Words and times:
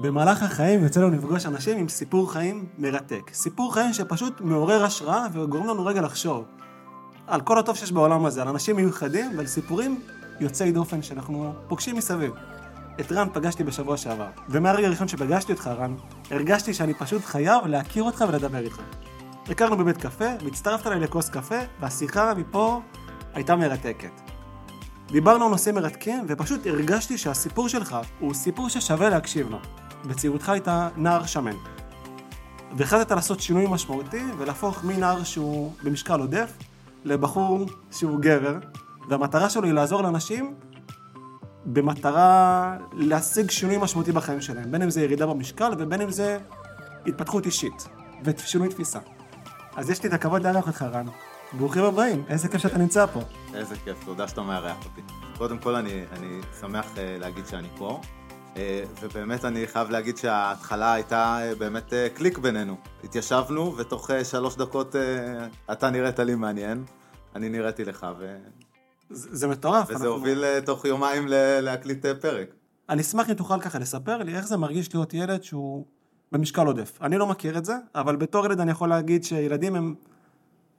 במהלך 0.00 0.42
החיים 0.42 0.82
יוצא 0.84 1.00
לנו 1.00 1.10
לפגוש 1.10 1.46
אנשים 1.46 1.78
עם 1.78 1.88
סיפור 1.88 2.32
חיים 2.32 2.66
מרתק. 2.78 3.30
סיפור 3.32 3.74
חיים 3.74 3.92
שפשוט 3.92 4.40
מעורר 4.40 4.84
השראה 4.84 5.26
וגורם 5.32 5.66
לנו 5.66 5.86
רגע 5.86 6.00
לחשוב 6.00 6.44
על 7.26 7.40
כל 7.40 7.58
הטוב 7.58 7.76
שיש 7.76 7.92
בעולם 7.92 8.24
הזה, 8.24 8.42
על 8.42 8.48
אנשים 8.48 8.76
מיוחדים 8.76 9.30
ועל 9.36 9.46
סיפורים 9.46 10.00
יוצאי 10.40 10.72
דופן 10.72 11.02
שאנחנו 11.02 11.52
פוגשים 11.68 11.96
מסביב. 11.96 12.32
את 13.00 13.12
רן 13.12 13.28
פגשתי 13.32 13.64
בשבוע 13.64 13.96
שעבר, 13.96 14.28
ומהרגע 14.48 14.86
הראשון 14.86 15.08
שפגשתי 15.08 15.52
אותך, 15.52 15.66
רן, 15.66 15.94
הרגשתי 16.30 16.74
שאני 16.74 16.94
פשוט 16.94 17.24
חייב 17.24 17.66
להכיר 17.66 18.02
אותך 18.02 18.24
ולדבר 18.28 18.58
איתך. 18.58 18.80
הכרנו 19.48 19.76
בבית 19.76 19.96
קפה, 19.96 20.28
והצטרפת 20.44 20.86
אליי 20.86 21.00
לכוס 21.00 21.28
קפה, 21.28 21.58
והשיחה 21.80 22.34
מפה 22.34 22.80
הייתה 23.34 23.56
מרתקת. 23.56 24.20
דיברנו 25.12 25.44
על 25.44 25.50
נושאים 25.50 25.74
מרתקים, 25.74 26.24
ופשוט 26.28 26.66
הרגשתי 26.66 27.18
שהסיפור 27.18 27.68
שלך 27.68 27.96
הוא 28.18 28.34
סיפור 28.34 28.68
ששווה 28.68 29.08
להקשיב 29.08 29.50
לו. 29.50 29.58
בצעירותך 30.04 30.48
היית 30.48 30.68
נער 30.96 31.26
שמן. 31.26 31.56
והחלטת 32.76 33.10
לעשות 33.10 33.40
שינוי 33.40 33.66
משמעותי 33.70 34.24
ולהפוך 34.38 34.84
מנער 34.84 35.24
שהוא 35.24 35.72
במשקל 35.82 36.20
עודף 36.20 36.52
לבחור 37.04 37.66
שהוא 37.90 38.20
גבר, 38.20 38.58
והמטרה 39.08 39.50
שלו 39.50 39.64
היא 39.64 39.72
לעזור 39.72 40.02
לאנשים 40.02 40.54
במטרה 41.66 42.76
להשיג 42.92 43.50
שינוי 43.50 43.76
משמעותי 43.78 44.12
בחיים 44.12 44.40
שלהם, 44.40 44.72
בין 44.72 44.82
אם 44.82 44.90
זה 44.90 45.02
ירידה 45.02 45.26
במשקל 45.26 45.72
ובין 45.78 46.00
אם 46.00 46.10
זה 46.10 46.38
התפתחות 47.06 47.46
אישית 47.46 47.88
ושינוי 48.24 48.68
תפיסה. 48.68 48.98
אז 49.76 49.90
יש 49.90 50.02
לי 50.02 50.08
את 50.08 50.14
הכבוד 50.14 50.42
לארח 50.42 50.66
אותך, 50.66 50.82
רן. 50.82 51.06
ברוכים 51.52 51.84
הבאים, 51.84 52.24
איזה 52.28 52.48
כיף 52.48 52.60
שאתה 52.60 52.78
נמצא 52.78 53.06
פה. 53.06 53.20
איזה 53.54 53.74
כיף, 53.84 54.04
תודה 54.04 54.28
שאתה 54.28 54.42
מארח 54.42 54.76
אותי. 54.84 55.00
קודם 55.38 55.58
כל 55.58 55.74
אני, 55.74 56.04
אני 56.12 56.40
שמח 56.60 56.84
uh, 56.94 56.98
להגיד 57.20 57.46
שאני 57.46 57.68
פה, 57.78 58.00
ובאמת 59.00 59.44
אני 59.44 59.66
חייב 59.66 59.90
להגיד 59.90 60.16
שההתחלה 60.16 60.92
הייתה 60.92 61.38
uh, 61.52 61.58
באמת 61.58 61.92
uh, 61.92 62.16
קליק 62.16 62.38
בינינו. 62.38 62.76
התיישבנו, 63.04 63.76
ותוך 63.76 64.10
שלוש 64.24 64.56
דקות 64.56 64.94
אתה 65.72 65.90
נראית 65.90 66.18
לי 66.18 66.34
מעניין, 66.34 66.84
אני 67.34 67.48
נראיתי 67.48 67.84
לך, 67.84 68.06
ו... 68.18 68.36
זה, 69.10 69.28
זה 69.32 69.48
מטורף. 69.48 69.84
וזה 69.84 69.94
אנחנו... 69.94 70.08
הוביל 70.08 70.60
תוך 70.60 70.84
יומיים 70.84 71.28
ל- 71.28 71.60
להקליט 71.60 72.06
פרק. 72.06 72.54
אני 72.88 73.02
אשמח 73.02 73.30
אם 73.30 73.34
תוכל 73.34 73.60
ככה 73.60 73.78
לספר 73.78 74.22
לי 74.22 74.36
איך 74.36 74.46
זה 74.46 74.56
מרגיש 74.56 74.94
להיות 74.94 75.14
ילד 75.14 75.42
שהוא 75.42 75.86
במשקל 76.32 76.66
עודף. 76.66 76.98
אני 77.02 77.18
לא 77.18 77.26
מכיר 77.26 77.58
את 77.58 77.64
זה, 77.64 77.74
אבל 77.94 78.16
בתור 78.16 78.46
ילד 78.46 78.60
אני 78.60 78.70
יכול 78.70 78.88
להגיד 78.88 79.24
שילדים 79.24 79.74
הם 79.74 79.94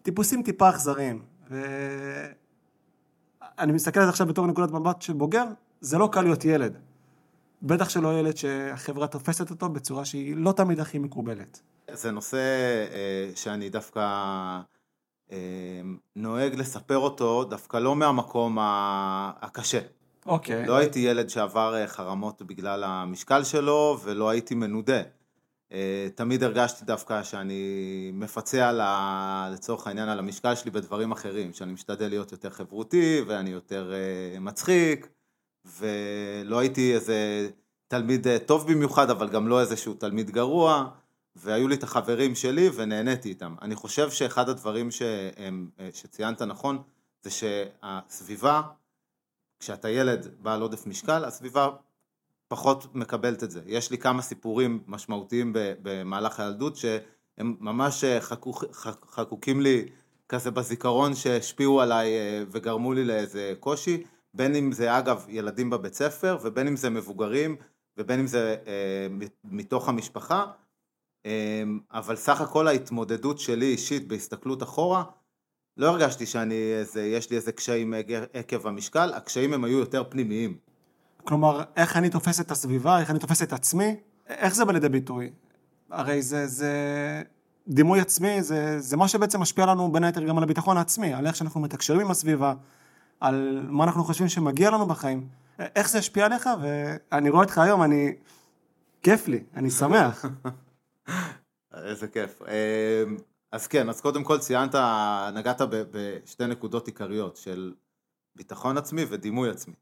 טיפוסים 0.01 0.43
טיפה 0.43 0.69
אכזריים. 0.69 1.21
ואני 1.49 1.61
מסתכל 3.71 3.99
על 3.99 4.05
זה 4.05 4.09
עכשיו 4.09 4.27
בתור 4.27 4.47
נקודת 4.47 4.71
מבט 4.71 5.01
של 5.01 5.13
בוגר, 5.13 5.45
זה 5.81 5.97
לא 5.97 6.09
קל 6.11 6.21
להיות 6.21 6.45
ילד. 6.45 6.77
בטח 7.63 7.89
שלא 7.89 8.19
ילד 8.19 8.37
שהחברה 8.37 9.07
תופסת 9.07 9.49
אותו 9.49 9.69
בצורה 9.69 10.05
שהיא 10.05 10.35
לא 10.37 10.51
תמיד 10.51 10.79
הכי 10.79 10.99
מקובלת. 10.99 11.61
זה 11.93 12.11
נושא 12.11 12.37
אה, 12.93 13.31
שאני 13.35 13.69
דווקא 13.69 13.99
אה, 15.31 15.37
נוהג 16.15 16.55
לספר 16.55 16.97
אותו, 16.97 17.43
דווקא 17.43 17.77
לא 17.77 17.95
מהמקום 17.95 18.57
הקשה. 18.61 19.79
אוקיי. 20.25 20.65
לא 20.65 20.75
הייתי 20.75 20.99
ילד 20.99 21.29
שעבר 21.29 21.75
אה, 21.75 21.87
חרמות 21.87 22.41
בגלל 22.41 22.83
המשקל 22.83 23.43
שלו, 23.43 23.99
ולא 24.03 24.29
הייתי 24.29 24.55
מנודה. 24.55 25.01
תמיד 26.15 26.43
הרגשתי 26.43 26.85
דווקא 26.85 27.23
שאני 27.23 28.11
מפצה 28.13 28.69
על 28.69 28.81
ה... 28.81 29.49
לצורך 29.53 29.87
העניין 29.87 30.09
על 30.09 30.19
המשקל 30.19 30.55
שלי 30.55 30.71
בדברים 30.71 31.11
אחרים, 31.11 31.53
שאני 31.53 31.73
משתדל 31.73 32.07
להיות 32.07 32.31
יותר 32.31 32.49
חברותי 32.49 33.21
ואני 33.27 33.49
יותר 33.49 33.93
מצחיק 34.39 35.07
ולא 35.79 36.59
הייתי 36.59 36.95
איזה 36.95 37.49
תלמיד 37.87 38.27
uh, 38.27 38.29
טוב 38.45 38.71
במיוחד 38.71 39.09
אבל 39.09 39.29
גם 39.29 39.47
לא 39.47 39.61
איזשהו 39.61 39.93
תלמיד 39.93 40.31
גרוע 40.31 40.89
והיו 41.35 41.67
לי 41.67 41.75
את 41.75 41.83
החברים 41.83 42.35
שלי 42.35 42.69
ונהניתי 42.75 43.29
איתם. 43.29 43.55
אני 43.61 43.75
חושב 43.75 44.11
שאחד 44.11 44.49
הדברים 44.49 44.91
שהם, 44.91 45.69
שציינת 45.93 46.41
נכון 46.41 46.81
זה 47.23 47.29
שהסביבה, 47.29 48.61
כשאתה 49.59 49.89
ילד 49.89 50.27
בעל 50.39 50.61
עודף 50.61 50.87
משקל, 50.87 51.25
הסביבה 51.25 51.69
פחות 52.47 52.95
מקבלת 52.95 53.43
את 53.43 53.51
זה. 53.51 53.61
יש 53.65 53.91
לי 53.91 53.97
כמה 53.97 54.21
סיפורים 54.21 54.83
משמעותיים 54.87 55.53
במהלך 55.55 56.39
הילדות 56.39 56.75
שהם 56.75 57.55
ממש 57.59 58.03
אה, 58.03 58.21
חקוק, 58.21 58.63
חקוקים 59.11 59.61
לי 59.61 59.85
כזה 60.29 60.51
בזיכרון 60.51 61.15
שהשפיעו 61.15 61.81
עליי 61.81 62.11
אה, 62.11 62.43
וגרמו 62.51 62.93
לי 62.93 63.05
לאיזה 63.05 63.53
קושי, 63.59 64.03
בין 64.33 64.55
אם 64.55 64.71
זה 64.71 64.97
אגב 64.97 65.25
ילדים 65.29 65.69
בבית 65.69 65.93
ספר 65.93 66.37
ובין 66.41 66.67
אם 66.67 66.75
זה 66.75 66.89
מבוגרים 66.89 67.55
ובין 67.97 68.19
אם 68.19 68.27
זה 68.27 68.55
אה, 68.67 69.27
מתוך 69.43 69.89
המשפחה, 69.89 70.45
אה, 71.25 71.63
אבל 71.91 72.15
סך 72.15 72.41
הכל 72.41 72.67
ההתמודדות 72.67 73.39
שלי 73.39 73.65
אישית 73.65 74.07
בהסתכלות 74.07 74.63
אחורה, 74.63 75.03
לא 75.77 75.89
הרגשתי 75.89 76.25
שאני 76.25 76.73
איזה, 76.73 77.05
יש 77.05 77.29
לי 77.29 77.35
איזה 77.35 77.51
קשיים 77.51 77.93
עקב 78.33 78.67
המשקל, 78.67 79.13
הקשיים 79.13 79.53
הם 79.53 79.63
היו 79.63 79.79
יותר 79.79 80.03
פנימיים. 80.09 80.57
כלומר, 81.23 81.63
איך 81.75 81.97
אני 81.97 82.09
תופס 82.09 82.41
את 82.41 82.51
הסביבה, 82.51 82.99
איך 82.99 83.11
אני 83.11 83.19
תופס 83.19 83.43
את 83.43 83.53
עצמי, 83.53 83.95
איך 84.29 84.55
זה 84.55 84.65
בא 84.65 84.73
לידי 84.73 84.89
ביטוי? 84.89 85.29
הרי 85.89 86.21
זה, 86.21 86.47
זה 86.47 86.73
דימוי 87.67 87.99
עצמי, 87.99 88.43
זה, 88.43 88.79
זה 88.79 88.97
מה 88.97 89.07
שבעצם 89.07 89.41
משפיע 89.41 89.65
לנו 89.65 89.91
בין 89.91 90.03
היתר 90.03 90.23
גם 90.23 90.37
על 90.37 90.43
הביטחון 90.43 90.77
העצמי, 90.77 91.13
על 91.13 91.27
איך 91.27 91.35
שאנחנו 91.35 91.61
מתקשרים 91.61 92.01
עם 92.01 92.11
הסביבה, 92.11 92.53
על 93.21 93.65
מה 93.69 93.83
אנחנו 93.83 94.03
חושבים 94.03 94.29
שמגיע 94.29 94.71
לנו 94.71 94.85
בחיים. 94.85 95.27
איך 95.59 95.89
זה 95.89 95.97
השפיע 95.97 96.25
עליך, 96.25 96.49
ואני 96.61 97.29
רואה 97.29 97.43
אותך 97.43 97.57
היום, 97.57 97.83
אני... 97.83 98.15
כיף 99.01 99.27
לי, 99.27 99.43
אני 99.55 99.71
שמח. 99.71 100.25
איזה 101.73 102.07
כיף. 102.07 102.41
אמ, 102.41 103.17
אז 103.51 103.67
כן, 103.67 103.89
אז 103.89 104.01
קודם 104.01 104.23
כל 104.23 104.37
ציינת, 104.37 104.75
נגעת 105.33 105.61
בשתי 105.69 106.47
נקודות 106.47 106.87
עיקריות 106.87 107.37
של 107.37 107.73
ביטחון 108.35 108.77
עצמי 108.77 109.05
ודימוי 109.09 109.49
עצמי. 109.49 109.73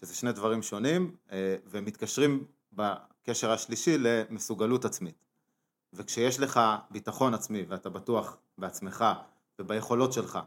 שזה 0.00 0.14
שני 0.14 0.32
דברים 0.32 0.62
שונים, 0.62 1.16
אה, 1.32 1.56
ומתקשרים 1.66 2.44
בקשר 2.72 3.52
השלישי 3.52 3.98
למסוגלות 3.98 4.84
עצמית. 4.84 5.24
וכשיש 5.92 6.40
לך 6.40 6.60
ביטחון 6.90 7.34
עצמי 7.34 7.64
ואתה 7.68 7.90
בטוח 7.90 8.36
בעצמך 8.58 9.04
וביכולות 9.58 10.12
שלך 10.12 10.38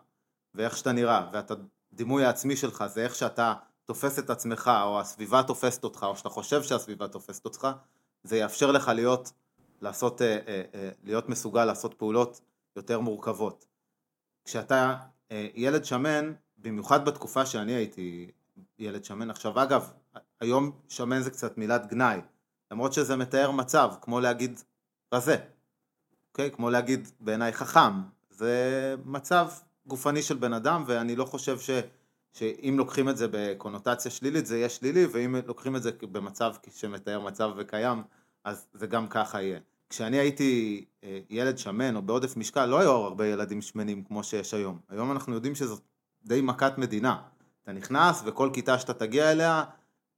ואיך 0.56 0.78
שאתה 0.78 0.92
נראה 0.92 1.30
ואת 1.34 1.52
הדימוי 1.94 2.26
העצמי 2.26 2.56
שלך 2.56 2.86
זה 2.88 3.04
איך 3.04 3.16
שאתה 3.16 3.54
תופס 3.86 4.20
את 4.20 4.30
עצמך 4.30 4.72
או 4.84 5.00
הסביבה 5.00 5.44
תופסת 5.44 5.84
אותך 5.84 6.06
או 6.10 6.18
שאתה 6.18 6.30
חושב 6.30 6.64
שהסביבה 6.64 7.08
תופסת 7.08 7.46
אותך 7.46 7.68
זה 8.24 8.38
יאפשר 8.38 8.72
לך 8.72 8.88
להיות, 8.88 9.32
לעשות, 9.82 10.22
אה, 10.22 10.38
אה, 10.48 10.90
להיות 11.04 11.30
מסוגל 11.30 11.66
לעשות 11.66 11.94
פעולות 11.94 12.42
יותר 12.76 13.00
מורכבות. 13.00 13.66
כשאתה 14.46 14.96
ילד 15.56 15.86
שמן, 15.86 16.34
במיוחד 16.58 17.06
בתקופה 17.06 17.46
שאני 17.46 17.72
הייתי 17.72 18.32
ילד 18.80 19.06
שמן. 19.06 19.30
עכשיו 19.30 19.64
אגב, 19.64 19.92
היום 20.40 20.72
שמן 20.90 21.22
זה 21.22 21.32
קצת 21.32 21.58
מילת 21.58 21.88
גנאי, 21.88 22.20
למרות 22.72 22.94
שזה 22.94 23.16
מתאר 23.16 23.52
מצב, 23.52 23.94
כמו 24.02 24.20
להגיד 24.20 24.62
רזה, 25.14 25.38
אוקיי? 26.30 26.52
כמו 26.52 26.70
להגיד 26.70 27.08
בעיניי 27.20 27.54
חכם, 27.54 28.02
זה 28.30 28.96
מצב 29.06 29.50
גופני 29.88 30.22
של 30.22 30.38
בן 30.38 30.54
אדם 30.54 30.84
ואני 30.88 31.16
לא 31.16 31.26
חושב 31.26 31.60
ש, 31.60 31.70
שאם 32.34 32.76
לוקחים 32.78 33.10
את 33.10 33.18
זה 33.18 33.28
בקונוטציה 33.32 34.12
שלילית 34.12 34.46
זה 34.46 34.58
יהיה 34.58 34.70
שלילי 34.70 35.06
ואם 35.06 35.36
לוקחים 35.46 35.76
את 35.76 35.84
זה 35.84 35.92
במצב 36.02 36.54
שמתאר 36.76 37.20
מצב 37.20 37.52
וקיים 37.58 38.04
אז 38.44 38.68
זה 38.74 38.88
גם 38.88 39.08
ככה 39.08 39.42
יהיה. 39.42 39.60
כשאני 39.90 40.18
הייתי 40.18 40.86
אה, 41.04 41.20
ילד 41.30 41.58
שמן 41.58 41.96
או 41.96 42.02
בעודף 42.02 42.38
משקל 42.38 42.66
לא 42.66 42.80
היו 42.80 42.92
הרבה 42.92 43.28
ילדים 43.28 43.62
שמנים 43.62 44.04
כמו 44.04 44.24
שיש 44.24 44.54
היום. 44.54 44.80
היום 44.90 45.12
אנחנו 45.12 45.34
יודעים 45.34 45.56
שזאת 45.56 45.82
די 46.26 46.42
מכת 46.42 46.78
מדינה. 46.78 47.22
אתה 47.64 47.72
נכנס 47.72 48.24
וכל 48.26 48.50
כיתה 48.54 48.80
שאתה 48.80 48.94
תגיע 48.94 49.32
אליה, 49.32 49.64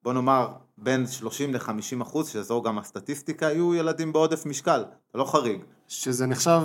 בוא 0.03 0.13
נאמר 0.13 0.53
בין 0.77 1.07
30 1.07 1.53
ל-50 1.53 2.01
אחוז, 2.01 2.29
שזו 2.29 2.61
גם 2.61 2.79
הסטטיסטיקה, 2.79 3.45
יהיו 3.45 3.75
ילדים 3.75 4.13
בעודף 4.13 4.45
משקל, 4.45 4.83
זה 5.13 5.19
לא 5.19 5.25
חריג. 5.25 5.61
שזה 5.87 6.25
נחשב 6.25 6.61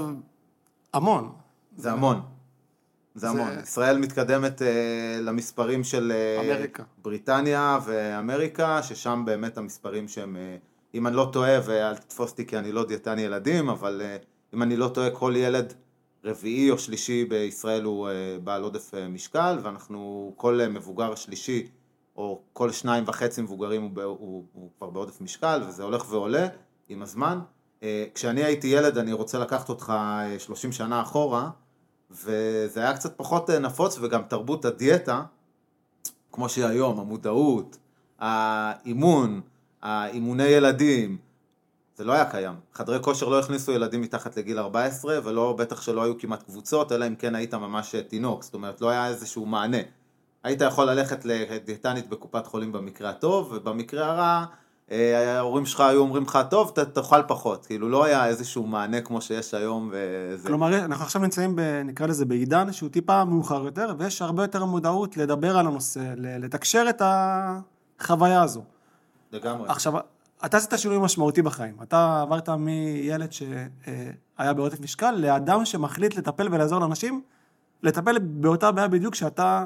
המון. 0.94 1.32
זה 1.76 1.92
המון. 1.92 2.37
זה, 3.18 3.26
זה 3.26 3.28
המון. 3.28 3.60
ישראל 3.62 3.98
מתקדמת 3.98 4.62
uh, 4.62 4.64
למספרים 5.20 5.84
של 5.84 6.12
uh, 6.12 6.44
אמריקה. 6.44 6.82
בריטניה 7.02 7.78
ואמריקה, 7.84 8.82
ששם 8.82 9.22
באמת 9.26 9.58
המספרים 9.58 10.08
שהם, 10.08 10.36
uh, 10.36 10.96
אם 10.96 11.06
אני 11.06 11.16
לא 11.16 11.30
טועה, 11.32 11.58
ואל 11.64 11.96
תתפוס 11.96 12.30
אותי 12.30 12.46
כי 12.46 12.58
אני 12.58 12.72
לא 12.72 12.84
דיאטן 12.84 13.18
ילדים, 13.18 13.68
אבל 13.68 14.02
uh, 14.04 14.24
אם 14.54 14.62
אני 14.62 14.76
לא 14.76 14.88
טועה, 14.88 15.10
כל 15.10 15.34
ילד 15.36 15.72
רביעי 16.24 16.70
או 16.70 16.78
שלישי 16.78 17.24
בישראל 17.24 17.84
הוא 17.84 18.08
אה, 18.08 18.12
בעל 18.44 18.62
עודף 18.62 18.94
אה, 18.94 19.08
משקל 19.08 19.58
ואנחנו, 19.62 20.32
כל 20.36 20.60
אה, 20.60 20.68
מבוגר 20.68 21.14
שלישי 21.14 21.68
או 22.16 22.42
כל 22.52 22.72
שניים 22.72 23.04
וחצי 23.06 23.42
מבוגרים 23.42 23.82
הוא, 23.82 24.02
הוא, 24.02 24.44
הוא 24.52 24.70
כבר 24.78 24.90
בעודף 24.90 25.20
משקל 25.20 25.62
וזה 25.68 25.82
הולך 25.82 26.12
ועולה 26.12 26.46
עם 26.88 27.02
הזמן. 27.02 27.38
כשאני 28.14 28.44
הייתי 28.44 28.66
ילד 28.66 28.98
אני 28.98 29.12
רוצה 29.12 29.38
לקחת 29.38 29.68
אותך 29.68 29.92
30 30.38 30.72
שנה 30.72 31.02
אחורה 31.02 31.50
וזה 32.10 32.80
היה 32.80 32.96
קצת 32.96 33.16
פחות 33.16 33.50
נפוץ 33.50 33.98
וגם 34.00 34.22
תרבות 34.22 34.64
הדיאטה 34.64 35.22
כמו 36.32 36.48
שהיא 36.48 36.64
היום, 36.64 37.00
המודעות, 37.00 37.76
האימון, 38.18 39.40
האימוני 39.82 40.44
ילדים, 40.44 41.18
זה 41.96 42.04
לא 42.04 42.12
היה 42.12 42.30
קיים. 42.30 42.54
חדרי 42.72 43.02
כושר 43.02 43.28
לא 43.28 43.38
הכניסו 43.38 43.72
ילדים 43.72 44.00
מתחת 44.00 44.36
לגיל 44.36 44.58
14, 44.58 45.18
ולא, 45.24 45.52
בטח 45.52 45.82
שלא 45.82 46.02
היו 46.02 46.18
כמעט 46.18 46.42
קבוצות, 46.42 46.92
אלא 46.92 47.06
אם 47.06 47.14
כן 47.14 47.34
היית 47.34 47.54
ממש 47.54 47.94
תינוק, 48.08 48.42
זאת 48.42 48.54
אומרת, 48.54 48.80
לא 48.80 48.90
היה 48.90 49.08
איזשהו 49.08 49.46
מענה. 49.46 49.78
היית 50.42 50.60
יכול 50.60 50.90
ללכת 50.90 51.24
לדיאטנית 51.24 52.08
בקופת 52.08 52.46
חולים 52.46 52.72
במקרה 52.72 53.10
הטוב, 53.10 53.52
ובמקרה 53.52 54.06
הרע, 54.06 54.22
אה, 54.22 54.44
ההורים 54.90 55.66
שלך 55.66 55.80
היו 55.80 56.00
אומרים 56.00 56.22
לך, 56.22 56.38
טוב, 56.50 56.72
ת, 56.74 56.78
תאכל 56.78 57.22
פחות. 57.28 57.66
כאילו, 57.66 57.88
לא 57.88 58.04
היה 58.04 58.26
איזשהו 58.26 58.66
מענה 58.66 59.00
כמו 59.00 59.20
שיש 59.20 59.54
היום, 59.54 59.90
וזה... 59.92 60.48
כלומר, 60.48 60.84
אנחנו 60.84 61.04
עכשיו 61.04 61.22
נמצאים, 61.22 61.56
ב, 61.56 61.60
נקרא 61.84 62.06
לזה, 62.06 62.24
בעידן 62.24 62.72
שהוא 62.72 62.90
טיפה 62.90 63.24
מאוחר 63.24 63.64
יותר, 63.64 63.94
ויש 63.98 64.22
הרבה 64.22 64.42
יותר 64.42 64.64
מודעות 64.64 65.16
לדבר 65.16 65.58
על 65.58 65.66
הנושא, 65.66 66.14
לתקשר 66.16 66.86
את 66.88 67.02
החוויה 68.00 68.42
הזו. 68.42 68.62
לגמרי. 69.32 69.68
עכשיו, 69.68 69.92
אתה 70.44 70.56
עשית 70.56 70.72
שינוי 70.76 70.98
משמעותי 70.98 71.42
בחיים. 71.42 71.74
אתה 71.82 72.22
עברת 72.22 72.48
מילד 72.48 73.32
שהיה 73.32 74.52
בעודף 74.52 74.80
משקל 74.80 75.10
לאדם 75.10 75.64
שמחליט 75.64 76.16
לטפל 76.16 76.48
ולעזור 76.54 76.80
לאנשים, 76.80 77.22
לטפל 77.82 78.18
באותה 78.18 78.72
בעיה 78.72 78.88
בדיוק 78.88 79.14
שאתה 79.14 79.64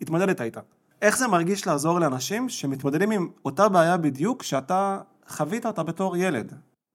התמודדת 0.00 0.40
איתה. 0.40 0.60
איך 1.02 1.18
זה 1.18 1.28
מרגיש 1.28 1.66
לעזור 1.66 2.00
לאנשים 2.00 2.48
שמתמודדים 2.48 3.10
עם 3.10 3.28
אותה 3.44 3.68
בעיה 3.68 3.96
בדיוק 3.96 4.42
שאתה 4.42 5.00
חווית 5.28 5.66
אותה 5.66 5.82
בתור 5.82 6.16
ילד? 6.16 6.54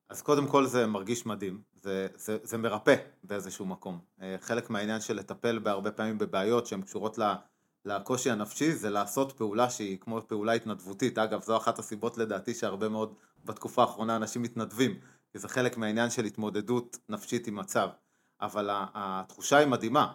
אז 0.09 0.21
קודם 0.21 0.48
כל 0.48 0.65
זה 0.65 0.88
מרגיש 0.88 1.25
מדהים, 1.25 1.62
זה, 1.74 2.07
זה, 2.15 2.38
זה 2.44 2.57
מרפא 2.57 2.95
באיזשהו 3.24 3.65
מקום. 3.65 4.00
אה, 4.21 4.36
חלק 4.42 4.69
מהעניין 4.69 5.01
של 5.01 5.15
לטפל 5.15 5.59
בהרבה 5.59 5.92
פעמים 5.92 6.18
בבעיות 6.18 6.65
שהן 6.65 6.81
קשורות 6.81 7.19
לקושי 7.86 8.31
הנפשי 8.31 8.71
זה 8.71 8.89
לעשות 8.89 9.31
פעולה 9.31 9.69
שהיא 9.69 9.98
כמו 10.00 10.21
פעולה 10.27 10.54
התנדבותית. 10.54 11.18
אגב, 11.18 11.42
זו 11.42 11.57
אחת 11.57 11.80
הסיבות 11.80 12.18
לדעתי 12.18 12.54
שהרבה 12.54 12.89
מאוד 12.89 13.13
בתקופה 13.45 13.81
האחרונה 13.81 14.15
אנשים 14.15 14.42
מתנדבים, 14.42 15.00
כי 15.31 15.39
זה 15.39 15.48
חלק 15.48 15.77
מהעניין 15.77 16.09
של 16.09 16.25
התמודדות 16.25 16.98
נפשית 17.09 17.48
עם 17.48 17.56
מצב. 17.56 17.89
אבל 18.42 18.69
התחושה 18.71 19.57
היא 19.57 19.68
מדהימה, 19.68 20.12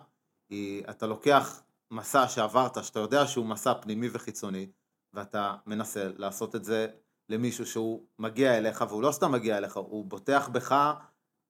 היא, 0.50 0.84
אתה 0.90 1.06
לוקח 1.06 1.62
מסע 1.92 2.28
שעברת, 2.28 2.84
שאתה 2.84 3.00
יודע 3.00 3.26
שהוא 3.26 3.46
מסע 3.46 3.74
פנימי 3.74 4.08
וחיצוני, 4.12 4.66
ואתה 5.14 5.54
מנסה 5.66 6.08
לעשות 6.16 6.56
את 6.56 6.64
זה 6.64 6.86
למישהו 7.28 7.66
שהוא 7.66 8.02
מגיע 8.18 8.58
אליך, 8.58 8.84
והוא 8.88 9.02
לא 9.02 9.12
סתם 9.12 9.32
מגיע 9.32 9.58
אליך, 9.58 9.76
הוא 9.76 10.04
בוטח 10.04 10.48
בך 10.52 10.92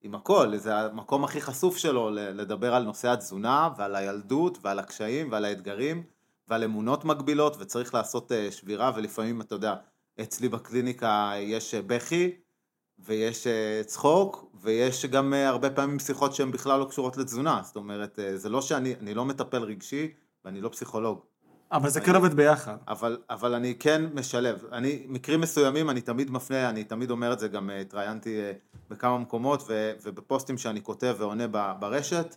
עם 0.02 0.14
הכל, 0.14 0.56
זה 0.56 0.76
המקום 0.76 1.24
הכי 1.24 1.40
חשוף 1.40 1.76
שלו 1.76 2.10
לדבר 2.10 2.74
על 2.74 2.82
נושא 2.82 3.08
התזונה 3.08 3.68
ועל 3.76 3.96
הילדות 3.96 4.58
ועל 4.62 4.78
הקשיים 4.78 5.32
ועל 5.32 5.44
האתגרים 5.44 6.02
ועל 6.48 6.64
אמונות 6.64 7.04
מגבילות 7.04 7.56
וצריך 7.58 7.94
לעשות 7.94 8.32
אה, 8.32 8.50
שבירה 8.50 8.92
ולפעמים 8.96 9.40
אתה 9.40 9.54
יודע, 9.54 9.74
אצלי 10.20 10.48
בקליניקה 10.48 11.32
יש 11.38 11.74
אה, 11.74 11.82
בכי 11.82 12.36
ויש 12.98 13.46
אה, 13.46 13.82
צחוק 13.86 14.50
ויש 14.54 15.06
גם 15.06 15.34
הרבה 15.34 15.70
פעמים 15.70 15.98
שיחות 15.98 16.34
שהן 16.34 16.50
בכלל 16.50 16.80
לא 16.80 16.84
קשורות 16.84 17.16
לתזונה, 17.16 17.60
זאת 17.64 17.76
אומרת 17.76 18.18
זה 18.34 18.48
לא 18.48 18.62
שאני 18.62 19.14
לא 19.14 19.24
מטפל 19.24 19.62
רגשי 19.62 20.12
ואני 20.44 20.60
לא 20.60 20.68
פסיכולוג. 20.68 21.20
אבל 21.72 21.88
זה 21.88 22.00
כן 22.00 22.14
עובד 22.14 22.34
ביחד. 22.34 22.76
אבל, 22.88 23.18
אבל 23.30 23.54
אני 23.54 23.74
כן 23.78 24.02
משלב. 24.14 24.64
אני, 24.72 25.04
מקרים 25.08 25.40
מסוימים 25.40 25.90
אני 25.90 26.00
תמיד 26.00 26.30
מפנה, 26.30 26.70
אני 26.70 26.84
תמיד 26.84 27.10
אומר 27.10 27.32
את 27.32 27.38
זה, 27.38 27.48
גם 27.48 27.70
התראיינתי 27.70 28.40
בכמה 28.90 29.18
מקומות 29.18 29.62
ו, 29.68 29.92
ובפוסטים 30.02 30.58
שאני 30.58 30.82
כותב 30.82 31.14
ועונה 31.18 31.74
ברשת, 31.78 32.36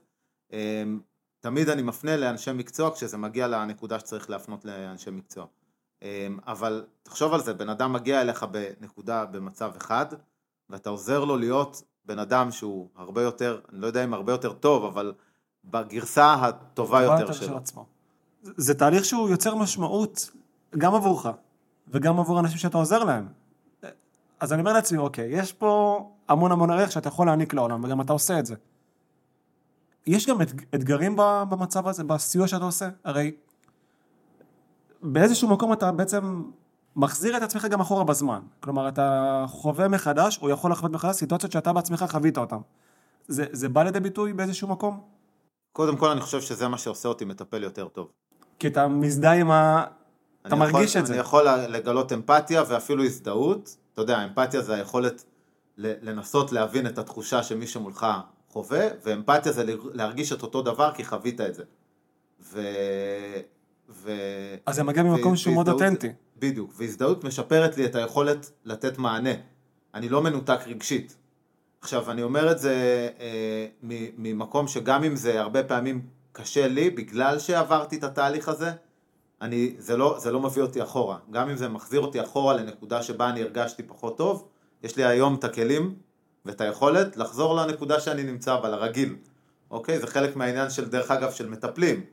אמ, 0.54 1.00
תמיד 1.40 1.69
אני 1.69 1.81
מפנה 1.81 2.18
לאנשי 2.18 2.52
מקצוע 2.52 2.96
כשזה 2.96 3.18
מגיע 3.18 3.48
לנקודה 3.48 4.00
שצריך 4.00 4.30
להפנות 4.30 4.66
לאנשי 4.66 5.12
מקצוע. 5.12 5.46
אמ, 6.02 6.07
אבל 6.48 6.86
תחשוב 7.04 7.34
על 7.34 7.42
זה, 7.42 7.54
בן 7.54 7.69
אדם 7.69 7.94
מגיע 7.94 8.22
אליך 8.22 8.44
בנקודה 8.44 9.25
במצב 9.25 9.72
אחד, 9.78 10.06
ואתה 10.69 10.90
עוזר 10.90 11.25
לו 11.25 11.38
להיות 11.38 11.81
בן 12.06 12.19
אדם 12.19 12.52
שהוא 12.52 12.90
הרבה 12.96 13.22
יותר, 13.22 13.60
אני 13.72 13.81
לא 13.81 13.88
יודע 13.88 14.04
אם 14.04 14.13
הרבה 14.13 14.31
יותר 14.31 14.54
טוב, 14.54 14.86
אבל 14.86 15.13
בגרסה 15.63 16.34
הטובה 16.34 17.02
יותר, 17.02 17.19
יותר 17.19 17.34
שלו. 17.34 17.48
של 17.48 17.57
עצמו. 17.57 17.94
זה 18.57 18.74
תהליך 18.74 19.06
שהוא 19.06 19.30
יוצר 19.30 19.56
משמעות 19.56 20.31
גם 20.77 20.95
עבורך, 20.95 21.27
וגם 21.88 22.19
עבור 22.19 22.39
אנשים 22.39 22.57
שאתה 22.57 22.77
עוזר 22.77 23.03
להם. 23.03 23.27
אז 24.39 24.53
אני 24.53 24.59
אומר 24.59 24.74
לעצמי, 24.74 24.97
אוקיי, 24.97 25.30
יש 25.31 25.53
פה 25.53 26.01
המון 26.27 26.51
המון 26.51 26.71
ערך 26.71 26.92
שאתה 26.92 27.07
יכול 27.07 27.27
להעניק 27.27 27.53
לעולם, 27.53 27.83
וגם 27.83 28.01
אתה 28.01 28.13
עושה 28.13 28.39
את 28.39 28.45
זה. 28.45 28.56
יש 30.07 30.30
גם 30.30 30.42
אתגרים 30.75 31.15
במצב 31.50 31.88
הזה, 31.88 32.03
בסיוע 32.03 32.47
שאתה 32.47 32.65
עושה? 32.65 32.89
הרי 33.03 33.31
באיזשהו 35.01 35.50
מקום 35.50 35.74
אתה 35.74 35.92
בעצם 35.92 36.44
מחזיר 36.95 37.38
את 37.38 37.42
עצמך 37.42 37.65
גם 37.65 37.81
אחורה 37.81 38.03
בזמן. 38.03 38.39
כלומר, 38.59 38.88
אתה 38.88 39.45
חווה 39.47 39.88
מחדש, 39.88 40.39
או 40.42 40.50
יכול 40.50 40.71
לחוות 40.71 40.92
מחדש 40.92 41.15
סיטואציות 41.15 41.51
שאתה 41.51 41.74
בעצמך 41.74 42.06
חווית 42.09 42.38
אותן. 42.38 42.57
זה, 43.27 43.45
זה 43.51 43.69
בא 43.69 43.83
לידי 43.83 44.00
ביטוי 44.00 44.33
באיזשהו 44.33 44.68
מקום? 44.68 45.01
קודם 45.71 45.97
כל, 45.97 46.09
אני 46.09 46.21
חושב 46.21 46.42
שזה 46.42 46.68
מה 46.68 46.77
שעושה 46.77 47.09
אותי 47.09 47.25
מטפל 47.25 47.63
יותר 47.63 47.88
טוב. 47.88 48.07
כי 48.60 48.68
אתה 48.68 48.88
מזדהה 48.88 49.34
עם 49.34 49.52
ה... 49.52 49.86
אתה 50.48 50.56
מרגיש 50.56 50.90
יכול, 50.90 51.02
את 51.02 51.06
זה. 51.07 51.13
אני 51.13 51.22
יכול 51.22 51.48
לגלות 51.48 52.13
אמפתיה 52.13 52.63
ואפילו 52.68 53.04
הזדהות. 53.04 53.78
אתה 53.94 54.02
יודע, 54.02 54.24
אמפתיה 54.25 54.62
זה 54.62 54.75
היכולת 54.75 55.24
לנסות 55.78 56.52
להבין 56.52 56.88
את 56.88 56.98
התחושה 56.98 57.44
שמי 57.44 57.68
שמולך 57.68 58.07
חווה, 58.50 58.88
ואמפתיה 59.04 59.52
זה 59.52 59.63
להרגיש 59.94 60.31
את 60.31 60.42
אותו 60.42 60.62
דבר 60.62 60.92
כי 60.94 61.06
חווית 61.06 61.42
את 61.42 61.56
זה. 61.56 61.63
ו... 62.42 62.62
ו... 63.90 64.12
אז 64.66 64.75
זה 64.75 64.84
מגיע 64.84 65.04
ממקום 65.04 65.36
שהוא 65.36 65.54
מאוד 65.54 65.69
אותנטי. 65.69 66.10
בדיוק, 66.40 66.74
והזדהות 66.78 67.24
משפרת 67.24 67.78
לי 67.78 67.86
את 67.86 67.96
היכולת 67.96 68.52
לתת 68.66 68.98
מענה. 68.98 69.34
אני 69.94 70.10
לא 70.10 70.22
מנותק 70.22 70.60
רגשית. 70.68 71.18
עכשיו, 71.81 72.12
אני 72.12 72.24
אומר 72.24 72.52
את 72.52 72.60
זה 72.60 73.10
אה, 73.19 73.68
ממקום 74.18 74.68
שגם 74.68 75.04
אם 75.04 75.16
זה 75.16 75.42
הרבה 75.42 75.63
פעמים 75.63 76.02
קשה 76.35 76.67
לי, 76.67 76.89
בגלל 76.89 77.39
שעברתי 77.39 77.97
את 77.97 78.03
התהליך 78.03 78.49
הזה, 78.49 78.71
אני, 79.41 79.75
זה, 79.77 79.97
לא, 79.97 80.15
זה 80.19 80.31
לא 80.31 80.39
מביא 80.39 80.61
אותי 80.61 80.83
אחורה. 80.83 81.17
גם 81.31 81.49
אם 81.49 81.57
זה 81.57 81.69
מחזיר 81.69 81.99
אותי 81.99 82.21
אחורה 82.21 82.53
לנקודה 82.53 83.03
שבה 83.03 83.29
אני 83.29 83.41
הרגשתי 83.41 83.83
פחות 83.83 84.17
טוב, 84.17 84.47
יש 84.83 84.95
לי 84.97 85.05
היום 85.05 85.35
את 85.35 85.43
הכלים 85.43 85.95
ואת 86.45 86.61
היכולת 86.61 87.17
לחזור 87.17 87.55
לנקודה 87.55 87.99
שאני 87.99 88.23
נמצא 88.23 88.55
בה, 88.55 88.69
לרגיל. 88.69 89.15
אוקיי? 89.71 89.99
זה 89.99 90.07
חלק 90.07 90.35
מהעניין 90.35 90.69
של, 90.69 90.89
דרך 90.89 91.11
אגב, 91.11 91.31
של 91.31 91.49
מטפלים. 91.49 92.05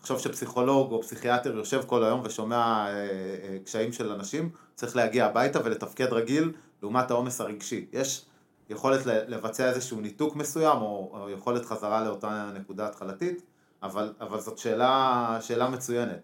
תחשוב 0.00 0.18
שפסיכולוג 0.18 0.92
או 0.92 1.02
פסיכיאטר 1.02 1.56
יושב 1.56 1.82
כל 1.86 2.04
היום 2.04 2.20
ושומע 2.24 2.56
אה, 2.56 2.92
אה, 2.92 3.58
קשיים 3.64 3.92
של 3.92 4.12
אנשים, 4.12 4.50
צריך 4.74 4.96
להגיע 4.96 5.26
הביתה 5.26 5.60
ולתפקד 5.64 6.12
רגיל 6.12 6.52
לעומת 6.82 7.10
העומס 7.10 7.40
הרגשי. 7.40 7.86
יש 7.92 8.24
יכולת 8.70 9.06
לבצע 9.06 9.68
איזשהו 9.68 10.00
ניתוק 10.00 10.36
מסוים 10.36 10.78
או, 10.78 11.10
או 11.12 11.30
יכולת 11.30 11.64
חזרה 11.64 12.04
לאותה 12.04 12.50
נקודה 12.54 12.86
התחלתית, 12.86 13.42
אבל, 13.82 14.14
אבל 14.20 14.40
זאת 14.40 14.58
שאלה, 14.58 15.38
שאלה 15.40 15.70
מצוינת, 15.70 16.20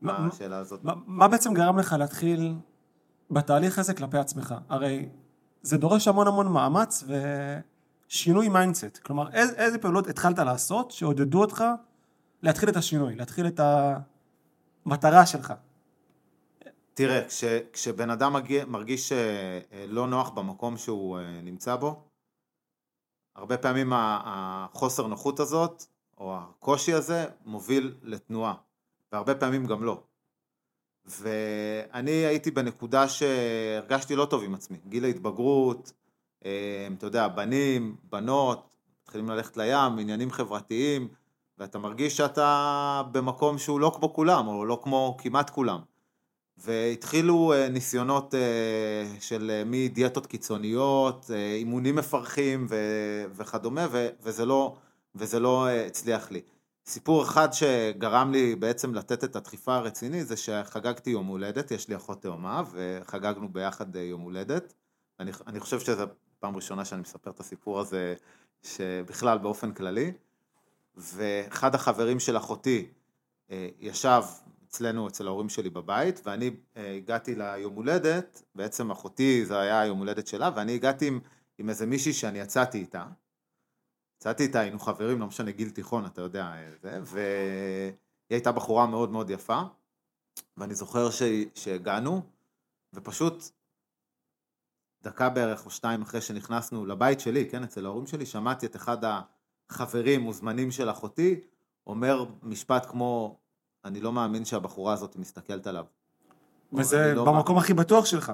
מה, 0.00 0.28
השאלה 0.32 0.58
הזאת. 0.58 0.84
מה, 0.84 0.92
מה 1.06 1.28
בעצם 1.28 1.54
גרם 1.54 1.78
לך 1.78 1.96
להתחיל 1.98 2.54
בתהליך 3.30 3.78
הזה 3.78 3.94
כלפי 3.94 4.18
עצמך? 4.18 4.54
הרי 4.68 5.08
זה 5.62 5.78
דורש 5.78 6.08
המון 6.08 6.26
המון 6.26 6.48
מאמץ 6.52 7.04
ושינוי 8.08 8.48
mindset. 8.48 8.98
כלומר, 8.98 9.30
איזה, 9.32 9.52
איזה 9.52 9.78
פעולות 9.78 10.06
התחלת 10.06 10.38
לעשות 10.38 10.90
שעודדו 10.90 11.40
אותך 11.40 11.64
להתחיל 12.42 12.68
את 12.68 12.76
השינוי, 12.76 13.14
להתחיל 13.14 13.46
את 13.46 13.60
המטרה 14.86 15.26
שלך? 15.26 15.52
תראה, 17.00 17.24
כש, 17.28 17.44
כשבן 17.72 18.10
אדם 18.10 18.32
מגיע, 18.32 18.64
מרגיש 18.64 19.12
אה, 19.12 19.18
אה, 19.72 19.84
לא 19.88 20.06
נוח 20.06 20.30
במקום 20.30 20.76
שהוא 20.76 21.18
אה, 21.18 21.40
נמצא 21.42 21.76
בו, 21.76 22.02
הרבה 23.36 23.58
פעמים 23.58 23.92
החוסר 23.94 25.06
נוחות 25.06 25.40
הזאת, 25.40 25.84
או 26.18 26.36
הקושי 26.36 26.92
הזה, 26.92 27.26
מוביל 27.44 27.94
לתנועה, 28.02 28.54
והרבה 29.12 29.34
פעמים 29.34 29.66
גם 29.66 29.84
לא. 29.84 30.02
ואני 31.04 32.10
הייתי 32.10 32.50
בנקודה 32.50 33.08
שהרגשתי 33.08 34.16
לא 34.16 34.24
טוב 34.24 34.42
עם 34.42 34.54
עצמי, 34.54 34.78
גיל 34.88 35.04
ההתבגרות, 35.04 35.92
אתה 36.38 37.06
יודע, 37.06 37.28
בנים, 37.28 37.96
בנות, 38.02 38.76
מתחילים 39.02 39.28
ללכת 39.28 39.56
לים, 39.56 39.98
עניינים 39.98 40.30
חברתיים, 40.30 41.08
ואתה 41.58 41.78
מרגיש 41.78 42.16
שאתה 42.16 43.02
במקום 43.12 43.58
שהוא 43.58 43.80
לא 43.80 43.92
כמו 43.96 44.14
כולם, 44.14 44.48
או 44.48 44.64
לא 44.64 44.80
כמו 44.82 45.16
כמעט 45.20 45.50
כולם. 45.50 45.89
והתחילו 46.64 47.52
אה, 47.52 47.68
ניסיונות 47.68 48.34
אה, 48.34 48.40
של 49.20 49.50
אה, 49.50 49.62
מדיאטות 49.66 50.26
קיצוניות, 50.26 51.30
אימונים 51.56 51.96
מפרכים 51.96 52.66
וכדומה, 53.34 53.86
וזה 54.22 54.46
לא, 54.46 54.76
וזה 55.14 55.40
לא 55.40 55.68
הצליח 55.68 56.30
לי. 56.30 56.40
סיפור 56.86 57.22
אחד 57.22 57.48
שגרם 57.52 58.32
לי 58.32 58.54
בעצם 58.54 58.94
לתת 58.94 59.24
את 59.24 59.36
הדחיפה 59.36 59.76
הרצינית 59.76 60.26
זה 60.26 60.36
שחגגתי 60.36 61.10
יום 61.10 61.26
הולדת, 61.26 61.70
יש 61.70 61.88
לי 61.88 61.96
אחות 61.96 62.22
תאומה 62.22 62.62
וחגגנו 62.72 63.48
ביחד 63.48 63.96
יום 63.96 64.20
הולדת. 64.20 64.72
אני, 65.20 65.30
אני 65.46 65.60
חושב 65.60 65.80
שזו 65.80 66.04
פעם 66.38 66.56
ראשונה 66.56 66.84
שאני 66.84 67.00
מספר 67.00 67.30
את 67.30 67.40
הסיפור 67.40 67.80
הזה 67.80 68.14
שבכלל 68.62 69.38
באופן 69.38 69.72
כללי. 69.72 70.12
ואחד 70.96 71.74
החברים 71.74 72.20
של 72.20 72.36
אחותי 72.36 72.86
ישב 73.80 74.22
אצלנו, 74.70 75.08
אצל 75.08 75.26
ההורים 75.26 75.48
שלי 75.48 75.70
בבית, 75.70 76.20
ואני 76.24 76.50
אה, 76.76 76.96
הגעתי 76.96 77.34
ליום 77.34 77.74
הולדת, 77.74 78.42
בעצם 78.54 78.90
אחותי 78.90 79.46
זה 79.46 79.60
היה 79.60 79.80
היום 79.80 79.98
הולדת 79.98 80.26
שלה, 80.26 80.50
ואני 80.56 80.74
הגעתי 80.74 81.08
עם, 81.08 81.20
עם 81.58 81.68
איזה 81.68 81.86
מישהי 81.86 82.12
שאני 82.12 82.38
יצאתי 82.38 82.78
איתה. 82.78 83.06
יצאתי 84.16 84.42
איתה, 84.42 84.60
היינו 84.60 84.78
חברים, 84.78 85.20
לא 85.20 85.26
משנה, 85.26 85.50
גיל 85.50 85.70
תיכון, 85.70 86.06
אתה 86.06 86.20
יודע, 86.20 86.44
אה, 86.44 86.70
זה, 86.82 87.00
והיא 87.04 87.92
הייתה 88.30 88.52
בחורה 88.52 88.86
מאוד 88.86 89.10
מאוד 89.10 89.30
יפה, 89.30 89.60
ואני 90.56 90.74
זוכר 90.74 91.10
ש... 91.10 91.22
שהגענו, 91.54 92.22
ופשוט 92.94 93.44
דקה 95.02 95.28
בערך 95.28 95.66
או 95.66 95.70
שתיים 95.70 96.02
אחרי 96.02 96.20
שנכנסנו 96.20 96.86
לבית 96.86 97.20
שלי, 97.20 97.50
כן, 97.50 97.62
אצל 97.62 97.86
ההורים 97.86 98.06
שלי, 98.06 98.26
שמעתי 98.26 98.66
את 98.66 98.76
אחד 98.76 98.98
החברים, 99.70 100.20
מוזמנים 100.20 100.70
של 100.70 100.90
אחותי, 100.90 101.40
אומר 101.86 102.24
משפט 102.42 102.86
כמו, 102.86 103.39
אני 103.84 104.00
לא 104.00 104.12
מאמין 104.12 104.44
שהבחורה 104.44 104.92
הזאת 104.92 105.16
מסתכלת 105.16 105.66
עליו. 105.66 105.84
וזה 106.72 107.14
לא 107.14 107.24
במקום 107.24 107.58
הכי 107.58 107.74
בטוח 107.74 108.04
שלך. 108.04 108.32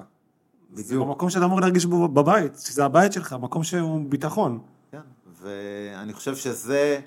זה 0.73 0.83
בדיוק. 0.83 1.07
במקום 1.07 1.29
שאתה 1.29 1.45
אמור 1.45 1.61
להרגיש 1.61 1.85
בו 1.85 2.07
בבית, 2.07 2.59
שזה 2.59 2.85
הבית 2.85 3.13
שלך, 3.13 3.33
מקום 3.33 3.63
שהוא 3.63 4.01
ביטחון. 4.09 4.59
כן, 4.91 5.01
ואני 5.41 6.13
חושב 6.13 6.35
שזה 6.35 6.99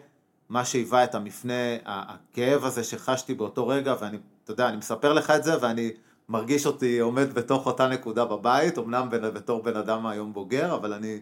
מה 0.49 0.65
שהיווה 0.65 1.05
את 1.05 1.15
המפנה, 1.15 1.53
הכאב 1.85 2.65
הזה 2.65 2.85
שחשתי 2.85 3.35
באותו 3.35 3.69
רגע, 3.69 3.95
ואני, 4.01 4.19
אתה 4.45 4.53
יודע, 4.53 4.69
אני 4.69 4.77
מספר 4.77 5.13
לך 5.13 5.31
את 5.31 5.45
זה, 5.45 5.55
ואני 5.61 5.91
מרגיש 6.29 6.67
אותי 6.67 6.99
עומד 6.99 7.35
בתוך 7.35 7.67
אותה 7.67 7.89
נקודה 7.89 8.25
בבית, 8.25 8.79
אמנם 8.79 9.09
בתור 9.11 9.63
בן 9.63 9.77
אדם 9.77 10.07
היום 10.07 10.33
בוגר, 10.33 10.75
אבל 10.75 10.93
אני 10.93 11.21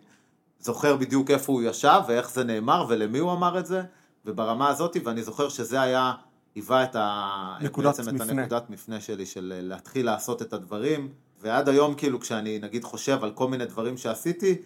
זוכר 0.61 0.97
בדיוק 0.97 1.31
איפה 1.31 1.53
הוא 1.53 1.63
ישב, 1.63 2.01
ואיך 2.09 2.31
זה 2.31 2.45
נאמר, 2.45 2.87
ולמי 2.89 3.19
הוא 3.19 3.33
אמר 3.33 3.59
את 3.59 3.67
זה, 3.67 3.83
וברמה 4.27 4.69
הזאת, 4.69 4.97
ואני 5.05 5.23
זוכר 5.23 5.49
שזה 5.49 5.81
היה, 5.81 6.13
היווה 6.55 6.85
את 6.85 6.97
ה... 6.97 7.59
נקודת 7.61 7.87
בעצם 7.87 8.15
מפנה. 8.15 8.25
את 8.25 8.31
הנקודת 8.31 8.71
מפנה 8.71 9.01
שלי, 9.01 9.27
של 9.27 9.53
להתחיל 9.63 10.07
לעשות 10.07 10.43
את 10.43 10.53
הדברים, 10.53 11.13
ועד 11.41 11.69
היום, 11.69 11.95
כאילו, 11.95 12.21
כשאני 12.21 12.59
נגיד 12.59 12.85
חושב 12.85 13.25
על 13.25 13.33
כל 13.33 13.49
מיני 13.49 13.67
דברים 13.67 13.97
שעשיתי, 13.97 14.57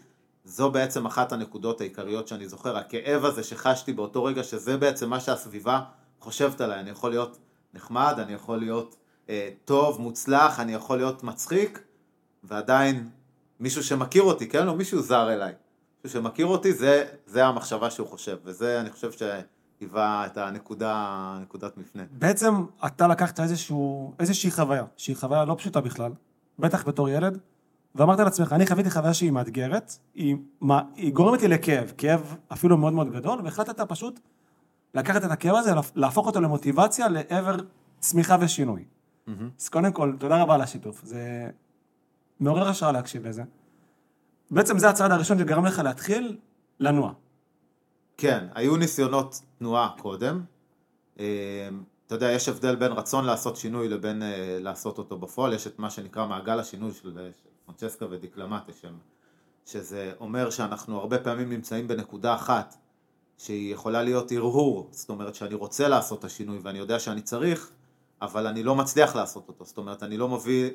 זו 0.45 0.71
בעצם 0.71 1.07
אחת 1.07 1.33
הנקודות 1.33 1.81
העיקריות 1.81 2.29
שאני 2.29 2.49
זוכר, 2.49 2.77
הכאב 2.77 3.25
הזה 3.25 3.45
שחשתי 3.45 3.93
באותו 3.93 4.25
רגע, 4.25 4.43
שזה 4.43 4.77
בעצם 4.77 5.11
מה 5.11 5.21
שהסביבה 5.21 5.81
חושבת 6.21 6.61
עליי, 6.61 6.81
אני 6.81 6.91
יכול 6.91 7.11
להיות 7.11 7.39
נחמד, 7.75 8.15
אני 8.19 8.33
יכול 8.33 8.59
להיות 8.59 8.97
אה, 9.29 9.51
טוב, 9.65 10.01
מוצלח, 10.01 10.61
אני 10.61 10.75
יכול 10.75 10.97
להיות 10.97 11.23
מצחיק, 11.23 11.83
ועדיין 12.45 13.09
מישהו 13.61 13.85
שמכיר 13.85 14.23
אותי, 14.23 14.49
כן, 14.49 14.69
או 14.69 14.77
מישהו 14.77 15.03
זר 15.03 15.33
אליי, 15.33 15.53
מישהו 16.05 16.21
שמכיר 16.21 16.47
אותי, 16.47 16.73
זה, 16.73 17.05
זה 17.27 17.45
המחשבה 17.45 17.91
שהוא 17.91 18.09
חושב, 18.09 18.37
וזה 18.45 18.81
אני 18.81 18.91
חושב 18.91 19.13
שהיווה 19.83 20.27
את 20.27 20.37
הנקודה, 20.37 21.39
נקודת 21.43 21.77
מפנה. 21.77 22.03
בעצם 22.13 22.65
אתה 22.87 23.07
לקחת 23.07 23.41
איזשהו, 23.41 24.13
איזושהי 24.19 24.51
חוויה, 24.51 24.85
שהיא 24.97 25.17
חוויה 25.17 25.45
לא 25.45 25.55
פשוטה 25.59 25.81
בכלל, 25.81 26.13
בטח 26.59 26.89
בתור 26.89 27.09
ילד, 27.09 27.39
ואמרת 27.95 28.19
לעצמך, 28.19 28.53
אני 28.53 28.67
חוויתי 28.67 28.91
חוויה 28.91 29.15
שהיא 29.15 29.31
מאתגרת, 29.31 29.93
היא, 30.15 30.37
מה, 30.61 30.83
היא 30.95 31.13
גורמת 31.13 31.43
לי 31.43 31.49
לכאב, 31.49 31.93
כאב 31.99 32.37
אפילו 32.53 32.77
מאוד 32.77 32.93
מאוד 32.93 33.13
גדול, 33.13 33.41
והחלטת 33.45 33.81
פשוט 33.81 34.21
לקחת 34.95 35.25
את 35.25 35.31
הכאב 35.31 35.57
הזה, 35.57 35.75
להפ- 35.75 35.93
להפוך 35.95 36.27
אותו 36.27 36.41
למוטיבציה 36.41 37.09
לעבר 37.09 37.57
צמיחה 38.01 38.37
ושינוי. 38.41 38.85
אז 39.61 39.69
קודם 39.69 39.93
כל, 39.93 40.15
תודה 40.19 40.43
רבה 40.43 40.55
על 40.55 40.61
השיתוף, 40.61 41.01
זה 41.05 41.51
מעורר 42.41 42.69
השראה 42.69 42.93
להקשיב 42.93 43.27
לזה. 43.27 43.43
בעצם 44.51 44.79
זה 44.79 44.89
הצעד 44.91 45.11
הראשון 45.13 45.39
שגרם 45.39 45.65
לך 45.67 45.79
להתחיל 45.79 46.37
לנוע. 46.81 47.13
כן, 48.17 48.47
היו 48.55 48.77
ניסיונות 48.77 49.43
תנועה 49.63 49.91
קודם. 49.99 50.45
אה, 51.21 51.69
אתה 52.07 52.15
יודע, 52.15 52.33
יש 52.33 52.49
הבדל 52.49 52.77
בין 52.77 52.93
רצון 52.93 53.25
לעשות 53.25 53.57
שינוי 53.57 53.89
לבין 53.89 54.23
אה, 54.23 54.59
לעשות 54.61 54.99
אותו 54.99 55.19
בפועל. 55.19 55.53
יש 55.53 55.67
את 55.67 55.79
מה 55.79 55.91
שנקרא 55.91 56.27
מעגל 56.27 56.61
השינוי 56.61 56.93
של 56.93 57.19
אה, 57.19 57.29
פרנצ'סקה 57.67 58.07
ודיקלמטה, 58.11 58.73
שזה 59.67 60.13
אומר 60.21 60.51
שאנחנו 60.51 60.99
הרבה 60.99 61.19
פעמים 61.19 61.51
נמצאים 61.51 61.89
בנקודה 61.89 62.35
אחת, 62.35 62.77
שהיא 63.39 63.75
יכולה 63.75 64.03
להיות 64.03 64.33
הרהור, 64.33 64.89
זאת 64.91 65.09
אומרת 65.09 65.35
שאני 65.35 65.55
רוצה 65.55 65.89
לעשות 65.89 66.19
את 66.19 66.25
השינוי 66.25 66.59
ואני 66.63 66.79
יודע 66.79 66.99
שאני 66.99 67.23
צריך, 67.23 67.71
אבל 68.23 68.47
אני 68.47 68.63
לא 68.63 68.75
מצליח 68.75 69.17
לעשות 69.17 69.49
אותו. 69.49 69.65
זאת 69.65 69.79
אומרת, 69.79 70.03
אני 70.03 70.17
לא 70.17 70.29
מוביל, 70.29 70.71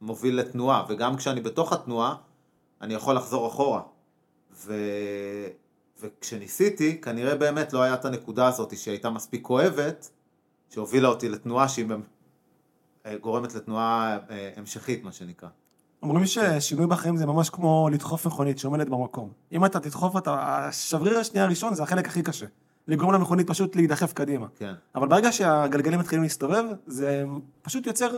מוביל 0.00 0.38
לתנועה, 0.38 0.84
וגם 0.88 1.16
כשאני 1.16 1.40
בתוך 1.40 1.72
התנועה, 1.72 2.14
אני 2.80 2.94
יכול 2.94 3.16
לחזור 3.16 3.46
אחורה. 3.46 3.82
ו... 4.52 4.74
וכשניסיתי, 6.02 7.00
כנראה 7.00 7.34
באמת 7.34 7.72
לא 7.72 7.82
היה 7.82 7.94
את 7.94 8.04
הנקודה 8.04 8.46
הזאת 8.46 8.76
שהייתה 8.76 9.10
מספיק 9.10 9.42
כואבת, 9.42 10.10
שהובילה 10.70 11.08
אותי 11.08 11.28
לתנועה 11.28 11.68
שהיא 11.68 11.86
אה, 13.06 13.16
גורמת 13.18 13.54
לתנועה 13.54 14.18
אה, 14.30 14.50
המשכית, 14.56 15.04
מה 15.04 15.12
שנקרא. 15.12 15.48
אומרים 16.02 16.26
ששינוי 16.26 16.86
בחיים 16.86 17.16
זה 17.16 17.26
ממש 17.26 17.50
כמו 17.50 17.88
לדחוף 17.92 18.26
מכונית 18.26 18.58
שעומדת 18.58 18.88
במקום. 18.88 19.30
אם 19.52 19.64
אתה 19.64 19.80
תדחוף 19.80 20.14
אותה, 20.14 20.36
השבריר 20.38 21.18
השנייה 21.18 21.44
הראשון 21.44 21.74
זה 21.74 21.82
החלק 21.82 22.06
הכי 22.06 22.22
קשה. 22.22 22.46
לגרום 22.88 23.12
למכונית 23.12 23.46
פשוט 23.46 23.76
להידחף 23.76 24.12
קדימה. 24.12 24.46
כן, 24.56 24.72
אבל 24.94 25.08
ברגע 25.08 25.32
שהגלגלים 25.32 25.98
מתחילים 25.98 26.22
להסתובב, 26.22 26.64
זה 26.86 27.24
פשוט 27.62 27.86
יוצר 27.86 28.10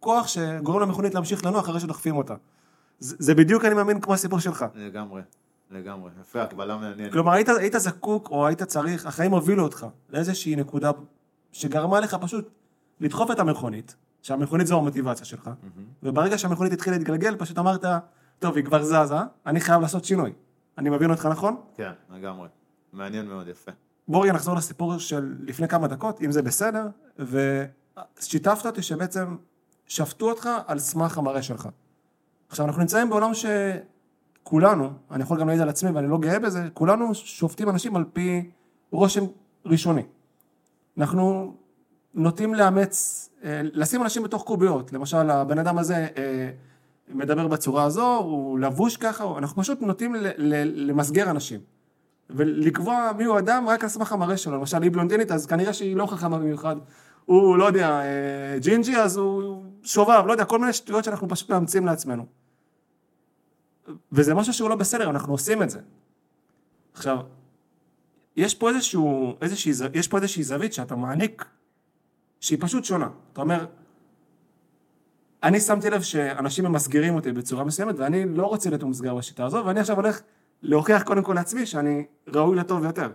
כוח 0.00 0.28
שגורם 0.28 0.80
למכונית 0.80 1.14
להמשיך 1.14 1.44
לנוע 1.44 1.60
אחרי 1.60 1.80
שדוחפים 1.80 2.16
אותה. 2.16 2.34
זה, 2.98 3.16
זה 3.18 3.34
בדיוק, 3.34 3.64
אני 3.64 3.74
מאמין, 3.74 4.00
כמו 4.00 4.14
הסיפור 4.14 4.38
שלך. 4.38 4.64
לגמרי, 4.74 5.22
לגמרי. 5.70 6.10
יפה, 6.20 6.42
הקבלה 6.42 6.76
מעניינת. 6.76 7.12
כלומר, 7.12 7.32
היית, 7.32 7.48
היית 7.48 7.74
זקוק 7.76 8.30
או 8.30 8.46
היית 8.46 8.62
צריך, 8.62 9.06
החיים 9.06 9.32
הובילו 9.32 9.62
אותך 9.62 9.86
לאיזושהי 10.10 10.56
נקודה 10.56 10.90
שגרמה 11.52 12.00
לך 12.00 12.14
פשוט 12.14 12.50
לדחוף 13.00 13.30
את 13.30 13.38
המכונית, 13.38 13.96
שהמכונית 14.22 14.66
זו 14.66 14.78
המוטיבציה 14.78 15.26
שלך, 15.26 15.50
וברגע 16.02 16.38
שהמכונית 16.38 16.72
התחילה 16.72 16.96
להתגלגל, 16.96 17.36
פשוט 17.36 17.58
אמרת, 17.58 17.84
טוב, 18.38 18.56
היא 18.56 18.64
כבר 18.64 18.82
זזה, 18.82 19.14
אני 19.46 19.60
חייב 19.60 19.80
לעשות 19.80 20.04
שינוי. 20.04 20.32
אני 20.78 20.90
מבין 20.90 21.10
אותך 21.10 21.26
נכון? 21.26 21.56
כן, 21.74 21.92
לגמרי. 22.10 22.48
מעניין 22.92 23.26
מאוד, 23.26 23.48
יפה. 23.48 23.72
רגע 24.14 24.32
נחזור 24.32 24.56
לסיפור 24.56 24.98
של 24.98 25.36
לפני 25.40 25.68
כמה 25.68 25.88
דקות, 25.88 26.22
אם 26.22 26.32
זה 26.32 26.42
בסדר, 26.42 26.86
ושיתפת 27.18 28.66
אותי 28.66 28.82
שבעצם 28.82 29.36
שפטו 29.86 30.30
אותך 30.30 30.48
על 30.66 30.78
סמך 30.78 31.18
המראה 31.18 31.42
שלך. 31.42 31.68
עכשיו, 32.48 32.66
אנחנו 32.66 32.80
נמצאים 32.80 33.10
בעולם 33.10 33.34
שכולנו, 34.44 34.90
אני 35.10 35.22
יכול 35.22 35.40
גם 35.40 35.46
להעיד 35.46 35.60
על 35.62 35.68
עצמי 35.68 35.90
ואני 35.90 36.08
לא 36.08 36.18
גאה 36.18 36.38
בזה, 36.38 36.68
כולנו 36.74 37.14
שופטים 37.14 37.68
אנשים 37.68 37.96
על 37.96 38.04
פי 38.12 38.50
רושם 38.90 39.24
ראשוני. 39.66 40.02
אנחנו 40.98 41.54
נוטים 42.14 42.54
לאמץ, 42.54 43.28
אה, 43.44 43.60
לשים 43.64 44.02
אנשים 44.02 44.22
בתוך 44.22 44.42
קוביות, 44.44 44.92
למשל 44.92 45.30
הבן 45.30 45.58
אדם 45.58 45.78
הזה 45.78 46.06
אה, 46.16 46.50
מדבר 47.08 47.48
בצורה 47.48 47.84
הזו, 47.84 48.16
הוא 48.16 48.58
לבוש 48.58 48.96
ככה, 48.96 49.24
הוא- 49.24 49.38
אנחנו 49.38 49.62
פשוט 49.62 49.80
נוטים 49.82 50.14
למסגר 50.38 51.30
אנשים. 51.30 51.60
ולקבוע 52.30 53.10
מיהו 53.18 53.38
אדם 53.38 53.64
רק 53.68 53.82
על 53.84 53.88
סמך 53.90 54.12
המראה 54.12 54.36
שלו, 54.36 54.56
למשל 54.56 54.82
היא 54.82 54.90
בלונדינית 54.92 55.32
אז 55.32 55.46
כנראה 55.46 55.72
שהיא 55.72 55.96
לא 55.96 56.06
חכמה 56.06 56.38
במיוחד, 56.38 56.76
הוא 57.24 57.56
לא 57.58 57.64
יודע, 57.64 57.88
אה, 57.90 58.58
ג'ינג'י 58.60 58.96
אז 58.96 59.16
הוא 59.16 59.62
שובב, 59.82 60.22
לא 60.26 60.32
יודע, 60.32 60.44
כל 60.44 60.58
מיני 60.58 60.72
שטויות 60.72 61.04
שאנחנו 61.04 61.28
פשוט 61.28 61.50
מאמצים 61.50 61.86
לעצמנו. 61.86 62.39
וזה 64.12 64.34
משהו 64.34 64.52
שהוא 64.52 64.70
לא 64.70 64.76
בסדר, 64.76 65.10
אנחנו 65.10 65.32
עושים 65.32 65.62
את 65.62 65.70
זה. 65.70 65.80
עכשיו, 66.92 67.18
יש 68.36 68.54
פה 68.54 68.68
איזשהו, 68.68 69.36
איזושהי, 69.40 69.72
יש 69.94 70.08
פה 70.08 70.16
איזושהי 70.16 70.42
זווית 70.42 70.72
שאתה 70.72 70.96
מעניק, 70.96 71.44
שהיא 72.40 72.58
פשוט 72.60 72.84
שונה. 72.84 73.08
אתה 73.32 73.40
אומר, 73.40 73.66
אני 75.42 75.60
שמתי 75.60 75.90
לב 75.90 76.02
שאנשים 76.02 76.64
ממסגרים 76.64 77.14
אותי 77.14 77.32
בצורה 77.32 77.64
מסוימת, 77.64 77.94
ואני 77.98 78.24
לא 78.28 78.46
רוצה 78.46 78.70
להיות 78.70 78.82
ממוסגר 78.82 79.14
בשיטה 79.14 79.44
הזו, 79.44 79.62
ואני 79.66 79.80
עכשיו 79.80 79.96
הולך 79.96 80.20
להוכיח 80.62 81.02
קודם 81.02 81.22
כל 81.22 81.34
לעצמי 81.34 81.66
שאני 81.66 82.06
ראוי 82.28 82.56
לטוב 82.56 82.84
יותר. 82.84 83.08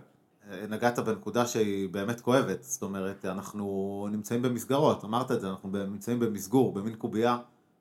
נגעת 0.68 0.98
בנקודה 0.98 1.46
שהיא 1.46 1.88
באמת 1.88 2.20
כואבת, 2.20 2.62
זאת 2.62 2.82
אומרת, 2.82 3.24
אנחנו 3.24 4.08
נמצאים 4.12 4.42
במסגרות, 4.42 5.04
אמרת 5.04 5.32
את 5.32 5.40
זה, 5.40 5.50
אנחנו 5.50 5.68
נמצאים 5.68 6.20
במסגור, 6.20 6.72
במין 6.72 6.94
קובייה 6.94 7.38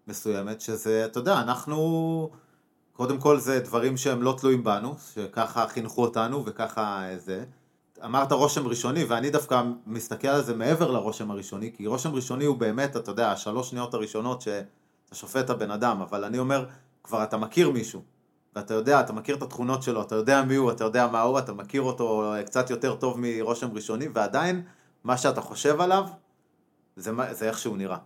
מסוימת, 0.07 0.61
שזה, 0.61 1.05
אתה 1.05 1.19
יודע, 1.19 1.41
אנחנו, 1.41 2.29
קודם 2.97 3.19
כל 3.19 3.39
זה 3.39 3.59
דברים 3.59 3.97
שהם 3.97 4.21
לא 4.21 4.35
תלויים 4.37 4.63
בנו, 4.63 4.95
שככה 5.13 5.67
חינכו 5.67 6.01
אותנו 6.01 6.45
וככה 6.45 7.05
זה. 7.17 7.43
אמרת 8.05 8.31
רושם 8.31 8.67
ראשוני, 8.67 9.03
ואני 9.03 9.29
דווקא 9.29 9.63
מסתכל 9.87 10.27
על 10.27 10.43
זה 10.43 10.55
מעבר 10.55 10.91
לרושם 10.91 11.31
הראשוני, 11.31 11.71
כי 11.77 11.87
רושם 11.87 12.13
ראשוני 12.13 12.45
הוא 12.45 12.57
באמת, 12.57 12.95
אתה 12.97 13.11
יודע, 13.11 13.31
השלוש 13.31 13.69
שניות 13.69 13.93
הראשונות 13.93 14.41
שאתה 14.41 15.15
שופט 15.15 15.49
הבן 15.49 15.71
אדם, 15.71 16.01
אבל 16.01 16.23
אני 16.23 16.39
אומר, 16.39 16.65
כבר 17.03 17.23
אתה 17.23 17.37
מכיר 17.37 17.69
מישהו, 17.69 18.01
ואתה 18.55 18.73
יודע, 18.73 18.99
אתה 18.99 19.13
מכיר 19.13 19.35
את 19.35 19.41
התכונות 19.41 19.83
שלו, 19.83 20.01
אתה 20.01 20.15
יודע 20.15 20.43
מי 20.43 20.55
הוא, 20.55 20.71
אתה 20.71 20.83
יודע 20.83 21.07
מה 21.07 21.21
הוא, 21.21 21.39
אתה 21.39 21.53
מכיר 21.53 21.81
אותו 21.81 22.33
קצת 22.45 22.69
יותר 22.69 22.95
טוב 22.95 23.17
מרושם 23.19 23.71
ראשוני, 23.73 24.07
ועדיין, 24.13 24.63
מה 25.03 25.17
שאתה 25.17 25.41
חושב 25.41 25.81
עליו, 25.81 26.05
זה, 26.95 27.11
זה 27.31 27.47
איך 27.47 27.59
שהוא 27.59 27.77
נראה. 27.77 27.97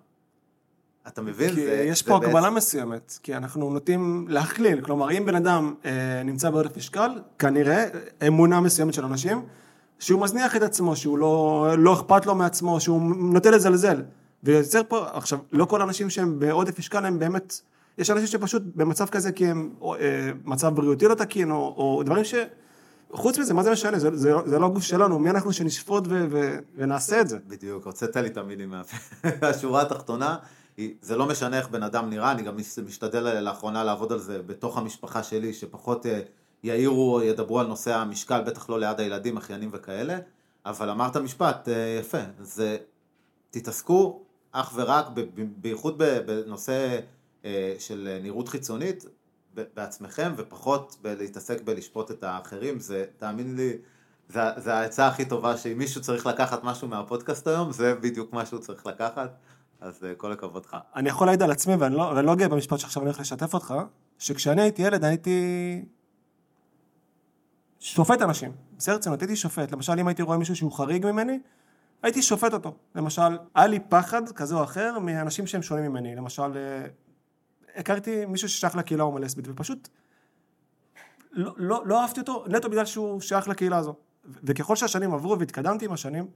אתה 1.07 1.21
מבין? 1.21 1.49
כי 1.49 1.55
זה, 1.65 1.83
יש 1.87 1.99
זה 1.99 2.05
פה 2.05 2.19
בעצם- 2.19 2.29
הגבלה 2.29 2.49
מסוימת, 2.49 3.19
כי 3.23 3.35
אנחנו 3.35 3.69
נוטים 3.73 4.25
להכליל, 4.29 4.81
כלומר 4.81 5.11
אם 5.11 5.25
בן 5.25 5.35
אדם 5.35 5.73
אה, 5.85 5.91
נמצא 6.25 6.49
בעודף 6.49 6.77
משקל, 6.77 7.09
כנראה 7.39 7.85
אמונה 8.27 8.59
מסוימת 8.59 8.93
של 8.93 9.05
אנשים, 9.05 9.41
שהוא 9.99 10.21
מזניח 10.21 10.55
את 10.55 10.61
עצמו, 10.61 10.95
שהוא 10.95 11.17
לא, 11.17 11.67
לא 11.77 11.93
אכפת 11.93 12.25
לו 12.25 12.35
מעצמו, 12.35 12.79
שהוא 12.79 13.01
נוטה 13.15 13.51
לזלזל. 13.51 14.01
ויוצר 14.43 14.81
פה, 14.87 15.05
עכשיו, 15.13 15.39
לא 15.51 15.65
כל 15.65 15.81
האנשים 15.81 16.09
שהם 16.09 16.39
בעודף 16.39 16.79
משקל 16.79 17.05
הם 17.05 17.19
באמת, 17.19 17.59
יש 17.97 18.09
אנשים 18.09 18.27
שפשוט 18.27 18.63
במצב 18.75 19.05
כזה 19.05 19.31
כי 19.31 19.47
הם, 19.47 19.69
או, 19.81 19.95
אה, 19.95 19.99
מצב 20.45 20.75
בריאותי 20.75 21.05
לא 21.07 21.13
תקין, 21.15 21.51
או, 21.51 21.57
או 21.77 22.03
דברים 22.05 22.23
ש... 22.23 22.33
חוץ 23.11 23.37
מזה, 23.39 23.53
מה 23.53 23.63
זה 23.63 23.71
משנה? 23.71 23.99
זה, 23.99 24.15
זה, 24.17 24.31
זה 24.45 24.59
לא 24.59 24.65
הגוף 24.65 24.83
שלנו, 24.83 25.19
מי 25.19 25.29
אנחנו 25.29 25.53
שנשפוט 25.53 26.03
ו, 26.07 26.25
ו, 26.31 26.57
ונעשה 26.77 27.21
את 27.21 27.29
זה? 27.29 27.37
בדיוק, 27.47 27.85
הוצאת 27.85 28.15
לי 28.17 28.27
את 28.27 28.37
המילים 28.37 28.69
מהפה. 28.69 28.97
השורה 29.49 29.81
התחתונה, 29.81 30.37
זה 31.01 31.17
לא 31.17 31.25
משנה 31.25 31.57
איך 31.57 31.69
בן 31.69 31.83
אדם 31.83 32.09
נראה, 32.09 32.31
אני 32.31 32.41
גם 32.41 32.57
משתדל 32.85 33.39
לאחרונה 33.39 33.83
לעבוד 33.83 34.11
על 34.11 34.19
זה 34.19 34.41
בתוך 34.41 34.77
המשפחה 34.77 35.23
שלי, 35.23 35.53
שפחות 35.53 36.05
אה, 36.05 36.19
יעירו, 36.63 37.21
ידברו 37.23 37.59
על 37.59 37.67
נושא 37.67 37.95
המשקל, 37.95 38.41
בטח 38.41 38.69
לא 38.69 38.79
ליד 38.79 38.99
הילדים, 38.99 39.37
אחיינים 39.37 39.69
וכאלה, 39.73 40.17
אבל 40.65 40.89
אמרת 40.89 41.17
משפט 41.17 41.69
אה, 41.69 41.97
יפה, 41.99 42.17
זה 42.41 42.77
תתעסקו 43.51 44.23
אך 44.51 44.71
ורק, 44.75 45.05
בייחוד 45.35 45.97
בנושא 46.25 46.99
אה, 47.45 47.75
של 47.79 48.17
נראות 48.23 48.49
חיצונית, 48.49 49.05
בעצמכם 49.53 50.33
ופחות 50.37 50.97
בלהתעסק 51.01 51.61
בלשפוט 51.61 52.11
את 52.11 52.23
האחרים, 52.23 52.79
זה, 52.79 53.05
תאמין 53.17 53.55
לי, 53.55 53.77
זה, 54.29 54.39
זה 54.57 54.73
העצה 54.73 55.07
הכי 55.07 55.25
טובה 55.25 55.57
שאם 55.57 55.77
מישהו 55.77 56.01
צריך 56.01 56.25
לקחת 56.25 56.63
משהו 56.63 56.87
מהפודקאסט 56.87 57.47
היום, 57.47 57.71
זה 57.71 57.95
בדיוק 57.95 58.33
מה 58.33 58.45
שהוא 58.45 58.59
צריך 58.59 58.85
לקחת, 58.85 59.37
אז 59.81 60.03
אה, 60.03 60.15
כל 60.15 60.31
הכבוד 60.31 60.65
לך. 60.65 60.77
אני 60.95 61.09
יכול 61.09 61.27
להעיד 61.27 61.43
על 61.43 61.51
עצמי, 61.51 61.75
ואני 61.75 61.95
לא, 61.95 62.01
ואני 62.01 62.27
לא 62.27 62.35
גאה 62.35 62.47
במשפט 62.47 62.79
שעכשיו 62.79 63.03
אני 63.03 63.09
הולך 63.09 63.19
לשתף 63.19 63.53
אותך, 63.53 63.73
שכשאני 64.17 64.61
הייתי 64.61 64.81
ילד 64.81 65.03
הייתי 65.03 65.85
שופט 67.79 68.21
אנשים, 68.21 68.51
בסדר 68.77 68.95
רצינות, 68.95 69.21
הייתי 69.21 69.35
שופט, 69.35 69.71
למשל 69.71 69.99
אם 69.99 70.07
הייתי 70.07 70.21
רואה 70.21 70.37
מישהו 70.37 70.55
שהוא 70.55 70.71
חריג 70.71 71.05
ממני, 71.05 71.39
הייתי 72.03 72.21
שופט 72.21 72.53
אותו, 72.53 72.75
למשל, 72.95 73.37
היה 73.55 73.67
לי 73.67 73.79
פחד 73.79 74.29
כזה 74.29 74.55
או 74.55 74.63
אחר 74.63 74.99
מאנשים 74.99 75.47
שהם 75.47 75.61
שונים 75.61 75.91
ממני, 75.91 76.15
למשל 76.15 76.57
אה, 76.57 76.85
הכרתי 77.75 78.25
מישהו 78.25 78.49
ששייך 78.49 78.75
לקהילה 78.75 79.03
הומלסבית, 79.03 79.45
ופשוט 79.47 79.87
לא, 81.31 81.53
לא, 81.57 81.81
לא 81.85 82.01
אהבתי 82.01 82.19
אותו 82.19 82.45
נטו 82.47 82.69
בגלל 82.69 82.85
שהוא 82.85 83.21
שייך 83.21 83.47
לקהילה 83.47 83.77
הזו. 83.77 83.95
וככל 84.43 84.75
שהשנים 84.75 85.13
עברו 85.13 85.39
והתקדמתי 85.39 85.85
עם 85.85 85.91
השנים, 85.91 86.27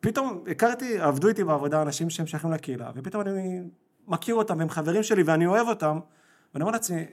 פתאום 0.00 0.44
הכרתי, 0.50 1.00
עבדו 1.00 1.28
איתי 1.28 1.44
בעבודה 1.44 1.82
אנשים 1.82 2.10
שהם 2.10 2.26
שייכים 2.26 2.52
לקהילה, 2.52 2.90
ופתאום 2.94 3.22
אני 3.22 3.60
מכיר 4.08 4.34
אותם, 4.34 4.58
והם 4.58 4.68
חברים 4.68 5.02
שלי 5.02 5.22
ואני 5.22 5.46
אוהב 5.46 5.68
אותם, 5.68 5.98
ואני 6.54 6.62
אומר 6.62 6.72
לעצמי, 6.72 7.04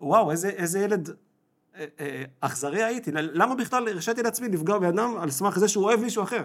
וואו, 0.00 0.30
איזה, 0.30 0.48
איזה 0.48 0.78
ילד 0.78 1.08
אה, 1.08 1.84
אה, 2.00 2.24
אכזרי 2.40 2.82
הייתי, 2.82 3.10
למה 3.12 3.54
בכלל 3.54 3.88
הרשיתי 3.88 4.22
לעצמי 4.22 4.48
לפגוע 4.48 4.78
באדם 4.78 5.16
על 5.18 5.30
סמך 5.30 5.58
זה 5.58 5.68
שהוא 5.68 5.84
אוהב 5.84 6.00
מישהו 6.00 6.22
אחר? 6.22 6.44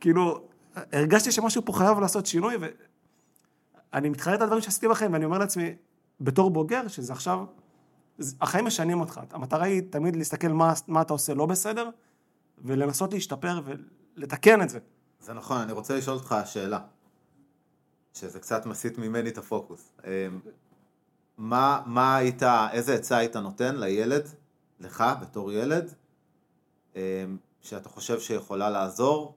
כאילו, 0.00 0.48
הרגשתי 0.92 1.32
שמשהו 1.32 1.64
פה 1.64 1.72
חייב 1.72 1.98
לעשות 2.00 2.26
שינוי, 2.26 2.54
אני 3.92 4.08
מתחרט 4.08 4.40
על 4.40 4.46
דברים 4.46 4.62
שעשיתי 4.62 4.88
בחיים, 4.88 5.12
ואני 5.12 5.24
אומר 5.24 5.38
לעצמי, 5.38 5.74
בתור 6.20 6.50
בוגר, 6.50 6.88
שזה 6.88 7.12
עכשיו, 7.12 7.44
החיים 8.40 8.64
משנים 8.64 9.00
אותך. 9.00 9.20
המטרה 9.30 9.64
היא 9.64 9.82
תמיד 9.90 10.16
להסתכל 10.16 10.48
מה, 10.48 10.72
מה 10.88 11.02
אתה 11.02 11.12
עושה 11.12 11.34
לא 11.34 11.46
בסדר, 11.46 11.90
ולנסות 12.58 13.12
להשתפר 13.12 13.60
ולתקן 14.16 14.62
את 14.62 14.68
זה. 14.68 14.78
זה 15.24 15.32
נכון, 15.32 15.60
אני 15.60 15.72
רוצה 15.72 15.96
לשאול 15.96 16.16
אותך 16.16 16.36
שאלה, 16.44 16.78
שזה 18.14 18.40
קצת 18.40 18.66
מסיט 18.66 18.98
ממני 18.98 19.28
את 19.28 19.38
הפוקוס. 19.38 19.92
אמ, 20.04 20.10
מה, 21.38 21.82
מה 21.86 22.16
היית, 22.16 22.42
איזה 22.72 22.94
עצה 22.94 23.16
היית 23.16 23.36
נותן 23.36 23.76
לילד, 23.76 24.28
לך 24.80 25.04
בתור 25.20 25.52
ילד, 25.52 25.94
אמ, 26.96 27.00
שאתה 27.60 27.88
חושב 27.88 28.20
שיכולה 28.20 28.70
לעזור 28.70 29.34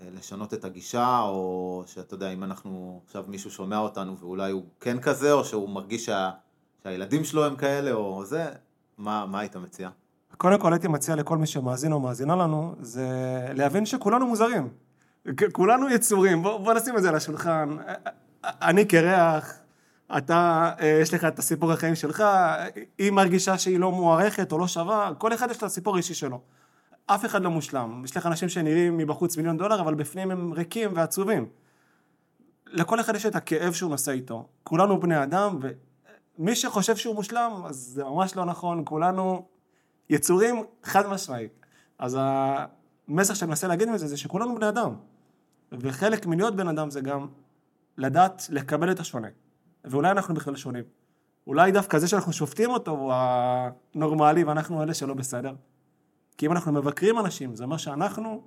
אה, 0.00 0.06
לשנות 0.18 0.54
את 0.54 0.64
הגישה, 0.64 1.20
או 1.20 1.82
שאתה 1.86 2.14
יודע, 2.14 2.30
אם 2.30 2.44
אנחנו, 2.44 3.00
עכשיו 3.04 3.24
מישהו 3.28 3.50
שומע 3.50 3.78
אותנו 3.78 4.18
ואולי 4.18 4.50
הוא 4.50 4.64
כן 4.80 5.00
כזה, 5.00 5.32
או 5.32 5.44
שהוא 5.44 5.68
מרגיש 5.68 6.06
שה, 6.06 6.30
שהילדים 6.82 7.24
שלו 7.24 7.44
הם 7.44 7.56
כאלה, 7.56 7.92
או 7.92 8.24
זה, 8.24 8.52
מה, 8.98 9.26
מה 9.26 9.40
היית 9.40 9.56
מציע? 9.56 9.90
קודם 10.36 10.60
כל 10.60 10.72
הייתי 10.72 10.88
מציע 10.88 11.16
לכל 11.16 11.38
מי 11.38 11.46
שמאזין 11.46 11.92
או 11.92 12.00
מאזינה 12.00 12.36
לנו, 12.36 12.74
זה 12.80 13.08
להבין 13.54 13.86
שכולנו 13.86 14.26
מוזרים. 14.26 14.83
כולנו 15.52 15.90
יצורים, 15.90 16.42
בוא, 16.42 16.58
בוא 16.58 16.74
נשים 16.74 16.96
את 16.96 17.02
זה 17.02 17.08
על 17.08 17.14
השולחן. 17.14 17.76
אני 18.44 18.84
קרח, 18.84 19.58
אתה, 20.18 20.70
אה, 20.80 20.98
יש 21.02 21.14
לך 21.14 21.24
את 21.24 21.38
הסיפור 21.38 21.72
החיים 21.72 21.94
שלך, 21.94 22.24
היא 22.98 23.10
מרגישה 23.10 23.58
שהיא 23.58 23.78
לא 23.78 23.92
מוערכת 23.92 24.52
או 24.52 24.58
לא 24.58 24.68
שווה, 24.68 25.12
כל 25.18 25.34
אחד 25.34 25.50
יש 25.50 25.62
לו 25.62 25.68
סיפור 25.68 25.96
אישי 25.96 26.14
שלו. 26.14 26.40
אף 27.06 27.24
אחד 27.24 27.42
לא 27.42 27.50
מושלם. 27.50 28.02
יש 28.04 28.16
לך 28.16 28.26
אנשים 28.26 28.48
שנראים 28.48 28.96
מבחוץ 28.96 29.36
מיליון 29.36 29.56
דולר, 29.56 29.80
אבל 29.80 29.94
בפנים 29.94 30.30
הם 30.30 30.52
ריקים 30.52 30.90
ועצובים. 30.94 31.46
לכל 32.66 33.00
אחד 33.00 33.14
יש 33.14 33.26
את 33.26 33.36
הכאב 33.36 33.72
שהוא 33.72 33.90
נושא 33.90 34.12
איתו. 34.12 34.48
כולנו 34.62 35.00
בני 35.00 35.22
אדם, 35.22 35.58
ומי 36.38 36.54
שחושב 36.54 36.96
שהוא 36.96 37.14
מושלם, 37.14 37.62
אז 37.66 37.76
זה 37.76 38.04
ממש 38.04 38.36
לא 38.36 38.44
נכון. 38.44 38.82
כולנו 38.84 39.46
יצורים 40.10 40.64
חד 40.82 41.06
משמעית. 41.06 41.66
אז 41.98 42.18
המסר 43.08 43.34
שאני 43.34 43.48
מנסה 43.48 43.68
להגיד 43.68 43.90
מזה, 43.90 44.08
זה 44.08 44.16
שכולנו 44.16 44.54
בני 44.54 44.68
אדם. 44.68 44.94
וחלק 45.80 46.26
מלהיות 46.26 46.56
בן 46.56 46.68
אדם 46.68 46.90
זה 46.90 47.00
גם 47.00 47.26
לדעת 47.98 48.46
לקבל 48.50 48.90
את 48.90 49.00
השונה. 49.00 49.28
ואולי 49.84 50.10
אנחנו 50.10 50.34
בכלל 50.34 50.56
שונים. 50.56 50.84
אולי 51.46 51.72
דווקא 51.72 51.98
זה 51.98 52.08
שאנחנו 52.08 52.32
שופטים 52.32 52.70
אותו 52.70 52.90
הוא 52.90 53.12
הנורמלי 53.14 54.44
ואנחנו 54.44 54.82
אלה 54.82 54.94
שלא 54.94 55.14
בסדר. 55.14 55.54
כי 56.38 56.46
אם 56.46 56.52
אנחנו 56.52 56.72
מבקרים 56.72 57.18
אנשים, 57.18 57.56
זה 57.56 57.64
אומר 57.64 57.76
שאנחנו 57.76 58.42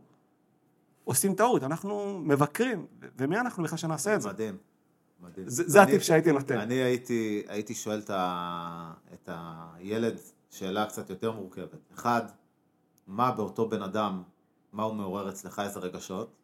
עושים 1.04 1.36
טעות, 1.36 1.64
אנחנו 1.64 2.20
מבקרים, 2.24 2.86
ומי 3.18 3.40
אנחנו 3.40 3.64
בכלל 3.64 3.78
שנעשה 3.78 4.16
את 4.16 4.22
זה? 4.22 4.30
מדהים, 4.30 4.58
מדהים. 5.22 5.50
זה, 5.50 5.64
זה 5.68 5.82
הטיפ 5.82 6.02
שהייתי 6.02 6.32
נותן. 6.32 6.58
אני 6.58 6.74
הייתי, 6.74 7.44
הייתי 7.48 7.74
שואל 7.74 8.00
את, 8.00 8.10
ה, 8.10 8.94
את 9.14 9.30
הילד 9.32 10.16
שאלה 10.50 10.86
קצת 10.86 11.10
יותר 11.10 11.32
מורכבת. 11.32 11.92
אחד, 11.94 12.22
מה 13.08 13.32
באותו 13.32 13.70
בן 13.70 13.82
אדם, 13.82 14.24
מה 14.74 14.84
הוא 14.84 14.96
מעורר 14.96 15.30
אצלך, 15.30 15.60
איזה 15.60 15.80
רגשות, 15.80 16.36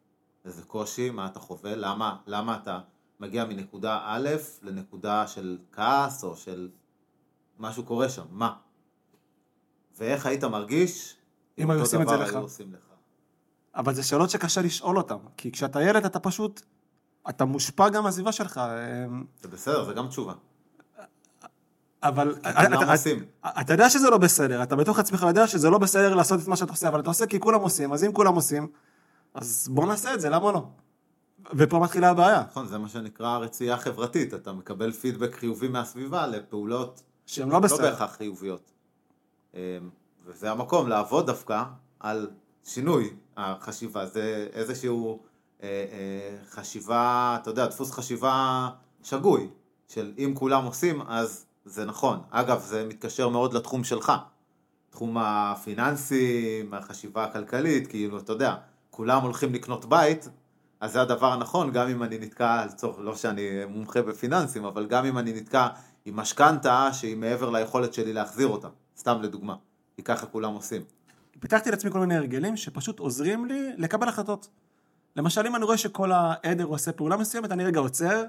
איזה 0.44 0.62
קושי, 0.62 1.10
מה 1.10 1.26
אתה 1.26 1.40
חווה, 1.40 1.74
למה, 1.74 2.16
למה 2.26 2.58
אתה 2.62 2.80
מגיע 3.20 3.44
מנקודה 3.44 4.00
א' 4.04 4.28
לנקודה 4.62 5.26
של 5.26 5.58
כעס 5.72 6.24
או 6.24 6.36
של 6.36 6.68
משהו 7.58 7.84
קורה 7.84 8.08
שם, 8.08 8.24
מה? 8.30 8.56
ואיך 9.98 10.26
היית 10.26 10.44
מרגיש 10.44 11.16
אם 11.58 11.70
היו 11.70 11.80
עושים 11.80 12.02
את 12.02 12.08
זה 12.08 12.16
לך. 12.16 12.38
אבל 13.74 13.94
זה 13.94 14.02
שאלות 14.02 14.30
שקשה 14.30 14.62
לשאול 14.62 14.96
אותן, 14.96 15.16
כי 15.36 15.52
כשאתה 15.52 15.82
ילד 15.82 16.04
אתה 16.04 16.20
פשוט, 16.20 16.62
אתה 17.28 17.44
מושפע 17.44 17.88
גם 17.88 18.04
מהסביבה 18.04 18.32
שלך. 18.32 18.58
אמ, 18.58 19.24
זה 19.42 19.48
בסדר, 19.48 19.84
זה 19.84 19.92
גם 19.92 20.08
תשובה. 20.08 20.32
אבל 22.02 22.34
אתה 23.60 23.72
יודע 23.72 23.90
שזה 23.90 24.10
לא 24.10 24.18
בסדר, 24.18 24.62
אתה 24.62 24.76
בתוך 24.76 24.98
עצמך 24.98 25.24
יודע 25.28 25.46
שזה 25.46 25.70
לא 25.70 25.78
בסדר 25.78 26.14
לעשות 26.14 26.40
את 26.42 26.48
מה 26.48 26.56
שאתה 26.56 26.70
עושה, 26.70 26.88
אבל 26.88 27.00
אתה 27.00 27.08
עושה 27.10 27.26
כי 27.26 27.40
כולם 27.40 27.60
עושים, 27.60 27.92
אז 27.92 28.04
אם 28.04 28.12
כולם 28.12 28.34
עושים, 28.34 28.68
אז 29.34 29.68
בוא 29.72 29.86
נעשה 29.86 30.14
את 30.14 30.20
זה, 30.20 30.30
למה 30.30 30.52
לא? 30.52 30.62
ופה 31.54 31.78
מתחילה 31.78 32.10
הבעיה. 32.10 32.42
נכון, 32.50 32.66
זה 32.66 32.78
מה 32.78 32.88
שנקרא 32.88 33.38
רצייה 33.38 33.76
חברתית, 33.76 34.34
אתה 34.34 34.52
מקבל 34.52 34.92
פידבק 34.92 35.34
חיובי 35.34 35.68
מהסביבה 35.68 36.26
לפעולות 36.26 37.02
שהן 37.26 37.48
לא, 37.48 37.60
לא 37.70 37.78
בהכרח 37.78 38.16
חיוביות. 38.16 38.70
אמ, 39.54 39.60
וזה 40.26 40.50
המקום 40.50 40.88
לעבוד 40.88 41.26
דווקא 41.26 41.62
על 42.00 42.30
שינוי 42.64 43.10
החשיבה, 43.36 44.06
זה 44.06 44.48
איזשהו 44.52 45.22
אה, 45.62 45.68
אה, 45.68 46.36
חשיבה, 46.50 47.36
אתה 47.42 47.50
יודע, 47.50 47.66
דפוס 47.66 47.90
חשיבה 47.90 48.68
שגוי, 49.02 49.48
של 49.88 50.12
אם 50.18 50.32
כולם 50.34 50.64
עושים 50.64 51.02
אז 51.02 51.46
זה 51.64 51.84
נכון. 51.84 52.22
אגב, 52.30 52.60
זה 52.60 52.86
מתקשר 52.88 53.28
מאוד 53.28 53.54
לתחום 53.54 53.84
שלך, 53.84 54.12
תחום 54.90 55.16
הפיננסים, 55.18 56.74
החשיבה 56.74 57.24
הכלכלית, 57.24 57.86
כאילו, 57.86 58.18
אתה 58.18 58.32
יודע, 58.32 58.56
כולם 58.94 59.22
הולכים 59.22 59.52
לקנות 59.52 59.84
בית, 59.84 60.28
אז 60.80 60.92
זה 60.92 61.00
הדבר 61.00 61.32
הנכון, 61.32 61.72
גם 61.72 61.88
אם 61.88 62.02
אני 62.02 62.18
נתקע, 62.18 62.66
לצורך, 62.66 62.96
לא 62.98 63.16
שאני 63.16 63.64
מומחה 63.68 64.02
בפיננסים, 64.02 64.64
אבל 64.64 64.86
גם 64.86 65.04
אם 65.04 65.18
אני 65.18 65.32
נתקע 65.32 65.68
עם 66.04 66.16
משכנתה 66.16 66.88
שהיא 66.92 67.16
מעבר 67.16 67.50
ליכולת 67.50 67.94
שלי 67.94 68.12
להחזיר 68.12 68.46
אותה, 68.46 68.68
סתם 68.96 69.22
לדוגמה. 69.22 69.56
כי 69.96 70.02
ככה 70.02 70.26
כולם 70.26 70.54
עושים. 70.54 70.82
פיתחתי 71.40 71.70
לעצמי 71.70 71.90
כל 71.90 71.98
מיני 71.98 72.16
הרגלים 72.16 72.56
שפשוט 72.56 72.98
עוזרים 72.98 73.44
לי 73.46 73.70
לקבל 73.76 74.08
החלטות. 74.08 74.48
למשל, 75.16 75.46
אם 75.46 75.56
אני 75.56 75.64
רואה 75.64 75.76
שכל 75.76 76.12
העדר 76.12 76.64
עושה 76.64 76.92
פעולה 76.92 77.16
מסוימת, 77.16 77.52
אני 77.52 77.64
רגע 77.64 77.80
עוצר, 77.80 78.24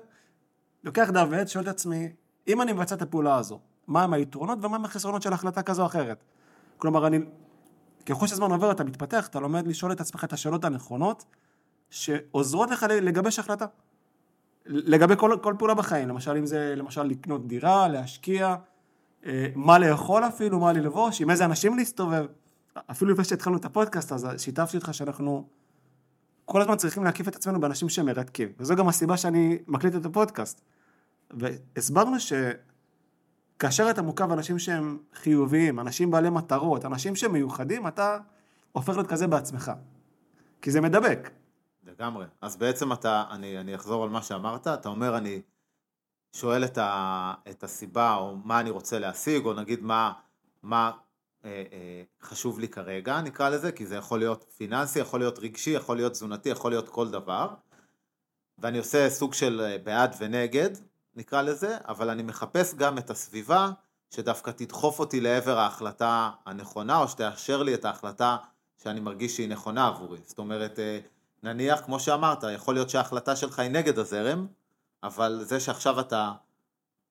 לוקח 0.83 1.09
דף 1.09 1.27
ועד, 1.29 1.47
שואל 1.47 1.63
את 1.63 1.69
עצמי, 1.69 2.09
אם 2.47 2.61
אני 2.61 2.73
מבצע 2.73 2.95
את 2.95 3.01
הפעולה 3.01 3.35
הזו, 3.35 3.59
מהם 3.87 4.13
היתרונות 4.13 4.59
ומהם 4.61 4.85
החסרונות 4.85 5.21
של 5.21 5.33
החלטה 5.33 5.61
כזו 5.61 5.81
או 5.81 5.87
אחרת? 5.87 6.23
כלומר, 6.77 7.07
אני, 7.07 7.19
ככל 8.05 8.27
שהזמן 8.27 8.51
עובר 8.51 8.71
אתה 8.71 8.83
מתפתח, 8.83 9.27
אתה 9.27 9.39
לומד 9.39 9.67
לשאול 9.67 9.91
את 9.91 10.01
עצמך 10.01 10.23
את 10.23 10.33
השאלות 10.33 10.65
הנכונות, 10.65 11.25
שעוזרות 11.89 12.71
לך 12.71 12.85
לגבש 12.89 13.39
החלטה. 13.39 13.65
לגבי 14.65 15.13
כל, 15.17 15.37
כל 15.41 15.55
פעולה 15.57 15.73
בחיים, 15.73 16.09
למשל 16.09 16.37
אם 16.37 16.45
זה 16.45 16.73
למשל 16.77 17.03
לקנות 17.03 17.47
דירה, 17.47 17.87
להשקיע, 17.87 18.55
אה, 19.25 19.47
מה 19.55 19.79
לאכול 19.79 20.23
אפילו, 20.23 20.59
מה 20.59 20.73
ללבוש, 20.73 21.21
עם 21.21 21.29
איזה 21.29 21.45
אנשים 21.45 21.77
להסתובב. 21.77 22.25
אפילו 22.91 23.11
לפני 23.11 23.23
שהתחלנו 23.23 23.57
את 23.57 23.65
הפודקאסט, 23.65 24.11
אז 24.11 24.27
שיתפתי 24.37 24.77
אותך 24.77 24.93
שאנחנו 24.93 25.47
כל 26.45 26.61
הזמן 26.61 26.77
צריכים 26.77 27.03
להקיף 27.03 27.27
את 27.27 27.35
עצמנו 27.35 27.59
באנשים 27.59 27.89
שמרתקים. 27.89 28.49
וזו 28.59 28.75
גם 28.75 28.87
הסיבה 28.87 29.17
שאני 29.17 29.57
מקליט 29.67 29.95
את 29.95 30.05
הפודקאסט. 30.05 30.61
והסברנו 31.31 32.19
שכאשר 33.55 33.89
אתה 33.89 34.01
מוקף 34.01 34.25
אנשים 34.31 34.59
שהם 34.59 34.97
חיוביים, 35.13 35.79
אנשים 35.79 36.11
בעלי 36.11 36.29
מטרות, 36.29 36.85
אנשים 36.85 37.15
שמיוחדים, 37.15 37.87
אתה 37.87 38.17
הופך 38.71 38.95
להיות 38.95 39.07
כזה 39.07 39.27
בעצמך. 39.27 39.71
כי 40.61 40.71
זה 40.71 40.81
מדבק. 40.81 41.29
לגמרי. 41.83 42.25
אז 42.41 42.55
בעצם 42.55 42.93
אתה, 42.93 43.23
אני, 43.31 43.59
אני 43.59 43.75
אחזור 43.75 44.03
על 44.03 44.09
מה 44.09 44.21
שאמרת, 44.21 44.67
אתה 44.67 44.89
אומר 44.89 45.17
אני 45.17 45.41
שואל 46.33 46.65
את, 46.65 46.77
ה, 46.77 47.33
את 47.49 47.63
הסיבה 47.63 48.15
או 48.15 48.35
מה 48.43 48.59
אני 48.59 48.69
רוצה 48.69 48.99
להשיג, 48.99 49.45
או 49.45 49.53
נגיד 49.53 49.83
מה, 49.83 50.13
מה 50.63 50.91
אה, 51.45 51.63
אה, 51.73 52.03
חשוב 52.21 52.59
לי 52.59 52.67
כרגע, 52.67 53.21
נקרא 53.21 53.49
לזה, 53.49 53.71
כי 53.71 53.85
זה 53.85 53.95
יכול 53.95 54.19
להיות 54.19 54.45
פיננסי, 54.57 54.99
יכול 54.99 55.19
להיות 55.19 55.39
רגשי, 55.39 55.69
יכול 55.69 55.97
להיות 55.97 56.11
תזונתי, 56.11 56.49
יכול 56.49 56.71
להיות 56.71 56.89
כל 56.89 57.09
דבר. 57.09 57.49
ואני 58.57 58.77
עושה 58.77 59.09
סוג 59.09 59.33
של 59.33 59.61
אה, 59.61 59.77
בעד 59.77 60.15
ונגד, 60.19 60.69
נקרא 61.15 61.41
לזה, 61.41 61.77
אבל 61.87 62.09
אני 62.09 62.23
מחפש 62.23 62.73
גם 62.73 62.97
את 62.97 63.09
הסביבה 63.09 63.69
שדווקא 64.09 64.51
תדחוף 64.51 64.99
אותי 64.99 65.21
לעבר 65.21 65.57
ההחלטה 65.57 66.31
הנכונה, 66.45 66.97
או 66.97 67.07
שתאשר 67.07 67.63
לי 67.63 67.73
את 67.73 67.85
ההחלטה 67.85 68.37
שאני 68.83 68.99
מרגיש 68.99 69.35
שהיא 69.35 69.49
נכונה 69.49 69.87
עבורי. 69.87 70.19
זאת 70.25 70.39
אומרת, 70.39 70.79
אה, 70.79 70.99
נניח, 71.43 71.81
כמו 71.81 71.99
שאמרת, 71.99 72.43
יכול 72.53 72.73
להיות 72.73 72.89
שההחלטה 72.89 73.35
שלך 73.35 73.59
היא 73.59 73.69
נגד 73.69 73.99
הזרם, 73.99 74.47
אבל 75.03 75.39
זה 75.43 75.59
שעכשיו 75.59 75.99
אתה 75.99 76.31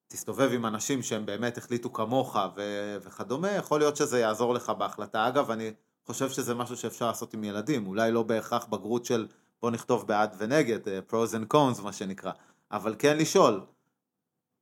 תסתובב 0.08 0.50
עם 0.52 0.66
אנשים 0.66 1.02
שהם 1.02 1.26
באמת 1.26 1.58
החליטו 1.58 1.92
כמוך 1.92 2.36
ו- 2.56 2.96
וכדומה, 3.02 3.50
יכול 3.50 3.80
להיות 3.80 3.96
שזה 3.96 4.20
יעזור 4.20 4.54
לך 4.54 4.70
בהחלטה. 4.70 5.28
אגב, 5.28 5.50
אני 5.50 5.72
חושב 6.06 6.30
שזה 6.30 6.54
משהו 6.54 6.76
שאפשר 6.76 7.06
לעשות 7.06 7.34
עם 7.34 7.44
ילדים, 7.44 7.86
אולי 7.86 8.12
לא 8.12 8.22
בהכרח 8.22 8.64
בגרות 8.64 9.04
של 9.04 9.26
בוא 9.62 9.70
נכתוב 9.70 10.06
בעד 10.06 10.34
ונגד, 10.38 10.88
אה, 10.88 10.98
pros 11.10 11.30
and 11.32 11.54
cons 11.54 11.82
מה 11.82 11.92
שנקרא, 11.92 12.32
אבל 12.70 12.94
כן 12.98 13.16
לשאול 13.16 13.60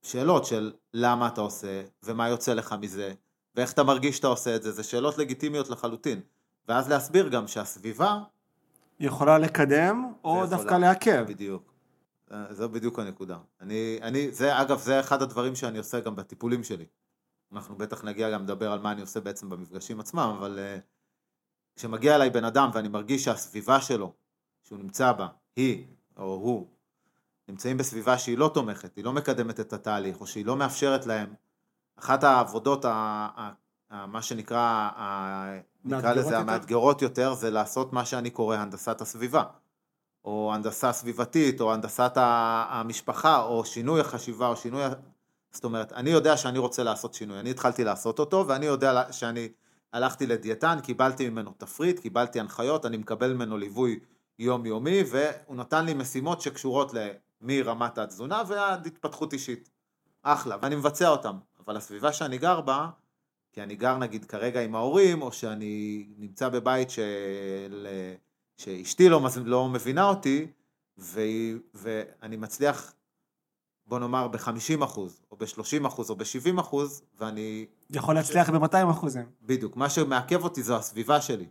שאלות 0.03 0.45
של 0.45 0.73
למה 0.95 1.29
אתה 1.29 1.41
עושה, 1.41 1.83
ומה 2.03 2.29
יוצא 2.29 2.55
לך 2.55 2.75
מזה, 2.81 3.13
ואיך 3.55 3.73
אתה 3.73 3.83
מרגיש 3.83 4.17
שאתה 4.17 4.27
עושה 4.27 4.57
את 4.57 4.63
זה, 4.63 4.73
זה 4.73 4.83
שאלות 4.83 5.19
לגיטימיות 5.19 5.71
לחלוטין. 5.71 6.21
ואז 6.69 6.89
להסביר 6.89 7.29
גם 7.29 7.49
שהסביבה... 7.49 8.19
יכולה 9.01 9.39
לקדם, 9.39 10.13
או 10.25 10.31
יכולה, 10.31 10.47
דווקא 10.47 10.75
לעכב. 10.75 11.25
בדיוק. 11.29 11.73
אה, 12.33 12.55
זו 12.55 12.69
בדיוק 12.69 12.99
הנקודה. 12.99 13.39
אני, 13.61 13.99
אני, 14.03 14.33
זה 14.33 14.61
אגב, 14.63 14.79
זה 14.79 15.01
אחד 15.01 15.23
הדברים 15.23 15.55
שאני 15.55 15.79
עושה 15.79 16.01
גם 16.01 16.17
בטיפולים 16.17 16.65
שלי. 16.65 16.87
אנחנו 17.53 17.75
בטח 17.77 18.05
נגיע 18.05 18.31
גם 18.31 18.43
לדבר 18.43 18.73
על 18.73 18.79
מה 18.79 18.93
אני 18.93 19.01
עושה 19.01 19.21
בעצם 19.21 19.51
במפגשים 19.51 20.01
עצמם, 20.01 20.35
אבל 20.39 20.59
uh, 20.59 20.81
כשמגיע 21.77 22.15
אליי 22.15 22.31
בן 22.31 22.45
אדם 22.45 22.71
ואני 22.75 22.89
מרגיש 22.89 23.25
שהסביבה 23.25 23.81
שלו, 23.81 24.13
שהוא 24.63 24.79
נמצא 24.79 25.13
בה, 25.13 25.29
היא 25.57 25.87
או 26.17 26.25
הוא, 26.25 26.67
נמצאים 27.49 27.77
בסביבה 27.77 28.19
שהיא 28.19 28.39
לא 28.39 28.51
תומכת, 28.55 28.97
היא 28.97 29.05
לא 29.05 29.13
מקדמת 29.13 29.61
את 29.61 29.73
התהליך, 29.73 30.21
או 30.21 30.27
שהיא 30.27 30.47
לא 30.47 30.57
מאפשרת 30.57 31.07
להם, 31.07 31.35
אחת 31.99 32.25
העבודות, 32.25 32.85
ה, 32.85 32.91
ה, 33.37 33.51
ה, 33.91 34.07
מה 34.07 34.23
שנקרא, 34.23 34.59
ה, 34.97 35.61
נקרא 35.85 36.13
לזה? 36.13 36.39
המאתגרות 36.39 37.03
יותר, 37.03 37.35
זה 37.35 37.51
לעשות 37.51 37.93
מה 37.93 38.05
שאני 38.05 38.31
קורא 38.31 38.57
הנדסת 38.57 39.01
הסביבה. 39.01 39.45
או 40.25 40.51
הנדסה 40.55 40.93
סביבתית, 40.93 41.61
או 41.61 41.73
הנדסת 41.73 42.13
המשפחה, 42.17 43.43
או 43.43 43.65
שינוי 43.65 44.01
החשיבה, 44.01 44.49
או 44.49 44.57
שינוי... 44.57 44.83
זאת 45.51 45.65
אומרת, 45.65 45.93
אני 45.93 46.11
יודע 46.11 46.37
שאני 46.37 46.59
רוצה 46.59 46.83
לעשות 46.83 47.15
שינוי, 47.15 47.41
אני 47.41 47.51
התחלתי 47.51 47.85
לעשות 47.85 48.19
אותו, 48.19 48.45
ואני 48.49 48.67
יודע 48.67 49.13
שאני 49.13 49.49
הלכתי 49.93 50.27
לדיאטן, 50.27 50.79
קיבלתי 50.83 51.29
ממנו 51.29 51.53
תפריט, 51.59 51.99
קיבלתי 52.01 52.41
הנחיות, 52.41 52.87
אני 52.87 52.97
מקבל 52.97 53.33
ממנו 53.33 53.59
ליווי 53.59 53.99
יומיומי, 54.39 55.03
והוא 55.11 55.57
נתן 55.57 55.85
לי 55.85 55.95
משימות 55.95 56.41
שקשורות 56.41 56.95
מרמת 57.43 57.99
התזונה 57.99 58.43
ועד 58.49 58.87
התפתחות 58.87 59.33
אישית. 59.33 59.71
אחלה, 60.23 60.57
ואני 60.63 60.77
מבצע 60.77 61.09
אותם. 61.09 61.39
אבל 61.67 61.77
הסביבה 61.77 62.13
שאני 62.13 62.39
גר 62.39 62.61
בה, 62.61 62.91
כי 63.53 63.63
אני 63.63 63.77
גר 63.77 63.99
נגיד 63.99 64.25
כרגע 64.25 64.61
עם 64.61 64.75
ההורים, 64.75 65.23
או 65.23 65.33
שאני 65.33 66.07
נמצא 66.19 66.49
בבית 66.49 66.91
של... 66.91 67.87
שאשתי 68.57 69.09
לא, 69.09 69.21
לא 69.45 69.69
מבינה 69.69 70.09
אותי, 70.09 70.47
והיא, 70.97 71.57
ואני 71.75 72.37
מצליח, 72.37 72.95
בוא 73.87 73.99
נאמר, 73.99 74.29
ב-50 74.29 74.85
אחוז, 74.85 75.21
או 75.31 75.37
ב-30 75.37 75.87
אחוז, 75.87 76.11
או 76.11 76.17
ב-70 76.17 76.61
אחוז, 76.61 77.03
ואני... 77.19 77.67
יכול 77.91 78.15
להצליח 78.15 78.51
ב-200 78.51 78.91
אחוזים. 78.91 79.27
בדיוק. 79.43 79.77
מה 79.77 79.91
שמעכב 79.91 80.45
אותי 80.45 80.63
זו 80.63 80.77
הסביבה 80.77 81.21
שלי. 81.21 81.47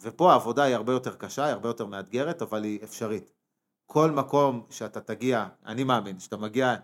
ופה 0.00 0.32
העבודה 0.32 0.62
היא 0.62 0.74
הרבה 0.74 0.92
יותר 0.92 1.14
קשה, 1.14 1.44
היא 1.44 1.52
הרבה 1.52 1.68
יותר 1.68 1.86
מאתגרת, 1.86 2.42
אבל 2.42 2.64
היא 2.64 2.78
אפשרית. 2.84 3.32
כל 3.92 4.10
מקום 4.10 4.66
שאתה 4.70 5.00
תגיע, 5.00 5.46
אני 5.66 5.84
מאמין, 5.84 6.18
שאתה 6.18 6.36
מגיע 6.36 6.74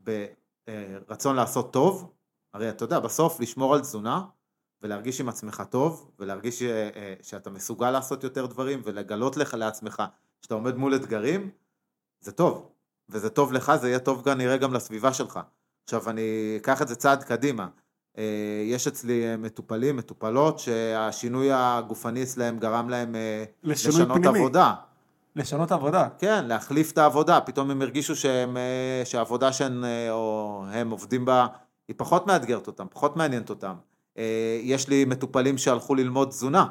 ברצון 0.00 1.36
לעשות 1.36 1.72
טוב, 1.72 2.12
הרי 2.54 2.70
אתה 2.70 2.84
יודע, 2.84 3.00
בסוף 3.00 3.40
לשמור 3.40 3.74
על 3.74 3.80
תזונה, 3.80 4.24
ולהרגיש 4.82 5.20
עם 5.20 5.28
עצמך 5.28 5.62
טוב, 5.70 6.10
ולהרגיש 6.18 6.58
ש, 6.58 6.62
אה, 6.62 6.90
אה, 6.96 7.14
שאתה 7.22 7.50
מסוגל 7.50 7.90
לעשות 7.90 8.24
יותר 8.24 8.46
דברים, 8.46 8.80
ולגלות 8.84 9.36
לך 9.36 9.54
לעצמך 9.54 10.02
שאתה 10.42 10.54
עומד 10.54 10.76
מול 10.76 10.94
אתגרים, 10.94 11.50
זה 12.20 12.32
טוב. 12.32 12.68
וזה 13.08 13.30
טוב 13.30 13.52
לך, 13.52 13.72
זה 13.76 13.88
יהיה 13.88 13.98
טוב 13.98 14.22
כנראה 14.24 14.56
גם 14.56 14.74
לסביבה 14.74 15.12
שלך. 15.12 15.40
עכשיו 15.84 16.10
אני 16.10 16.56
אקח 16.60 16.82
את 16.82 16.88
זה 16.88 16.96
צעד 16.96 17.24
קדימה. 17.24 17.68
אה, 18.18 18.62
יש 18.64 18.86
אצלי 18.86 19.36
מטופלים, 19.36 19.96
מטופלות, 19.96 20.58
שהשינוי 20.58 21.48
הגופני 21.52 22.22
אצלהם 22.22 22.58
גרם 22.58 22.88
להם 22.88 23.14
לשנות 23.62 24.08
פנימי. 24.08 24.38
עבודה. 24.38 24.74
לשנות 25.36 25.72
עבודה. 25.72 26.08
כן, 26.18 26.44
להחליף 26.44 26.92
את 26.92 26.98
העבודה, 26.98 27.40
פתאום 27.40 27.70
הם 27.70 27.82
הרגישו 27.82 28.16
שהם, 28.16 28.56
שהעבודה 29.04 29.52
שהם 29.52 29.84
או 30.10 30.64
הם 30.70 30.90
עובדים 30.90 31.24
בה, 31.24 31.46
היא 31.88 31.94
פחות 31.98 32.26
מאתגרת 32.26 32.66
אותם, 32.66 32.86
פחות 32.90 33.16
מעניינת 33.16 33.50
אותם. 33.50 33.74
אה, 34.18 34.60
יש 34.62 34.88
לי 34.88 35.04
מטופלים 35.04 35.58
שהלכו 35.58 35.94
ללמוד 35.94 36.28
תזונה. 36.28 36.66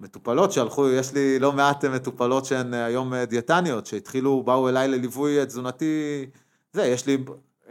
מטופלות 0.00 0.52
שהלכו, 0.52 0.88
יש 0.88 1.12
לי 1.12 1.38
לא 1.38 1.52
מעט 1.52 1.84
מטופלות 1.84 2.44
שהן 2.44 2.74
היום 2.74 3.14
דיאטניות, 3.14 3.86
שהתחילו, 3.86 4.42
באו 4.42 4.68
אליי 4.68 4.88
לליווי 4.88 5.46
תזונתי, 5.46 6.26
זה, 6.72 6.86
יש 6.86 7.06
לי, 7.06 7.24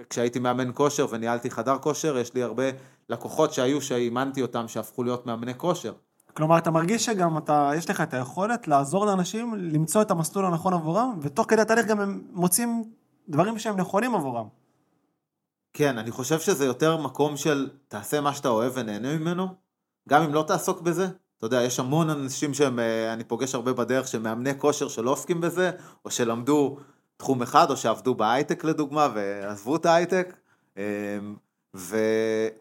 כשהייתי 0.10 0.40
מאמן 0.40 0.72
כושר 0.74 1.08
וניהלתי 1.10 1.50
חדר 1.50 1.78
כושר, 1.78 2.18
יש 2.18 2.34
לי 2.34 2.44
הרבה 2.44 2.64
לקוחות 3.10 3.54
שהיו, 3.54 3.82
שאימנתי 3.82 4.42
אותם, 4.42 4.68
שהפכו 4.68 5.04
להיות 5.04 5.26
מאמני 5.26 5.58
כושר. 5.58 5.94
כלומר, 6.40 6.58
אתה 6.58 6.72
מרגיש 6.72 7.06
שגם 7.06 7.38
אתה, 7.38 7.72
יש 7.76 7.90
לך 7.90 8.02
את 8.02 8.14
היכולת 8.14 8.68
לעזור 8.68 9.06
לאנשים 9.06 9.56
למצוא 9.56 10.02
את 10.02 10.12
המסלול 10.12 10.46
הנכון 10.46 10.74
עבורם, 10.74 11.20
ותוך 11.22 11.46
כדי 11.50 11.62
התהליך 11.62 11.86
גם 11.86 12.00
הם 12.00 12.22
מוצאים 12.32 12.84
דברים 13.30 13.60
שהם 13.60 13.78
נכונים 13.78 14.16
עבורם. 14.16 14.48
כן, 15.74 15.98
אני 15.98 16.12
חושב 16.12 16.40
שזה 16.40 16.66
יותר 16.66 16.98
מקום 16.98 17.38
של 17.38 17.70
תעשה 17.88 18.22
מה 18.22 18.34
שאתה 18.34 18.50
אוהב 18.50 18.72
ונהנה 18.76 19.18
ממנו, 19.18 19.48
גם 20.10 20.24
אם 20.24 20.34
לא 20.34 20.44
תעסוק 20.48 20.82
בזה. 20.82 21.08
אתה 21.38 21.46
יודע, 21.46 21.62
יש 21.64 21.80
המון 21.80 22.10
אנשים 22.10 22.54
שהם, 22.54 22.80
אה, 22.80 23.16
פוגש 23.28 23.56
הרבה 23.56 23.74
בדרך, 23.74 24.08
שהם 24.08 24.24
מאמני 24.24 24.60
כושר 24.60 24.88
שלא 24.88 25.12
עוסקים 25.12 25.42
בזה, 25.42 25.72
או 26.06 26.12
שלמדו 26.12 26.78
תחום 27.18 27.42
אחד, 27.42 27.72
או 27.72 27.78
שעבדו 27.78 28.16
בהייטק 28.16 28.64
לדוגמה, 28.64 29.08
ועזבו 29.14 29.76
את 29.76 29.86
ההייטק, 29.86 30.36
אמ, 30.78 30.82
ו, 31.76 31.98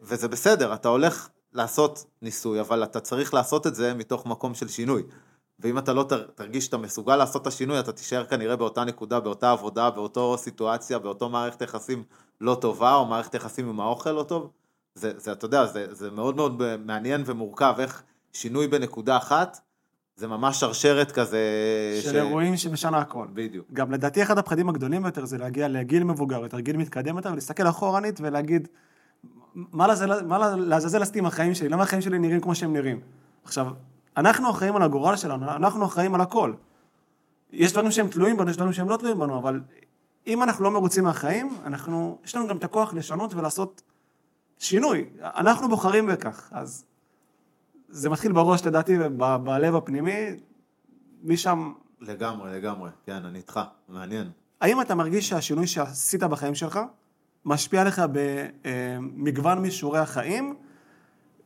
וזה 0.03 0.29
בסדר, 0.29 0.75
אתה 0.75 0.88
הולך 0.88 1.29
לעשות 1.53 2.05
ניסוי, 2.23 2.61
אבל 2.61 2.85
אתה 2.85 3.01
צריך 3.01 3.35
לעשות 3.35 3.67
את 3.67 3.75
זה 3.75 3.95
מתוך 3.95 4.27
מקום 4.27 4.55
של 4.55 4.69
שינוי. 4.69 5.03
ואם 5.61 5.79
אתה 5.79 5.93
לא 5.93 6.07
תרגיש 6.35 6.65
שאתה 6.65 6.77
מסוגל 6.77 7.17
לעשות 7.17 7.43
את 7.43 7.47
השינוי, 7.47 7.81
אתה 7.81 7.93
תישאר 7.93 8.25
כנראה 8.25 8.57
באותה 8.57 8.85
נקודה, 8.85 9.21
באותה 9.21 9.51
עבודה, 9.51 9.91
באותו 9.91 10.39
סיטואציה, 10.39 10.99
באותו 10.99 11.29
מערכת 11.29 11.63
יחסים 11.63 12.05
לא 12.41 12.59
טובה, 12.61 12.95
או 12.95 13.07
מערכת 13.07 13.35
יחסים 13.35 13.69
עם 13.69 13.81
האוכל 13.81 14.13
לא 14.13 14.23
טוב. 14.23 14.51
זה, 14.95 15.13
זה 15.17 15.33
אתה 15.33 15.45
יודע, 15.45 15.67
זה, 15.67 15.95
זה 15.95 16.11
מאוד 16.11 16.37
מאוד 16.37 16.63
מעניין 16.77 17.23
ומורכב, 17.27 17.75
איך 17.79 18.03
שינוי 18.33 18.67
בנקודה 18.67 19.17
אחת, 19.17 19.61
זה 20.17 20.27
ממש 20.27 20.61
שרשרת 20.61 21.13
כזה... 21.13 21.41
של 22.03 22.11
ש... 22.11 22.15
אירועים 22.15 22.57
שמשנה 22.57 22.99
הכל. 22.99 23.27
בדיוק. 23.33 23.67
גם 23.73 23.93
לדעתי 23.93 24.23
אחד 24.23 24.39
הפחדים 24.39 24.69
הגדולים 24.69 25.03
ביותר 25.03 25.25
זה 25.25 25.39
להגיע 25.39 25.69
לגיל 25.69 26.05
מבוגר 26.05 26.43
יותר, 26.43 26.61
גיל 26.61 26.77
מתקדם 26.77 27.17
יותר, 27.17 27.33
ולהסתכל 27.33 27.69
אחורנית 27.69 28.21
ולהגיד, 28.21 28.69
מה 29.73 30.57
לעזאזל 30.57 31.03
עשיתי 31.03 31.18
עם 31.18 31.27
החיים 31.27 31.55
שלי, 31.55 31.68
למה 31.68 31.83
החיים 31.83 32.03
שלי 32.03 32.18
נראים 32.18 32.40
כמו 32.40 32.55
שהם 32.55 32.73
נראים. 32.73 33.01
עכשיו, 33.44 33.66
אנחנו 34.16 34.51
אחראים 34.51 34.77
על 34.77 34.83
הגורל 34.83 35.16
שלנו, 35.16 35.51
אנחנו 35.51 35.85
אחראים 35.85 36.14
על 36.14 36.21
הכל. 36.21 36.53
יש 37.53 37.73
דברים 37.73 37.90
שהם 37.90 38.09
תלויים 38.09 38.37
בנו, 38.37 38.51
יש 38.51 38.57
דברים 38.57 38.73
שהם 38.73 38.88
לא 38.88 38.97
תלויים 38.97 39.18
בנו, 39.18 39.38
אבל 39.38 39.61
אם 40.27 40.42
אנחנו 40.42 40.64
לא 40.64 40.71
מרוצים 40.71 41.05
מהחיים, 41.05 41.57
אנחנו, 41.64 42.18
יש 42.25 42.35
לנו 42.35 42.49
גם 42.49 42.57
את 42.57 42.64
הכוח 42.64 42.94
לשנות 42.94 43.35
ולעשות 43.35 43.83
שינוי. 44.59 45.05
אנחנו 45.21 45.68
בוחרים 45.68 46.07
בכך, 46.07 46.49
אז 46.53 46.85
זה 47.88 48.11
מתחיל 48.11 48.33
בראש 48.33 48.66
לדעתי, 48.66 48.99
ב- 48.99 49.37
בלב 49.37 49.75
הפנימי, 49.75 50.27
משם... 51.25 51.73
לגמרי, 52.01 52.53
לגמרי, 52.53 52.90
כן, 53.07 53.25
אני 53.25 53.38
איתך, 53.38 53.61
מעניין. 53.88 54.31
האם 54.61 54.81
אתה 54.81 54.94
מרגיש 54.94 55.29
שהשינוי 55.29 55.66
שעשית 55.66 56.23
בחיים 56.23 56.55
שלך 56.55 56.81
משפיע 57.44 57.81
עליך 57.81 58.03
במגוון 58.62 59.59
מישורי 59.59 59.98
החיים, 59.98 60.57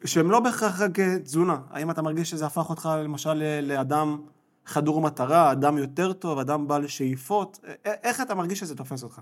שהם 0.04 0.30
לא 0.30 0.40
בהכרח 0.40 0.80
רק 0.80 1.00
אה, 1.00 1.18
תזונה. 1.18 1.58
האם 1.70 1.90
אתה 1.90 2.02
מרגיש 2.02 2.30
שזה 2.30 2.46
הפך 2.46 2.70
אותך 2.70 2.88
למשל 3.04 3.32
ל- 3.32 3.60
לאדם 3.60 4.20
חדור 4.66 5.00
מטרה, 5.00 5.52
אדם 5.52 5.78
יותר 5.78 6.12
טוב, 6.12 6.38
אדם 6.38 6.68
בעל 6.68 6.86
שאיפות? 6.86 7.58
איך 7.84 8.20
אתה 8.20 8.34
מרגיש 8.34 8.58
שזה 8.60 8.76
תופס 8.76 9.02
אותך? 9.02 9.20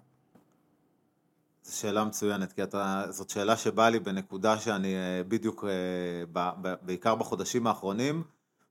זו 1.64 1.78
שאלה 1.78 2.04
מצוינת, 2.04 2.52
כי 2.52 2.62
אתה, 2.62 3.04
זאת 3.10 3.30
שאלה 3.30 3.56
שבאה 3.56 3.90
לי 3.90 3.98
בנקודה 3.98 4.58
שאני 4.58 4.94
אה, 4.94 5.22
בדיוק, 5.28 5.64
אה, 6.34 6.42
בעיקר 6.82 7.14
בחודשים 7.14 7.66
האחרונים, 7.66 8.22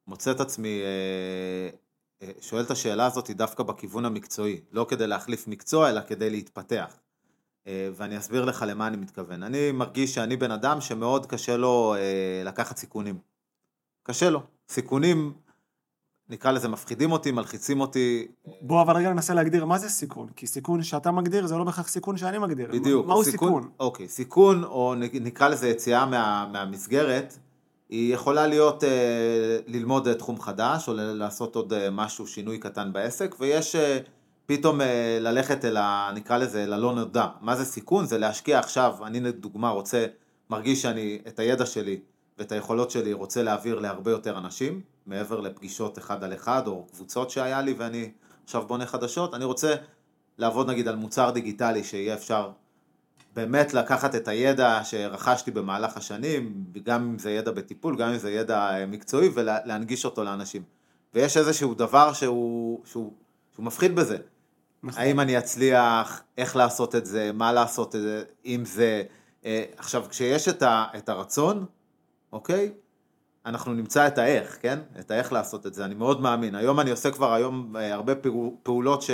מוצא 0.08 0.32
את 0.32 0.40
עצמי 0.40 0.82
אה, 0.82 1.70
אה, 2.28 2.32
שואל 2.42 2.64
את 2.64 2.72
השאלה 2.72 3.06
הזאת 3.06 3.32
דווקא 3.32 3.64
בכיוון 3.64 4.06
המקצועי, 4.06 4.62
לא 4.72 4.86
כדי 4.90 5.08
להחליף 5.08 5.48
מקצוע, 5.48 5.90
אלא 5.90 6.02
כדי 6.08 6.30
להתפתח. 6.30 6.98
אה, 7.68 7.90
ואני 7.96 8.18
אסביר 8.18 8.46
לך 8.46 8.66
למה 8.68 8.88
אני 8.88 8.98
מתכוון. 8.98 9.44
אני 9.44 9.72
מרגיש 9.72 10.16
שאני 10.16 10.38
בן 10.38 10.52
אדם 10.52 10.82
שמאוד 10.82 11.26
קשה 11.26 11.58
לו 11.58 11.96
אה, 11.98 12.42
לקחת 12.46 12.78
סיכונים. 12.78 13.18
קשה 14.04 14.30
לו. 14.30 14.42
סיכונים, 14.70 15.34
נקרא 16.30 16.52
לזה, 16.52 16.68
מפחידים 16.68 17.12
אותי, 17.12 17.32
מלחיצים 17.32 17.82
אותי. 17.82 18.28
בוא 18.62 18.82
אבל 18.82 18.96
רגע 18.96 19.14
ננסה 19.14 19.34
להגדיר 19.34 19.66
מה 19.66 19.78
זה 19.78 19.90
סיכון, 19.90 20.28
כי 20.36 20.48
סיכון 20.48 20.84
שאתה 20.84 21.12
מגדיר 21.12 21.48
זה 21.48 21.58
לא 21.58 21.64
בהכרח 21.64 21.88
סיכון 21.88 22.18
שאני 22.18 22.38
מגדיר. 22.38 22.70
בדיוק. 22.72 23.08
מהו 23.08 23.24
סיכון? 23.24 23.70
אוקיי, 23.80 24.08
סיכון, 24.08 24.64
או 24.64 24.96
נקרא 25.14 25.48
לזה 25.48 25.70
יציאה 25.70 26.06
מה, 26.06 26.50
מהמסגרת, 26.52 27.38
היא 27.90 28.14
יכולה 28.14 28.48
להיות 28.48 28.84
אה, 28.84 29.60
ללמוד 29.68 30.08
אה, 30.08 30.14
תחום 30.14 30.42
חדש, 30.42 30.88
או 30.88 30.94
לעשות 30.96 31.56
עוד 31.56 31.74
אה, 31.74 31.90
משהו, 31.90 32.28
שינוי 32.28 32.58
קטן 32.58 32.94
בעסק, 32.94 33.36
ויש 33.40 33.76
אה, 33.76 34.00
פתאום 34.50 34.82
אה, 34.82 35.18
ללכת 35.22 35.66
אל 35.66 35.78
ה... 35.78 36.12
נקרא 36.16 36.38
לזה, 36.38 36.64
אל 36.64 36.74
הלא 36.74 36.96
נודע. 36.96 37.28
מה 37.42 37.56
זה 37.56 37.66
סיכון? 37.66 38.06
זה 38.06 38.18
להשקיע 38.18 38.60
עכשיו, 38.60 38.96
אני 39.06 39.20
לדוגמה 39.20 39.70
רוצה, 39.70 40.06
מרגיש 40.50 40.82
שאני 40.82 41.20
את 41.28 41.40
הידע 41.40 41.66
שלי 41.66 42.00
ואת 42.38 42.52
היכולות 42.52 42.92
שלי 42.92 43.14
רוצה 43.14 43.44
להעביר 43.44 43.80
להרבה 43.80 44.12
יותר 44.12 44.38
אנשים, 44.38 44.82
מעבר 45.06 45.40
לפגישות 45.40 45.98
אחד 45.98 46.24
על 46.24 46.34
אחד, 46.34 46.68
או 46.68 46.88
קבוצות 46.92 47.30
שהיה 47.30 47.62
לי 47.62 47.74
ואני 47.78 48.12
עכשיו 48.44 48.68
בונה 48.68 48.86
חדשות, 48.86 49.34
אני 49.34 49.46
רוצה 49.46 49.76
לעבוד 50.38 50.70
נגיד 50.70 50.88
על 50.88 50.96
מוצר 50.96 51.30
דיגיטלי 51.30 51.84
שיהיה 51.84 52.14
אפשר 52.14 52.52
באמת 53.36 53.74
לקחת 53.74 54.16
את 54.16 54.28
הידע 54.28 54.82
שרכשתי 54.84 55.52
במהלך 55.52 55.98
השנים, 55.98 56.64
גם 56.84 57.04
אם 57.04 57.20
זה 57.20 57.32
ידע 57.32 57.52
בטיפול, 57.52 57.98
גם 57.98 58.10
אם 58.10 58.18
זה 58.18 58.32
ידע 58.32 58.60
אה, 58.60 58.86
מקצועי, 58.86 59.30
ולהנגיש 59.34 60.06
אותו 60.06 60.24
לאנשים. 60.24 60.64
ויש 61.14 61.38
איזשהו 61.38 61.74
דבר 61.74 62.14
שהוא, 62.14 62.82
שהוא, 62.86 63.14
שהוא 63.56 63.66
מפחיד 63.66 63.96
בזה. 63.96 64.18
נכון. 64.84 65.02
האם 65.04 65.20
אני 65.20 65.38
אצליח, 65.38 66.24
איך 66.38 66.56
לעשות 66.56 66.96
את 66.96 67.06
זה, 67.06 67.32
מה 67.34 67.54
לעשות 67.54 67.96
את 67.96 68.02
זה, 68.02 68.24
אם 68.46 68.64
זה... 68.66 69.04
אה, 69.46 69.64
עכשיו, 69.78 70.06
כשיש 70.10 70.48
את, 70.48 70.64
ה, 70.64 70.86
את 70.98 71.10
הרצון, 71.10 71.66
אוקיי? 72.34 72.72
אנחנו 73.46 73.74
נמצא 73.74 74.08
את 74.08 74.18
האיך, 74.18 74.58
כן? 74.62 74.80
את 75.00 75.12
האיך 75.12 75.34
לעשות 75.34 75.68
את 75.68 75.74
זה, 75.74 75.86
אני 75.86 75.96
מאוד 75.96 76.22
מאמין. 76.22 76.56
היום 76.56 76.80
אני 76.80 76.92
עושה 76.92 77.12
כבר 77.12 77.34
היום 77.34 77.76
אה, 77.76 77.94
הרבה 77.94 78.16
פעו- 78.16 78.58
פעולות 78.64 79.02
ש... 79.02 79.12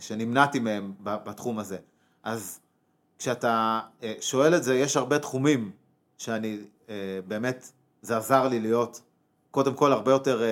שנמנעתי 0.00 0.58
מהן 0.58 0.92
בתחום 1.02 1.58
הזה. 1.58 1.76
אז 2.22 2.60
כשאתה 3.18 3.80
אה, 4.02 4.14
שואל 4.20 4.54
את 4.54 4.62
זה, 4.62 4.74
יש 4.74 4.96
הרבה 4.96 5.18
תחומים 5.18 5.70
שאני 6.18 6.58
אה, 6.88 6.94
באמת, 7.28 7.72
זה 8.02 8.16
עזר 8.16 8.48
לי 8.48 8.60
להיות, 8.60 9.00
קודם 9.50 9.74
כל 9.74 9.92
הרבה 9.92 10.10
יותר, 10.10 10.42
אה, 10.42 10.48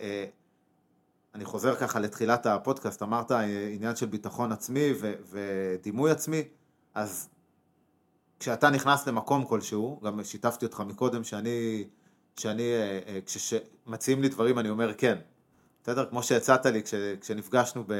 אה, 0.00 0.24
אני 1.34 1.44
חוזר 1.44 1.74
ככה 1.74 2.00
לתחילת 2.00 2.46
הפודקאסט, 2.46 3.02
אמרת 3.02 3.32
אה, 3.32 3.68
עניין 3.72 3.96
של 3.96 4.06
ביטחון 4.06 4.52
עצמי 4.52 4.92
ו- 5.00 5.14
ודימוי 5.30 6.10
עצמי, 6.10 6.42
אז 6.94 7.28
כשאתה 8.40 8.70
נכנס 8.70 9.08
למקום 9.08 9.44
כלשהו, 9.44 10.00
גם 10.04 10.24
שיתפתי 10.24 10.64
אותך 10.66 10.80
מקודם 10.86 11.24
שאני, 11.24 11.84
שאני 12.36 12.62
אה, 12.62 12.98
אה, 13.06 13.18
כשמציעים 13.26 14.22
לי 14.22 14.28
דברים 14.28 14.58
אני 14.58 14.70
אומר 14.70 14.94
כן. 14.94 15.18
בסדר? 15.82 16.06
כמו 16.10 16.22
שהצעת 16.22 16.66
לי 16.66 16.82
כש, 16.82 16.94
כשנפגשנו 17.20 17.84
ב... 17.86 17.92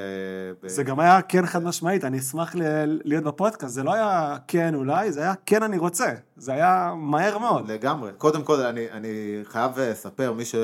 ב... 0.63 0.69
זה 0.69 0.83
גם 0.83 1.01
היה 1.01 1.23
כן 1.23 1.47
חד 1.47 1.63
משמעית, 1.63 2.05
אני 2.05 2.19
אשמח 2.19 2.55
ל- 2.55 3.01
להיות 3.05 3.25
בפודקאסט, 3.25 3.75
זה 3.75 3.83
לא 3.83 3.95
היה 3.95 4.37
כן 4.49 4.75
אולי, 4.75 5.13
זה 5.13 5.21
היה 5.21 5.35
כן 5.47 5.63
אני 5.63 5.79
רוצה, 5.79 6.15
זה 6.37 6.53
היה 6.53 6.95
מהר 6.97 7.39
מאוד. 7.39 7.71
לגמרי. 7.71 8.13
קודם 8.19 8.43
כל, 8.45 8.61
אני, 8.61 8.91
אני 8.91 9.41
חייב 9.45 9.79
לספר, 9.79 10.33
מי, 10.33 10.45
ש... 10.45 10.55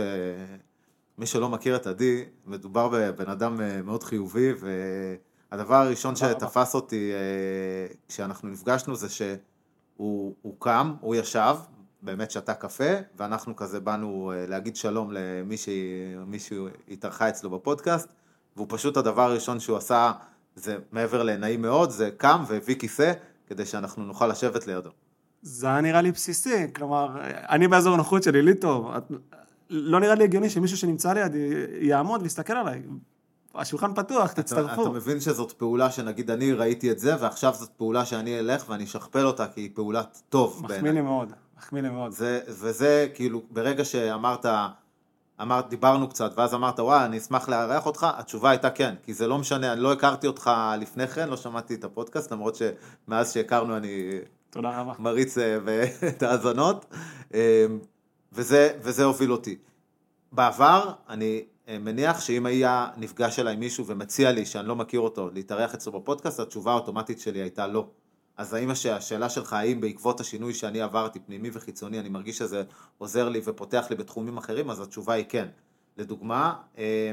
מי 1.21 1.27
שלא 1.27 1.49
מכיר 1.49 1.77
את 1.77 1.87
עדי, 1.87 2.25
מדובר 2.47 2.89
בבן 2.93 3.31
אדם 3.31 3.61
אה, 3.61 3.83
מאוד 3.83 4.03
חיובי, 4.03 4.53
והדבר 5.51 5.75
הראשון. 5.75 6.17
שתפס 6.17 6.75
אותי 6.75 7.13
אה, 7.13 7.95
כשאנחנו 8.09 8.49
נפגשנו 8.49 8.97
זה 8.97 9.09
שהוא 9.09 10.35
הוא 10.43 10.57
קם, 10.59 10.95
הוא 11.01 11.15
ישב, 11.15 11.57
באמת 12.03 12.31
שתה 12.31 12.55
קפה, 12.55 12.93
ואנחנו 13.17 13.57
כזה 13.57 13.81
באנו 13.81 14.33
אה, 14.33 14.47
להגיד 14.47 14.77
שלום 14.77 15.13
למי 15.13 16.39
שהתארחה 16.39 17.29
אצלו 17.29 17.51
בפודקאסט, 17.51 18.09
והוא 18.57 18.67
פשוט 18.71 18.97
הדבר 18.97 19.23
הראשון 19.23 19.61
שהוא 19.61 19.77
עשה, 19.77 20.13
זה 20.55 20.77
מעבר 20.93 21.23
לנעים 21.23 21.63
מאוד, 21.63 21.91
זה 21.91 22.11
קם 22.17 22.45
והביא 22.47 22.75
כיסא, 22.79 23.13
כדי 23.47 23.67
שאנחנו 23.67 24.05
נוכל 24.05 24.27
לשבת 24.27 24.67
לידו. 24.67 24.91
זה 25.43 25.67
היה 25.67 25.81
נראה 25.81 26.03
לי 26.03 26.13
בסיסי, 26.13 26.73
כלומר, 26.75 27.09
אני 27.25 27.69
באזור 27.69 27.95
הנוחות 27.95 28.23
שלי, 28.23 28.43
לי 28.43 28.55
טוב. 28.55 28.91
לא 29.71 30.01
נראה 30.01 30.15
לי 30.15 30.25
הגיוני 30.25 30.51
שמישהו 30.51 30.77
שנמצא 30.77 31.13
לידי 31.13 31.67
יעמוד 31.81 32.23
ויסתכל 32.23 32.53
עליי. 32.53 32.83
השולחן 33.55 33.95
פתוח, 33.95 34.33
תצטרפו. 34.33 34.83
אתה 34.83 34.91
מבין 34.91 35.21
שזאת 35.21 35.53
פעולה 35.53 35.91
שנגיד 35.91 36.31
אני 36.31 36.53
ראיתי 36.53 36.91
את 36.91 36.99
זה, 36.99 37.15
ועכשיו 37.21 37.55
זאת 37.55 37.71
פעולה 37.77 38.05
שאני 38.05 38.39
אלך 38.39 38.65
ואני 38.69 38.85
אשכפל 38.85 39.27
אותה 39.27 39.47
כי 39.47 39.61
היא 39.61 39.71
פעולת 39.75 40.23
טוב 40.29 40.61
מחמיא 40.63 40.77
לי 40.77 40.83
בעיניי. 40.83 41.03
מאוד, 41.03 41.33
מחמיא 41.59 41.83
לי 41.83 41.89
מאוד. 41.89 42.13
זה, 42.13 42.41
וזה 42.49 43.09
כאילו, 43.15 43.43
ברגע 43.51 43.85
שאמרת, 43.85 44.47
אמרת, 45.43 45.69
דיברנו 45.69 46.09
קצת, 46.09 46.33
ואז 46.37 46.55
אמרת, 46.55 46.81
וואי, 46.81 47.05
אני 47.05 47.19
אשמח 47.19 47.49
לארח 47.49 47.87
אותך, 47.87 48.07
התשובה 48.17 48.51
הייתה 48.51 48.71
כן, 48.71 48.95
כי 49.03 49.15
זה 49.15 49.27
לא 49.27 49.39
משנה, 49.39 49.73
אני 49.73 49.81
לא 49.81 49.93
הכרתי 49.93 50.27
אותך 50.27 50.51
לפני 50.79 51.09
כן, 51.09 51.29
לא 51.29 51.37
שמעתי 51.37 51.75
את 51.75 51.85
הפודקאסט, 51.85 52.33
למרות 52.33 52.57
שמאז 52.57 53.33
שהכרנו 53.33 53.77
אני 53.77 54.19
תודה 54.51 54.81
רבה. 54.81 54.93
מריץ 54.99 55.39
אה, 55.39 55.59
את 56.09 56.23
ההאזנות, 56.23 56.87
אה, 57.35 57.67
וזה, 58.33 58.79
וזה 58.83 59.05
הוביל 59.05 59.33
אותי. 59.33 59.57
בעבר, 60.33 60.93
אני 61.09 61.45
אה, 61.69 61.79
מניח 61.79 62.21
שאם 62.21 62.47
היה 62.47 62.89
נפגש 62.97 63.39
אליי 63.39 63.57
מישהו 63.57 63.87
ומציע 63.87 64.33
לי 64.33 64.47
שאני 64.47 64.69
לא 64.69 64.77
מכיר 64.77 65.01
אותו 65.01 65.31
להתארח 65.31 65.75
אצלו 65.75 65.93
בפודקאסט, 65.93 66.41
התשובה 66.41 66.73
האוטומטית 66.73 67.21
שלי 67.21 67.39
הייתה 67.41 67.67
לא. 67.67 67.89
אז 68.37 68.55
האם 68.55 68.71
הש- 68.71 68.87
השאלה 68.87 69.29
שלך, 69.29 69.53
האם 69.53 69.81
בעקבות 69.81 70.21
השינוי 70.21 70.55
שאני 70.55 70.81
עברתי, 70.81 71.21
פנימי 71.21 71.51
וחיצוני, 71.53 72.01
אני 72.01 72.09
מרגיש 72.09 72.39
שזה 72.39 72.63
עוזר 72.99 73.29
לי 73.29 73.41
ופותח 73.45 73.87
לי 73.91 73.97
בתחומים 73.97 74.37
אחרים, 74.37 74.71
אז 74.71 74.81
התשובה 74.81 75.15
היא 75.15 75.25
כן. 75.29 75.49
לדוגמה, 75.97 76.55
אה, 76.79 77.13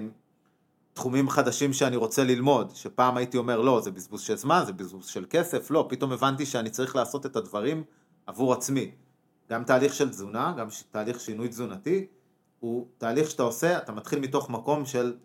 תחומים 0.93 1.29
חדשים 1.29 1.73
שאני 1.73 1.95
רוצה 1.95 2.23
ללמוד, 2.23 2.71
שפעם 2.75 3.17
הייתי 3.17 3.37
אומר 3.37 3.61
לא, 3.61 3.81
זה 3.81 3.91
בזבוז 3.91 4.21
של 4.21 4.35
זמן, 4.35 4.63
זה 4.65 4.73
בזבוז 4.73 5.07
של 5.07 5.25
כסף, 5.29 5.71
לא, 5.71 5.85
פתאום 5.89 6.11
הבנתי 6.11 6.45
שאני 6.45 6.69
צריך 6.69 6.95
לעשות 6.95 7.25
את 7.25 7.35
הדברים 7.35 7.83
עבור 8.27 8.53
עצמי. 8.53 8.91
גם 9.49 9.63
תהליך 9.63 9.93
של 9.93 10.09
תזונה, 10.09 10.53
גם 10.57 10.67
תהליך 10.91 11.19
שינוי 11.19 11.47
תזונתי, 11.47 12.07
הוא 12.59 12.87
תהליך 12.97 13.29
שאתה 13.29 13.43
עושה, 13.43 13.77
אתה 13.77 13.91
מתחיל 13.91 14.19
מתוך 14.19 14.49
מקום 14.49 14.85
של, 14.85 15.15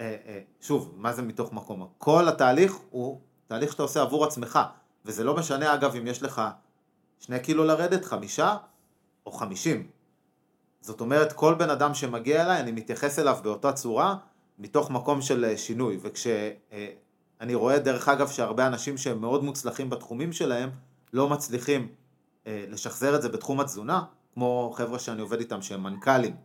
אה, 0.00 0.16
אה, 0.26 0.40
שוב, 0.60 0.94
מה 0.96 1.12
זה 1.12 1.22
מתוך 1.22 1.52
מקום? 1.52 1.88
כל 1.98 2.28
התהליך 2.28 2.76
הוא 2.90 3.20
תהליך 3.46 3.72
שאתה 3.72 3.82
עושה 3.82 4.02
עבור 4.02 4.24
עצמך, 4.24 4.58
וזה 5.04 5.24
לא 5.24 5.36
משנה 5.36 5.74
אגב 5.74 5.94
אם 5.96 6.06
יש 6.06 6.22
לך 6.22 6.42
שני 7.20 7.40
קילו 7.40 7.64
לרדת, 7.64 8.04
חמישה 8.04 8.56
או 9.26 9.32
חמישים. 9.32 9.86
זאת 10.80 11.00
אומרת, 11.00 11.32
כל 11.32 11.54
בן 11.54 11.70
אדם 11.70 11.94
שמגיע 11.94 12.44
אליי, 12.44 12.60
אני 12.60 12.72
מתייחס 12.72 13.18
אליו 13.18 13.38
באותה 13.42 13.72
צורה, 13.72 14.16
מתוך 14.58 14.90
מקום 14.90 15.22
של 15.22 15.44
אה, 15.44 15.56
שינוי. 15.56 15.98
וכשאני 16.02 17.54
רואה, 17.54 17.78
דרך 17.78 18.08
אגב, 18.08 18.28
שהרבה 18.28 18.66
אנשים 18.66 18.98
שהם 18.98 19.20
מאוד 19.20 19.44
מוצלחים 19.44 19.90
בתחומים 19.90 20.32
שלהם, 20.32 20.70
לא 21.12 21.28
מצליחים 21.28 21.80
אה, 21.82 21.86
לשחזר 22.68 23.16
את 23.16 23.22
זה 23.22 23.28
בתחום 23.28 23.60
התזונה, 23.60 24.02
כמו 24.34 24.72
חבר'ה 24.76 24.98
שאני 24.98 25.20
עובד 25.20 25.38
איתם 25.38 25.62
שהם 25.62 25.82
מנכ"לים, 25.82 26.36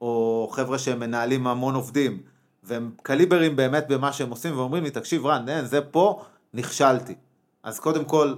או 0.00 0.48
חבר'ה 0.52 0.78
שהם 0.78 1.00
מנהלים 1.00 1.46
המון 1.46 1.74
עובדים, 1.74 2.22
והם 2.62 2.90
קליברים 3.02 3.56
באמת 3.56 3.88
במה 3.88 4.12
שהם 4.12 4.30
עושים, 4.30 4.56
ואומרים 4.56 4.84
לי, 4.84 4.90
תקשיב 4.90 5.26
רן, 5.26 5.48
אין, 5.48 5.64
זה 5.64 5.80
פה, 5.80 6.24
נכשלתי. 6.54 7.14
אז 7.62 7.80
קודם 7.80 8.04
כל, 8.04 8.34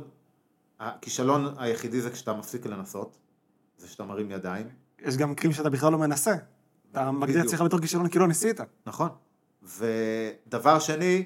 הכישלון 0.80 1.54
היחידי 1.58 2.00
זה 2.00 2.10
כשאתה 2.10 2.32
מפסיק 2.32 2.66
לנסות, 2.66 3.16
זה 3.78 3.88
שאתה 3.88 4.04
מרים 4.04 4.30
ידיים, 4.30 4.68
יש 5.04 5.16
גם 5.16 5.30
מקרים 5.30 5.52
שאתה 5.52 5.70
בכלל 5.70 5.92
לא 5.92 5.98
מנסה. 5.98 6.34
אתה 6.92 7.10
מגדיר 7.10 7.40
את. 7.40 7.46
עצמך 7.46 7.60
בתור 7.60 7.80
כישלון 7.80 8.08
כי 8.08 8.18
לא 8.18 8.28
ניסית. 8.28 8.60
נכון. 8.86 9.08
ודבר 9.62 10.78
שני, 10.78 11.24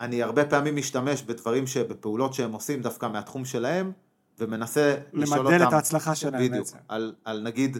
אני 0.00 0.22
הרבה 0.22 0.44
פעמים 0.44 0.76
משתמש 0.76 1.22
בדברים 1.22 1.66
שבפעולות 1.66 2.34
שהם 2.34 2.52
עושים 2.52 2.82
דווקא 2.82 3.06
מהתחום 3.06 3.44
שלהם, 3.44 3.92
ומנסה 4.40 4.96
לשאול 5.12 5.38
אותם... 5.38 5.50
למדל 5.50 5.68
את 5.68 5.72
ההצלחה 5.72 6.14
שלהם 6.14 6.42
בדיוק. 6.42 6.66
בעצם. 6.66 6.78
על, 6.88 7.14
על 7.24 7.42
נגיד, 7.42 7.78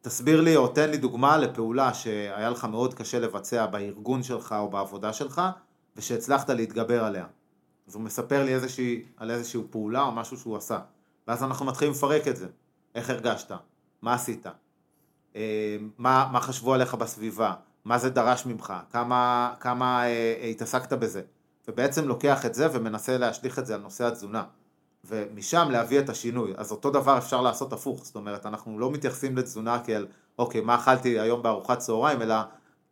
תסביר 0.00 0.40
לי 0.40 0.56
או 0.56 0.68
תן 0.68 0.90
לי 0.90 0.96
דוגמה 0.96 1.36
לפעולה 1.36 1.94
שהיה 1.94 2.50
לך 2.50 2.64
מאוד 2.64 2.94
קשה 2.94 3.18
לבצע 3.18 3.66
בארגון 3.66 4.22
שלך 4.22 4.54
או 4.58 4.70
בעבודה 4.70 5.12
שלך, 5.12 5.42
ושהצלחת 5.96 6.50
להתגבר 6.50 7.04
עליה. 7.04 7.26
אז 7.88 7.94
הוא 7.94 8.02
מספר 8.02 8.44
לי 8.44 8.54
איזושהי, 8.54 9.02
על 9.16 9.30
איזושהי 9.30 9.60
פעולה 9.70 10.02
או 10.02 10.12
משהו 10.12 10.36
שהוא 10.36 10.56
עשה. 10.56 10.78
ואז 11.28 11.42
אנחנו 11.42 11.66
מתחילים 11.66 11.94
לפרק 11.94 12.28
את 12.28 12.36
זה. 12.36 12.46
איך 12.94 13.10
הרגשת, 13.10 13.52
מה 14.02 14.14
עשית, 14.14 14.46
אה, 15.36 15.76
מה, 15.98 16.28
מה 16.32 16.40
חשבו 16.40 16.74
עליך 16.74 16.94
בסביבה, 16.94 17.54
מה 17.84 17.98
זה 17.98 18.10
דרש 18.10 18.46
ממך, 18.46 18.74
כמה, 18.90 19.54
כמה 19.60 20.04
אה, 20.04 20.08
אה, 20.42 20.46
התעסקת 20.46 20.92
בזה, 20.92 21.22
ובעצם 21.68 22.08
לוקח 22.08 22.46
את 22.46 22.54
זה 22.54 22.68
ומנסה 22.72 23.18
להשליך 23.18 23.58
את 23.58 23.66
זה 23.66 23.74
על 23.74 23.80
נושא 23.80 24.04
התזונה. 24.04 24.44
ומשם 25.04 25.68
להביא 25.70 26.00
את 26.00 26.08
השינוי. 26.08 26.52
אז 26.56 26.70
אותו 26.70 26.90
דבר 26.90 27.18
אפשר 27.18 27.40
לעשות 27.40 27.72
הפוך, 27.72 28.04
זאת 28.04 28.16
אומרת, 28.16 28.46
אנחנו 28.46 28.78
לא 28.78 28.90
מתייחסים 28.90 29.36
לתזונה 29.36 29.78
כאל, 29.84 30.06
אוקיי, 30.38 30.60
מה 30.60 30.74
אכלתי 30.74 31.20
היום 31.20 31.42
בארוחת 31.42 31.78
צהריים, 31.78 32.22
אלא 32.22 32.34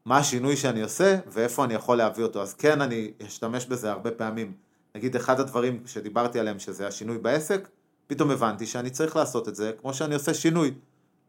מה 0.05 0.18
השינוי 0.18 0.57
שאני 0.57 0.83
עושה 0.83 1.18
ואיפה 1.27 1.64
אני 1.64 1.75
יכול 1.75 1.96
להביא 1.96 2.25
אותו. 2.25 2.42
אז 2.42 2.55
כן, 2.55 2.81
אני 2.81 3.12
אשתמש 3.27 3.66
בזה 3.66 3.90
הרבה 3.90 4.11
פעמים. 4.11 4.53
נגיד, 4.94 5.16
אחד 5.16 5.40
הדברים 5.40 5.83
שדיברתי 5.87 6.40
עליהם, 6.40 6.59
שזה 6.59 6.87
השינוי 6.87 7.18
בעסק, 7.18 7.68
פתאום 8.07 8.31
הבנתי 8.31 8.66
שאני 8.66 8.90
צריך 8.90 9.16
לעשות 9.16 9.49
את 9.49 9.55
זה 9.55 9.73
כמו 9.81 9.94
שאני 9.94 10.14
עושה 10.14 10.35
שינוי. 10.35 10.75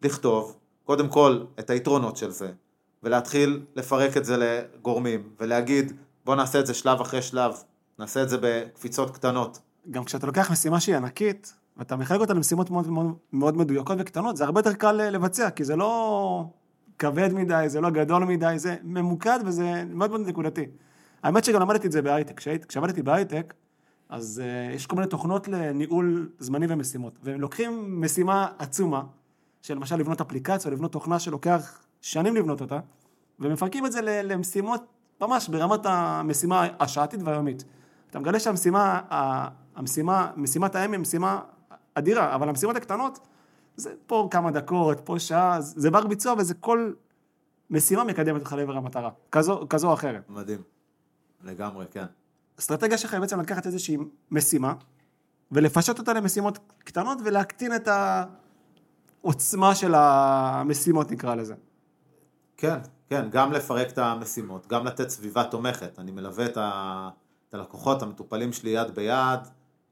לכתוב, 0.02 0.58
קודם 0.84 1.08
כל, 1.08 1.44
את 1.60 1.70
היתרונות 1.70 2.18
של 2.18 2.32
זה, 2.32 2.52
ולהתחיל 3.04 3.66
לפרק 3.76 4.18
את 4.18 4.26
זה 4.26 4.38
לגורמים, 4.38 5.30
ולהגיד, 5.40 5.94
בוא 6.26 6.36
נעשה 6.36 6.60
את 6.60 6.68
זה 6.68 6.74
שלב 6.74 7.02
אחרי 7.02 7.22
שלב, 7.22 7.56
נעשה 8.00 8.24
את 8.24 8.30
זה 8.30 8.38
בקפיצות 8.42 9.12
קטנות. 9.12 9.60
גם 9.90 10.04
כשאתה 10.04 10.28
לוקח 10.28 10.52
משימה 10.52 10.80
שהיא 10.80 10.96
ענקית, 10.96 11.54
ואתה 11.78 11.96
מחלק 11.96 12.20
אותה 12.20 12.34
למשימות 12.34 12.70
מאוד, 12.70 12.88
מאוד, 12.90 13.16
מאוד 13.34 13.58
מדויקות 13.58 13.98
וקטנות, 14.00 14.38
זה 14.38 14.44
הרבה 14.44 14.60
יותר 14.60 14.74
קל 14.74 14.92
לבצע, 14.92 15.50
כי 15.50 15.64
זה 15.64 15.76
לא 15.76 16.46
כבד 17.00 17.34
מדי, 17.34 17.64
זה 17.68 17.82
לא 17.82 17.90
גדול 17.90 18.26
מדי, 18.26 18.54
זה 18.58 18.76
ממוקד 18.84 19.40
וזה 19.46 19.84
מאוד 19.90 20.10
מאוד 20.10 20.22
נקודתי. 20.28 20.66
האמת 21.24 21.44
שגם 21.44 21.62
למדתי 21.62 21.88
את 21.88 21.92
זה 21.92 22.02
בהייטק. 22.02 22.42
כשעבדתי 22.68 23.02
בהייטק, 23.02 23.54
אז 24.10 24.42
uh, 24.44 24.76
יש 24.76 24.88
כל 24.88 24.96
מיני 24.96 25.08
תוכנות 25.08 25.48
לניהול 25.48 26.30
זמני 26.40 26.66
ומשימות, 26.70 27.20
והם 27.24 27.42
לוקחים 27.42 28.02
משימה 28.02 28.48
עצומה, 28.60 29.04
של 29.62 29.76
למשל 29.76 29.96
לבנות 29.96 30.22
אפליקציה, 30.22 30.72
לבנות 30.72 30.92
תוכנה 30.92 31.20
שלוקח 31.20 31.80
שנים 32.02 32.36
לבנות 32.36 32.62
אותה, 32.62 32.80
ומפרקים 33.40 33.86
את 33.86 33.92
זה 33.92 34.00
למשימות 34.24 34.86
ממש 35.22 35.50
ברמת 35.50 35.86
המשימה 35.86 36.68
השעתית 36.80 37.20
והיומית. 37.24 37.64
אתה 38.10 38.20
מגלה 38.20 38.40
שהמשימה, 38.40 39.02
המשימה, 39.76 40.32
משימת 40.36 40.76
האם 40.76 40.92
היא 40.92 41.00
משימה 41.00 41.42
אדירה, 41.94 42.36
אבל 42.36 42.50
המשימות 42.50 42.76
הקטנות, 42.76 43.20
זה 43.76 43.94
פה 44.06 44.28
כמה 44.32 44.52
דקות, 44.52 45.00
פה 45.04 45.20
שעה, 45.20 45.62
זה 45.62 45.92
בר 45.92 46.08
ביצוע 46.08 46.34
וזה 46.38 46.54
כל 46.54 46.94
משימה 47.70 48.04
מקדמת 48.04 48.42
אותך 48.42 48.54
לעבר 48.54 48.78
המטרה, 48.78 49.10
כזו, 49.32 49.66
כזו 49.70 49.88
או 49.88 49.94
אחרת. 49.94 50.30
מדהים, 50.30 50.62
לגמרי, 51.44 51.86
כן. 51.92 52.06
אסטרטגיה 52.60 52.98
שלך 52.98 53.14
היא 53.14 53.22
בעצם 53.22 53.40
לקחת 53.40 53.66
איזושהי 53.66 53.98
משימה, 54.32 54.74
ולפשט 55.52 56.00
אותה 56.00 56.14
למשימות 56.14 56.60
קטנות 56.78 57.18
ולהקטין 57.24 57.76
את 57.76 57.88
העוצמה 59.22 59.76
של 59.76 59.96
המשימות 59.96 61.12
נקרא 61.12 61.36
לזה. 61.36 61.56
כן, 62.58 62.78
כן, 63.10 63.30
גם 63.30 63.52
לפרק 63.52 63.88
את 63.88 63.98
המשימות, 63.98 64.68
גם 64.68 64.86
לתת 64.86 65.10
סביבה 65.10 65.44
תומכת. 65.44 66.00
אני 66.00 66.12
מלווה 66.12 66.46
את, 66.46 66.58
ה... 66.58 67.10
את 67.50 67.54
הלקוחות, 67.54 68.02
המטופלים 68.02 68.54
שלי 68.54 68.70
יד 68.70 68.96
ביד, 68.96 69.40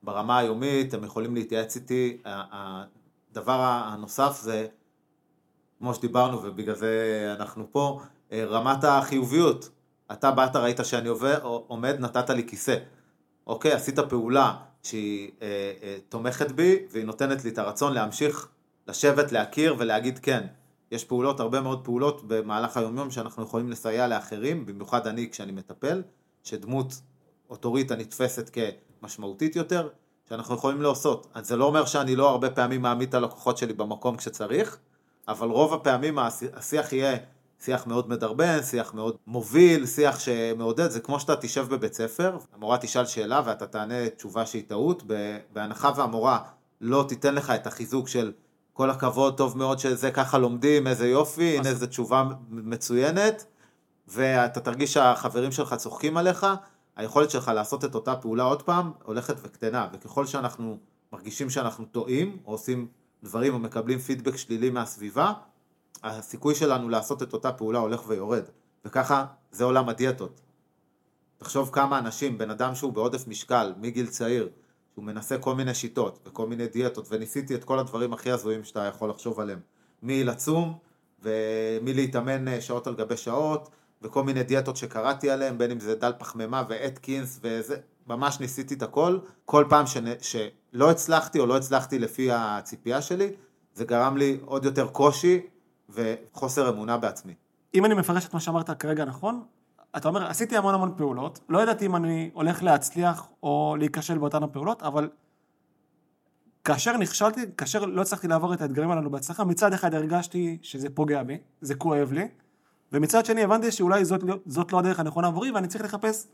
ברמה 0.04 0.38
היומית, 0.38 0.94
הם 0.94 1.04
יכולים 1.04 1.36
להתייעץ 1.36 1.76
איתי. 1.76 2.18
הדבר 2.26 3.62
הנוסף 3.62 4.40
זה, 4.42 4.68
כמו 5.80 5.94
שדיברנו 5.94 6.44
ובגלל 6.44 6.76
זה 6.76 7.36
אנחנו 7.40 7.68
פה, 7.72 8.00
רמת 8.34 8.84
החיוביות. 8.84 9.70
אתה 10.12 10.32
באת, 10.32 10.56
ראית 10.56 10.80
שאני 10.84 11.10
עומד, 11.42 11.96
נתת 12.00 12.30
לי 12.30 12.48
כיסא. 12.48 12.78
אוקיי, 13.48 13.72
עשית 13.72 14.00
פעולה 14.00 14.56
שהיא 14.84 15.32
אה, 15.42 15.74
אה, 15.84 15.98
תומכת 16.10 16.52
בי 16.52 16.86
והיא 16.92 17.06
נותנת 17.06 17.44
לי 17.44 17.50
את 17.50 17.58
הרצון 17.58 17.94
להמשיך 17.94 18.48
לשבת, 18.88 19.32
להכיר 19.32 19.76
ולהגיד 19.78 20.20
כן. 20.20 20.48
יש 20.92 21.04
פעולות, 21.04 21.40
הרבה 21.40 21.62
מאוד 21.62 21.86
פעולות 21.86 22.22
במהלך 22.28 22.78
היומיום 22.78 23.12
שאנחנו 23.12 23.44
יכולים 23.44 23.70
לסייע 23.70 24.08
לאחרים, 24.08 24.66
במיוחד 24.66 25.08
אני 25.08 25.30
כשאני 25.32 25.52
מטפל, 25.52 26.04
שדמות 26.44 26.94
אוטוריטה 27.50 27.96
נתפסת 27.96 28.50
כמשמעותית 29.02 29.56
יותר, 29.56 29.90
שאנחנו 30.30 30.56
יכולים 30.56 30.82
לעשות. 30.82 31.28
אז 31.34 31.48
זה 31.48 31.56
לא 31.58 31.66
אומר 31.66 31.86
שאני 31.86 32.16
לא 32.16 32.30
הרבה 32.30 32.50
פעמים 32.50 32.82
מעמיד 32.82 33.10
את 33.10 33.14
הלקוחות 33.14 33.58
שלי 33.58 33.74
במקום 33.74 34.18
כשצריך, 34.18 34.78
אבל 35.28 35.48
רוב 35.48 35.74
הפעמים 35.74 36.20
השיח 36.54 36.94
יהיה 36.94 37.18
שיח 37.64 37.88
מאוד 37.88 38.10
מדרבן, 38.10 38.64
שיח 38.64 38.94
מאוד 38.94 39.16
מוביל, 39.28 39.86
שיח 39.86 40.20
שמעודד, 40.20 40.90
זה 40.90 41.00
כמו 41.00 41.20
שאתה 41.20 41.36
תשב 41.36 41.68
בבית 41.70 41.94
ספר, 41.94 42.38
המורה 42.56 42.78
תשאל 42.78 43.06
שאלה 43.06 43.42
ואתה 43.46 43.68
תענה 43.68 44.10
תשובה 44.10 44.46
שהיא 44.46 44.64
טעות, 44.68 45.04
בהנחה 45.54 45.92
והמורה 45.96 46.40
לא 46.82 47.06
תיתן 47.08 47.36
לך 47.36 47.50
את 47.50 47.68
החיזוק 47.68 48.08
של 48.08 48.32
כל 48.74 48.90
הכבוד, 48.90 49.38
טוב 49.38 49.58
מאוד 49.58 49.80
שזה 49.80 50.12
ככה 50.12 50.38
לומדים, 50.38 50.88
איזה 50.88 51.08
יופי, 51.08 51.58
הנה 51.58 51.70
איזה 51.70 51.88
תשובה 51.88 52.24
מצוינת, 52.50 53.46
ואתה 54.08 54.60
תרגיש 54.60 54.94
שהחברים 54.94 55.52
שלך 55.52 55.74
צוחקים 55.74 56.18
עליך, 56.18 56.48
היכולת 57.00 57.32
שלך 57.32 57.52
לעשות 57.56 57.86
את 57.86 57.96
אותה 57.96 58.16
פעולה 58.16 58.44
עוד 58.44 58.62
פעם 58.62 58.92
הולכת 59.04 59.36
וקטנה, 59.42 59.88
וככל 59.94 60.26
שאנחנו 60.26 60.78
מרגישים 61.14 61.50
שאנחנו 61.50 61.86
טועים, 61.86 62.38
או 62.46 62.52
עושים 62.52 62.88
דברים 63.24 63.54
או 63.54 63.60
מקבלים 63.60 64.00
פידבק 64.00 64.38
שלילי 64.38 64.70
מהסביבה, 64.70 65.34
הסיכוי 66.04 66.56
שלנו 66.56 66.90
לעשות 66.90 67.24
את 67.24 67.34
אותה 67.34 67.52
פעולה 67.52 67.80
הולך 67.80 68.04
ויורד, 68.08 68.44
וככה 68.86 69.26
זה 69.52 69.64
עולם 69.64 69.90
הדיאטות. 69.90 70.42
תחשוב 71.38 71.70
כמה 71.74 72.00
אנשים, 72.00 72.38
בן 72.38 72.50
אדם 72.50 72.76
שהוא 72.76 72.94
בעודף 72.94 73.28
משקל 73.28 73.74
מגיל 73.78 74.08
צעיר, 74.08 74.50
שהוא 74.94 75.06
מנסה 75.06 75.38
כל 75.38 75.56
מיני 75.56 75.74
שיטות 75.74 76.20
וכל 76.26 76.48
מיני 76.48 76.68
דיאטות, 76.68 77.08
וניסיתי 77.10 77.56
את 77.56 77.64
כל 77.64 77.80
הדברים 77.80 78.14
הכי 78.14 78.32
הזויים 78.32 78.64
שאתה 78.64 78.84
יכול 78.84 79.10
לחשוב 79.10 79.40
עליהם, 79.40 79.60
מלצום 80.04 80.78
ומלהתאמן 81.22 82.48
אה, 82.48 82.62
שעות 82.62 82.88
על 82.88 82.96
גבי 82.96 83.18
שעות, 83.18 83.70
וכל 84.02 84.24
מיני 84.24 84.44
דיאטות 84.44 84.78
שקראתי 84.78 85.30
עליהן, 85.30 85.58
בין 85.58 85.72
אם 85.72 85.80
זה 85.80 85.96
דל 85.96 86.14
פחמימה 86.18 86.64
ואטקינס 86.70 87.40
וזה, 87.44 87.76
ממש 88.08 88.40
ניסיתי 88.40 88.74
את 88.74 88.82
הכל, 88.82 89.20
כל 89.46 89.66
פעם 89.70 89.88
שנ, 89.88 90.06
שלא 90.22 90.92
הצלחתי 90.92 91.40
או 91.40 91.46
לא 91.46 91.58
הצלחתי 91.58 92.00
לפי 92.00 92.30
הציפייה 92.32 93.02
שלי, 93.02 93.32
זה 93.74 93.86
גרם 93.86 94.18
לי 94.18 94.40
עוד 94.46 94.66
יותר 94.66 94.88
קושי 94.88 95.42
וחוסר 95.90 96.70
אמונה 96.70 96.98
בעצמי. 96.98 97.34
אם 97.76 97.86
אני 97.86 97.94
מפרש 97.94 98.26
את 98.26 98.34
מה 98.34 98.40
שאמרת 98.40 98.70
כרגע 98.70 99.06
נכון, 99.06 99.44
אתה 99.98 100.08
אומר, 100.08 100.28
עשיתי 100.28 100.58
המון 100.58 100.74
המון 100.74 100.94
פעולות, 100.98 101.40
לא 101.50 101.64
ידעתי 101.64 101.86
אם 101.86 101.96
אני 101.96 102.30
הולך 102.34 102.64
להצליח 102.64 103.28
או 103.44 103.76
להיכשל 103.80 104.18
באותן 104.18 104.44
הפעולות, 104.44 104.84
אבל 104.84 105.10
כאשר 106.64 106.98
נכשלתי, 106.98 107.42
כאשר 107.58 107.86
לא 107.86 108.02
הצלחתי 108.02 108.28
לעבור 108.28 108.54
את 108.54 108.62
האתגרים 108.62 108.92
הללו 108.92 109.10
בהצלחה, 109.12 109.44
מצד 109.44 109.74
אחד 109.74 109.94
הרגשתי 109.94 110.58
שזה 110.62 110.90
פוגע 110.90 111.24
בי, 111.24 111.38
זה 111.62 111.76
כואב 111.76 112.12
לי, 112.12 112.28
ומצד 112.94 113.26
שני 113.26 113.44
הבנתי 113.44 113.72
שאולי 113.72 114.06
זאת, 114.06 114.24
לא, 114.24 114.36
זאת 114.46 114.74
לא 114.74 114.80
הדרך 114.80 115.00
הנכונה 115.00 115.28
עבורי 115.28 115.52
ואני 115.52 115.68
צריך 115.68 115.84
לחפש 115.84 116.28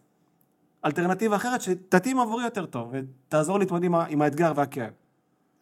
אלטרנטיבה 0.85 1.35
אחרת 1.35 1.61
שתתאים 1.61 2.19
עבורי 2.19 2.43
יותר 2.43 2.65
טוב 2.65 2.91
ותעזור 2.91 3.59
להתמודד 3.59 3.83
עם, 3.83 3.95
עם 3.95 4.21
האתגר 4.21 4.53
והכאב. 4.55 4.91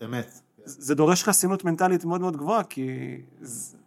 אמת. 0.06 0.41
זה 0.65 0.95
דורש 0.95 1.23
חסינות 1.23 1.63
מנטלית 1.63 2.06
מאוד 2.06 2.21
מאוד 2.21 2.38
גבוהה 2.38 2.63
כי 2.63 2.88
זה, 3.41 3.77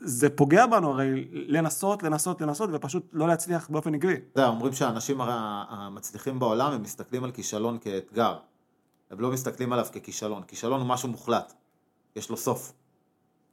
זה 0.00 0.30
פוגע 0.30 0.66
בנו 0.66 0.90
הרי 0.90 1.28
לנסות, 1.30 2.02
לנסות, 2.02 2.40
לנסות 2.40 2.70
ופשוט 2.72 3.06
לא 3.12 3.28
להצליח 3.28 3.68
באופן 3.70 3.94
עקבי. 3.94 4.14
אתה 4.14 4.40
יודע, 4.40 4.48
אומרים 4.48 4.72
שהאנשים 4.72 5.20
המצליחים 5.20 6.38
בעולם 6.38 6.72
הם 6.72 6.82
מסתכלים 6.82 7.24
על 7.24 7.32
כישלון 7.32 7.78
כאתגר. 7.80 8.38
הם 9.10 9.20
לא 9.20 9.30
מסתכלים 9.30 9.72
עליו 9.72 9.86
ככישלון. 9.94 10.42
כישלון 10.46 10.80
הוא 10.80 10.88
משהו 10.88 11.08
מוחלט. 11.08 11.52
יש 12.16 12.30
לו 12.30 12.36
סוף. 12.36 12.72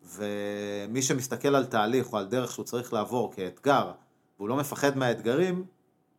ומי 0.04 1.02
שמסתכל 1.02 1.56
על 1.56 1.66
תהליך 1.66 2.14
או 2.14 2.18
על 2.18 2.26
דרך 2.26 2.52
שהוא 2.52 2.66
צריך 2.66 2.94
לעבור 2.94 3.34
כאתגר, 3.34 3.92
והוא 4.38 4.50
לא 4.50 4.56
מפחד 4.56 4.98
מהאתגרים, 4.98 5.66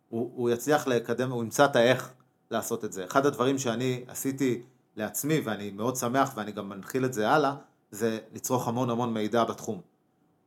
הוא, 0.09 0.31
הוא 0.35 0.51
יצליח 0.51 0.87
לקדם, 0.87 1.31
הוא 1.31 1.43
ימצא 1.43 1.65
את 1.65 1.77
האיך 1.77 2.13
לעשות 2.51 2.85
את 2.85 2.93
זה. 2.93 3.05
אחד 3.05 3.27
הדברים 3.27 3.59
שאני 3.59 4.05
עשיתי 4.09 4.63
לעצמי, 4.97 5.41
ואני 5.45 5.71
מאוד 5.71 5.97
שמח 5.97 6.33
ואני 6.37 6.53
גם 6.53 6.69
מנחיל 6.69 7.05
את 7.05 7.13
זה 7.13 7.31
הלאה, 7.31 7.55
זה 7.91 8.19
לצרוך 8.33 8.69
המון 8.69 8.91
המון 8.91 9.15
מידע 9.15 9.45
בתחום. 9.45 9.81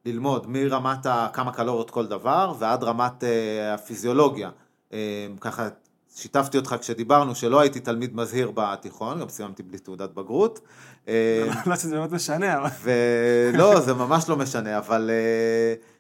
ללמוד 0.06 0.48
מרמת 0.48 1.08
כמה 1.34 1.54
קלוריות 1.54 1.90
כל 1.92 2.08
דבר 2.08 2.54
ועד 2.60 2.84
רמת 2.84 3.24
אה, 3.24 3.74
הפיזיולוגיה. 3.74 4.50
אה, 4.94 5.28
ככה 5.42 5.70
שיתפתי 6.16 6.58
אותך 6.58 6.76
כשדיברנו 6.80 7.36
שלא 7.36 7.60
הייתי 7.60 7.80
תלמיד 7.80 8.16
מזהיר 8.16 8.52
בתיכון, 8.54 9.20
גם 9.20 9.30
סיימתי 9.30 9.64
בלי 9.64 9.80
תעודת 9.80 10.10
בגרות. 10.10 10.60
אה, 11.08 11.48
לא 11.66 11.76
שזה 11.76 11.96
באמת 11.96 12.12
משנה, 12.12 12.58
אבל... 12.58 12.70
ולא, 12.82 13.80
זה 13.80 13.94
ממש 13.94 14.30
לא 14.30 14.36
משנה, 14.36 14.78
אבל 14.78 15.10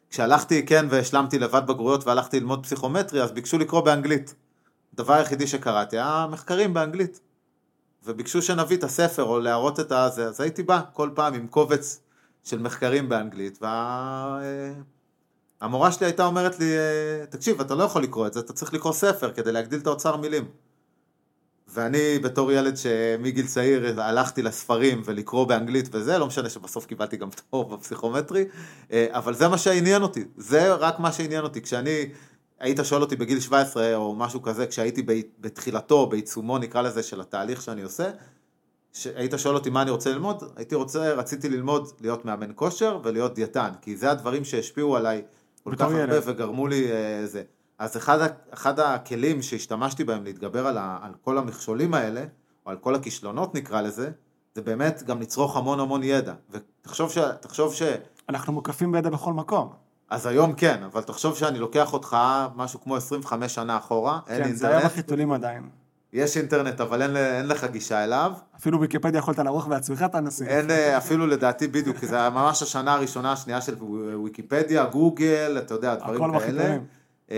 כשהלכתי, 0.10 0.66
כן, 0.66 0.86
והשלמתי 0.90 1.40
לבד 1.40 1.68
בגרויות 1.68 2.08
והלכתי 2.08 2.40
ללמוד 2.40 2.64
פסיכומטרי, 2.64 3.22
אז 3.22 3.32
ביקשו 3.32 3.58
לקרוא 3.58 3.82
באנגלית. 3.82 4.36
הדבר 4.94 5.14
היחידי 5.14 5.48
שקראתי 5.48 5.98
היה 5.98 6.28
מחקרים 6.32 6.74
באנגלית. 6.74 7.20
וביקשו 8.06 8.42
שנביא 8.42 8.78
את 8.78 8.84
הספר 8.84 9.24
או 9.24 9.40
להראות 9.40 9.80
את 9.80 9.92
הזה, 9.92 10.26
אז 10.26 10.42
הייתי 10.42 10.64
בא 10.64 10.82
כל 10.94 11.10
פעם 11.14 11.34
עם 11.34 11.48
קובץ 11.48 12.02
של 12.44 12.60
מחקרים 12.60 13.10
באנגלית, 13.10 13.60
והמורה 15.62 15.92
שלי 15.92 16.06
הייתה 16.06 16.26
אומרת 16.26 16.60
לי, 16.60 16.66
תקשיב, 17.30 17.62
אתה 17.62 17.76
לא 17.76 17.84
יכול 17.84 18.04
לקרוא 18.04 18.28
את 18.28 18.34
זה, 18.34 18.40
אתה 18.40 18.54
צריך 18.54 18.74
לקרוא 18.74 18.94
ספר 18.94 19.32
כדי 19.32 19.52
להגדיל 19.52 19.80
את 19.80 19.88
האוצר 19.88 20.16
מילים. 20.16 20.46
ואני 21.68 22.20
בתור 22.20 22.52
ילד 22.52 22.78
שמגיל 22.78 23.48
צעיר 23.48 24.02
הלכתי 24.02 24.42
לספרים 24.42 25.02
ולקרוא 25.06 25.46
באנגלית 25.48 25.90
וזה, 25.92 26.18
לא 26.18 26.28
משנה 26.28 26.50
שבסוף 26.50 26.86
קיבלתי 26.86 27.18
גם 27.18 27.30
פטור 27.32 27.70
בפסיכומטרי, 27.70 28.46
אה, 28.92 29.08
אבל 29.10 29.34
זה 29.34 29.48
מה 29.48 29.58
שעניין 29.58 30.02
אותי, 30.02 30.24
זה 30.38 30.74
רק 30.74 31.00
מה 31.00 31.12
שעניין 31.12 31.44
אותי. 31.44 31.62
כשאני, 31.62 32.06
היית 32.60 32.80
שואל 32.84 33.02
אותי 33.02 33.16
בגיל 33.16 33.40
17 33.40 33.96
או 33.96 34.16
משהו 34.16 34.42
כזה, 34.42 34.68
כשהייתי 34.68 35.04
בתחילתו, 35.40 36.08
בעיצומו 36.08 36.58
נקרא 36.58 36.82
לזה, 36.82 37.04
של 37.04 37.22
התהליך 37.22 37.62
שאני 37.62 37.82
עושה, 37.82 38.10
היית 39.16 39.34
שואל 39.38 39.56
אותי 39.56 39.70
מה 39.70 39.82
אני 39.82 39.92
רוצה 39.92 40.10
ללמוד, 40.12 40.44
הייתי 40.56 40.76
רוצה, 40.76 41.14
רציתי 41.14 41.50
ללמוד 41.50 41.92
להיות 42.02 42.26
מאמן 42.26 42.52
כושר 42.56 43.00
ולהיות 43.04 43.36
דיאטן, 43.36 43.70
כי 43.82 43.98
זה 43.98 44.12
הדברים 44.12 44.46
שהשפיעו 44.46 44.96
עליי 44.96 45.22
כל 45.70 45.76
כך 45.76 45.92
הרבה 45.92 46.20
וגרמו 46.26 46.68
לי 46.68 46.92
אה, 46.92 47.26
זה. 47.26 47.44
אז 47.80 47.98
אחד, 47.98 48.28
אחד 48.54 48.80
הכלים 48.80 49.42
שהשתמשתי 49.42 50.04
בהם 50.04 50.24
להתגבר 50.24 50.68
על, 50.68 50.78
ה, 50.78 50.98
על 51.02 51.12
כל 51.22 51.38
המכשולים 51.38 51.94
האלה, 51.94 52.24
או 52.66 52.72
על 52.72 52.78
כל 52.78 52.96
הכישלונות 52.96 53.56
נקרא 53.56 53.82
לזה, 53.82 54.12
זה 54.56 54.62
באמת 54.62 55.04
גם 55.04 55.22
לצרוך 55.22 55.58
המון 55.58 55.80
המון 55.80 56.04
ידע. 56.04 56.34
ותחשוב 56.50 57.12
ש... 57.12 57.18
תחשוב 57.18 57.74
ש... 57.74 57.82
אנחנו 58.30 58.54
מוקפים 58.54 58.92
בידע 58.92 59.10
בכל 59.10 59.34
מקום. 59.34 59.74
אז 60.10 60.26
היום 60.26 60.54
כן, 60.54 60.84
אבל 60.84 61.02
תחשוב 61.02 61.36
שאני 61.36 61.60
לוקח 61.60 61.94
אותך 61.94 62.18
משהו 62.56 62.82
כמו 62.82 62.96
25 62.96 63.56
שנה 63.56 63.78
אחורה, 63.78 64.20
כן, 64.26 64.34
אין 64.34 64.44
אינטרנט. 64.44 64.62
כן, 64.62 64.68
זה 64.68 64.78
היה 64.78 64.86
בחיתולים 64.90 65.32
עדיין. 65.32 65.70
יש 66.16 66.38
אינטרנט, 66.38 66.82
אבל 66.82 67.02
אין, 67.02 67.18
אין 67.18 67.48
לך 67.48 67.66
גישה 67.72 68.04
אליו. 68.04 68.32
אפילו 68.56 68.82
ויקיפדיה 68.82 69.20
יכולת 69.20 69.40
לערוך 69.40 69.68
בעצמך 69.68 70.06
את 70.06 70.16
הנושאים. 70.16 70.50
אין, 70.50 70.72
אה, 70.72 70.98
אפילו 70.98 71.28
לדעתי 71.28 71.68
בדיוק, 71.68 71.98
כי 71.98 72.08
זה 72.08 72.16
היה 72.16 72.30
ממש 72.30 72.62
השנה 72.62 72.94
הראשונה, 72.94 73.32
השנייה 73.32 73.62
של 73.62 73.76
ויקיפדיה, 74.24 74.86
גוגל, 74.86 75.58
אתה 75.58 75.74
יודע, 75.74 75.96
דברים 75.96 76.40
כאלה. 76.40 76.78
אמ, 77.32 77.36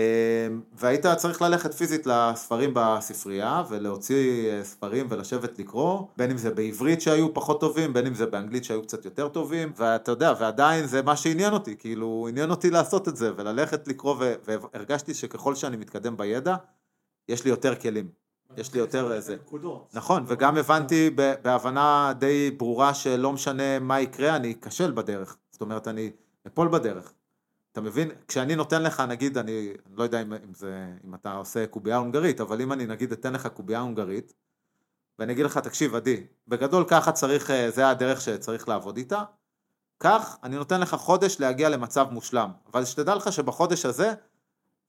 והיית 0.72 1.06
צריך 1.06 1.42
ללכת 1.42 1.74
פיזית 1.74 2.06
לספרים 2.06 2.70
בספרייה 2.74 3.62
ולהוציא 3.68 4.50
אה, 4.50 4.64
ספרים 4.64 5.06
ולשבת 5.10 5.58
לקרוא, 5.58 6.06
בין 6.16 6.30
אם 6.30 6.36
זה 6.36 6.50
בעברית 6.50 7.00
שהיו 7.00 7.34
פחות 7.34 7.60
טובים, 7.60 7.92
בין 7.92 8.06
אם 8.06 8.14
זה 8.14 8.26
באנגלית 8.26 8.64
שהיו 8.64 8.82
קצת 8.82 9.04
יותר 9.04 9.28
טובים, 9.28 9.72
ואתה 9.76 10.10
יודע, 10.10 10.32
ועדיין 10.40 10.86
זה 10.86 11.02
מה 11.02 11.16
שעניין 11.16 11.52
אותי, 11.52 11.76
כאילו 11.78 12.26
עניין 12.28 12.50
אותי 12.50 12.70
לעשות 12.70 13.08
את 13.08 13.16
זה 13.16 13.32
וללכת 13.36 13.88
לקרוא, 13.88 14.16
והרגשתי 14.44 15.14
שככל 15.14 15.54
שאני 15.54 15.76
מתקדם 15.76 16.16
בידע, 16.16 16.56
יש 17.28 17.44
לי 17.44 17.50
יותר 17.50 17.74
כלים. 17.74 18.27
יש 18.58 18.74
לי 18.74 18.78
יותר 18.78 19.12
איזה... 19.12 19.36
נכון, 19.94 20.24
וגם 20.26 20.56
הבנתי 20.56 21.10
בהבנה 21.42 22.12
די 22.18 22.50
ברורה 22.50 22.94
שלא 22.94 23.32
משנה 23.32 23.78
מה 23.78 24.00
יקרה, 24.00 24.36
אני 24.36 24.54
אכשל 24.60 24.90
בדרך. 24.90 25.36
זאת 25.50 25.60
אומרת, 25.60 25.88
אני 25.88 26.10
אפול 26.46 26.68
בדרך. 26.68 27.12
אתה 27.72 27.80
מבין? 27.80 28.10
כשאני 28.28 28.56
נותן 28.56 28.82
לך, 28.82 29.00
נגיד, 29.00 29.38
אני 29.38 29.72
לא 29.96 30.02
יודע 30.02 30.22
אם, 30.22 30.32
אם, 30.32 30.54
זה, 30.54 30.86
אם 31.04 31.14
אתה 31.14 31.32
עושה 31.32 31.66
קובייה 31.66 31.96
הונגרית, 31.96 32.40
אבל 32.40 32.60
אם 32.60 32.72
אני 32.72 32.86
נגיד 32.86 33.12
אתן 33.12 33.32
לך 33.32 33.46
קובייה 33.46 33.80
הונגרית, 33.80 34.32
ואני 35.18 35.32
אגיד 35.32 35.44
לך, 35.44 35.58
תקשיב, 35.58 35.94
עדי, 35.94 36.26
בגדול 36.48 36.84
ככה 36.88 37.12
צריך, 37.12 37.50
אה, 37.50 37.70
זה 37.70 37.88
הדרך 37.88 38.20
שצריך 38.20 38.68
לעבוד 38.68 38.96
איתה, 38.96 39.22
כך 40.00 40.36
אני 40.42 40.56
נותן 40.56 40.80
לך 40.80 40.94
חודש 40.94 41.40
להגיע 41.40 41.68
למצב 41.68 42.06
מושלם, 42.10 42.50
אבל 42.72 42.84
שתדע 42.84 43.14
לך 43.14 43.32
שבחודש 43.32 43.86
הזה, 43.86 44.14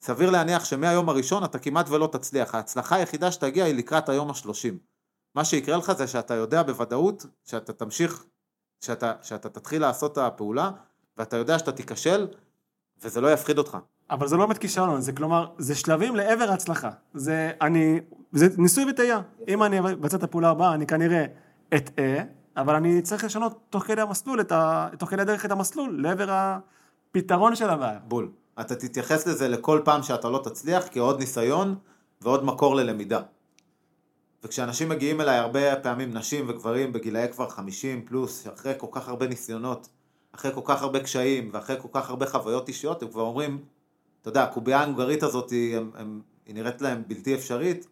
סביר 0.02 0.30
להניח 0.30 0.66
שמהיום 0.66 1.10
הראשון 1.10 1.44
אתה 1.44 1.60
כמעט 1.60 1.90
ולא 1.90 2.10
תצליח, 2.12 2.56
ההצלחה 2.56 2.96
היחידה 2.96 3.32
שתגיע 3.32 3.66
היא 3.66 3.76
לקראת 3.76 4.10
היום 4.10 4.30
השלושים. 4.30 4.78
מה 5.36 5.46
שיקרה 5.46 5.78
לך 5.78 5.92
זה 5.92 6.08
שאתה 6.08 6.34
יודע 6.34 6.64
בוודאות 6.64 7.26
שאתה 7.46 7.74
תמשיך, 7.74 8.26
שאתה, 8.82 9.14
שאתה 9.22 9.50
תתחיל 9.50 9.82
לעשות 9.82 10.12
את 10.12 10.18
הפעולה, 10.18 10.72
ואתה 11.18 11.38
יודע 11.38 11.60
שאתה 11.60 11.72
תיכשל, 11.72 12.28
וזה 13.02 13.22
לא 13.22 13.34
יפחיד 13.34 13.58
אותך. 13.58 13.78
אבל 14.10 14.28
זה 14.28 14.38
לא 14.38 14.46
באמת 14.46 14.58
כישרון, 14.58 15.02
זה 15.02 15.14
כלומר, 15.14 15.48
זה 15.58 15.76
שלבים 15.76 16.16
לעבר 16.16 16.52
ההצלחה. 16.52 16.90
זה 17.14 17.52
אני, 17.62 18.00
זה 18.32 18.48
ניסוי 18.58 18.86
וטעייה. 18.90 19.22
אם 19.48 19.64
אני 19.64 19.80
אבצע 19.80 20.18
את 20.18 20.24
הפעולה 20.24 20.50
הבאה, 20.50 20.74
אני 20.74 20.88
כנראה 20.88 21.26
אטעה, 21.76 22.24
אבל 22.58 22.76
אני 22.76 23.02
צריך 23.02 23.24
לשנות 23.24 23.60
תוך 23.70 23.84
כדי 23.84 24.02
המסלול, 24.02 24.40
ה... 24.52 24.88
תוך 24.98 25.10
כדי 25.10 25.22
הדרך 25.22 25.46
את 25.46 25.52
המסלול, 25.52 26.02
לעבר 26.02 26.28
הפתרון 26.30 27.56
של 27.56 27.70
הבעיה. 27.70 28.00
בול. 28.00 28.32
אתה 28.62 28.76
תתייחס 28.76 29.28
לזה 29.28 29.48
לכל 29.48 29.82
פעם 29.86 30.04
שאתה 30.04 30.30
לא 30.30 30.42
תצליח 30.44 30.88
כעוד 30.92 31.20
ניסיון 31.20 31.76
ועוד 32.22 32.46
מקור 32.46 32.76
ללמידה. 32.76 33.22
וכשאנשים 34.44 34.90
מגיעים 34.90 35.22
אליי 35.22 35.38
הרבה 35.38 35.76
פעמים, 35.76 36.14
נשים 36.14 36.50
וגברים 36.50 36.94
בגילאי 36.94 37.28
כבר 37.32 37.50
50 37.50 38.06
פלוס, 38.06 38.48
אחרי 38.54 38.74
כל 38.78 38.88
כך 38.92 39.08
הרבה 39.08 39.28
ניסיונות, 39.28 39.90
אחרי 40.32 40.52
כל 40.54 40.62
כך 40.66 40.82
הרבה 40.82 41.00
קשיים 41.00 41.50
ואחרי 41.54 41.76
כל 41.82 41.88
כך 41.92 42.10
הרבה 42.10 42.26
חוויות 42.26 42.68
אישיות, 42.68 43.04
הם 43.04 43.10
כבר 43.10 43.22
אומרים, 43.22 43.64
אתה 44.22 44.30
יודע, 44.30 44.44
הקובייה 44.44 44.80
ההונגרית 44.80 45.24
הזאת 45.24 45.50
היא, 45.50 45.78
הם, 45.78 45.92
הם, 45.96 46.22
היא 46.46 46.56
נראית 46.56 46.82
להם 46.82 47.04
בלתי 47.08 47.36
אפשרית, 47.36 47.88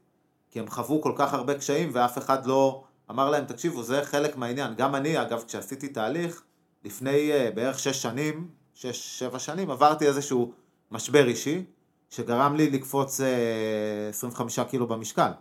כי 0.52 0.60
הם 0.60 0.70
חוו 0.70 1.02
כל 1.02 1.14
כך 1.16 1.34
הרבה 1.34 1.54
קשיים 1.54 1.90
ואף 1.94 2.18
אחד 2.18 2.46
לא 2.46 2.84
אמר 3.10 3.30
להם, 3.30 3.46
תקשיבו, 3.46 3.84
זה 3.84 4.02
חלק 4.04 4.38
מהעניין. 4.38 4.74
גם 4.76 4.96
אני, 4.96 5.22
אגב, 5.22 5.44
כשעשיתי 5.48 5.88
תהליך, 5.88 6.44
לפני 6.84 7.32
uh, 7.32 7.56
בערך 7.56 7.80
שש 7.80 8.02
שנים, 8.02 8.48
שש, 8.80 9.20
שבע 9.20 9.40
שנים, 9.40 9.72
עברתי 9.72 10.08
איזשהו 10.08 10.54
משבר 10.92 11.28
אישי, 11.28 11.64
שגרם 12.10 12.56
לי 12.56 12.70
לקפוץ 12.70 13.22
אה, 13.22 14.10
25 14.10 14.60
קילו 14.60 14.88
במשקל. 14.88 15.32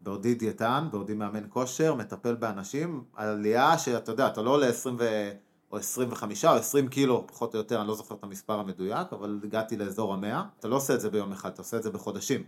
בעודי 0.00 0.34
דיאטן, 0.34 0.88
בעודי 0.90 1.14
מאמן 1.14 1.44
כושר, 1.48 1.94
מטפל 1.94 2.34
באנשים, 2.34 3.04
עלייה 3.14 3.78
שאתה 3.78 4.12
יודע, 4.12 4.26
אתה 4.26 4.42
לא 4.42 4.50
עולה 4.50 4.66
20 4.66 4.96
ו... 4.98 5.30
או 5.72 5.76
25 5.76 6.44
או 6.44 6.50
20 6.50 6.88
קילו, 6.88 7.26
פחות 7.26 7.54
או 7.54 7.58
יותר, 7.58 7.80
אני 7.80 7.88
לא 7.88 7.94
זוכר 7.94 8.14
את 8.14 8.22
המספר 8.22 8.60
המדויק, 8.60 9.12
אבל 9.12 9.40
הגעתי 9.44 9.76
לאזור 9.76 10.14
המאה. 10.14 10.42
אתה 10.60 10.68
לא 10.68 10.76
עושה 10.76 10.94
את 10.94 11.00
זה 11.00 11.10
ביום 11.10 11.32
אחד, 11.32 11.50
אתה 11.50 11.62
עושה 11.62 11.76
את 11.76 11.82
זה 11.82 11.90
בחודשים. 11.90 12.42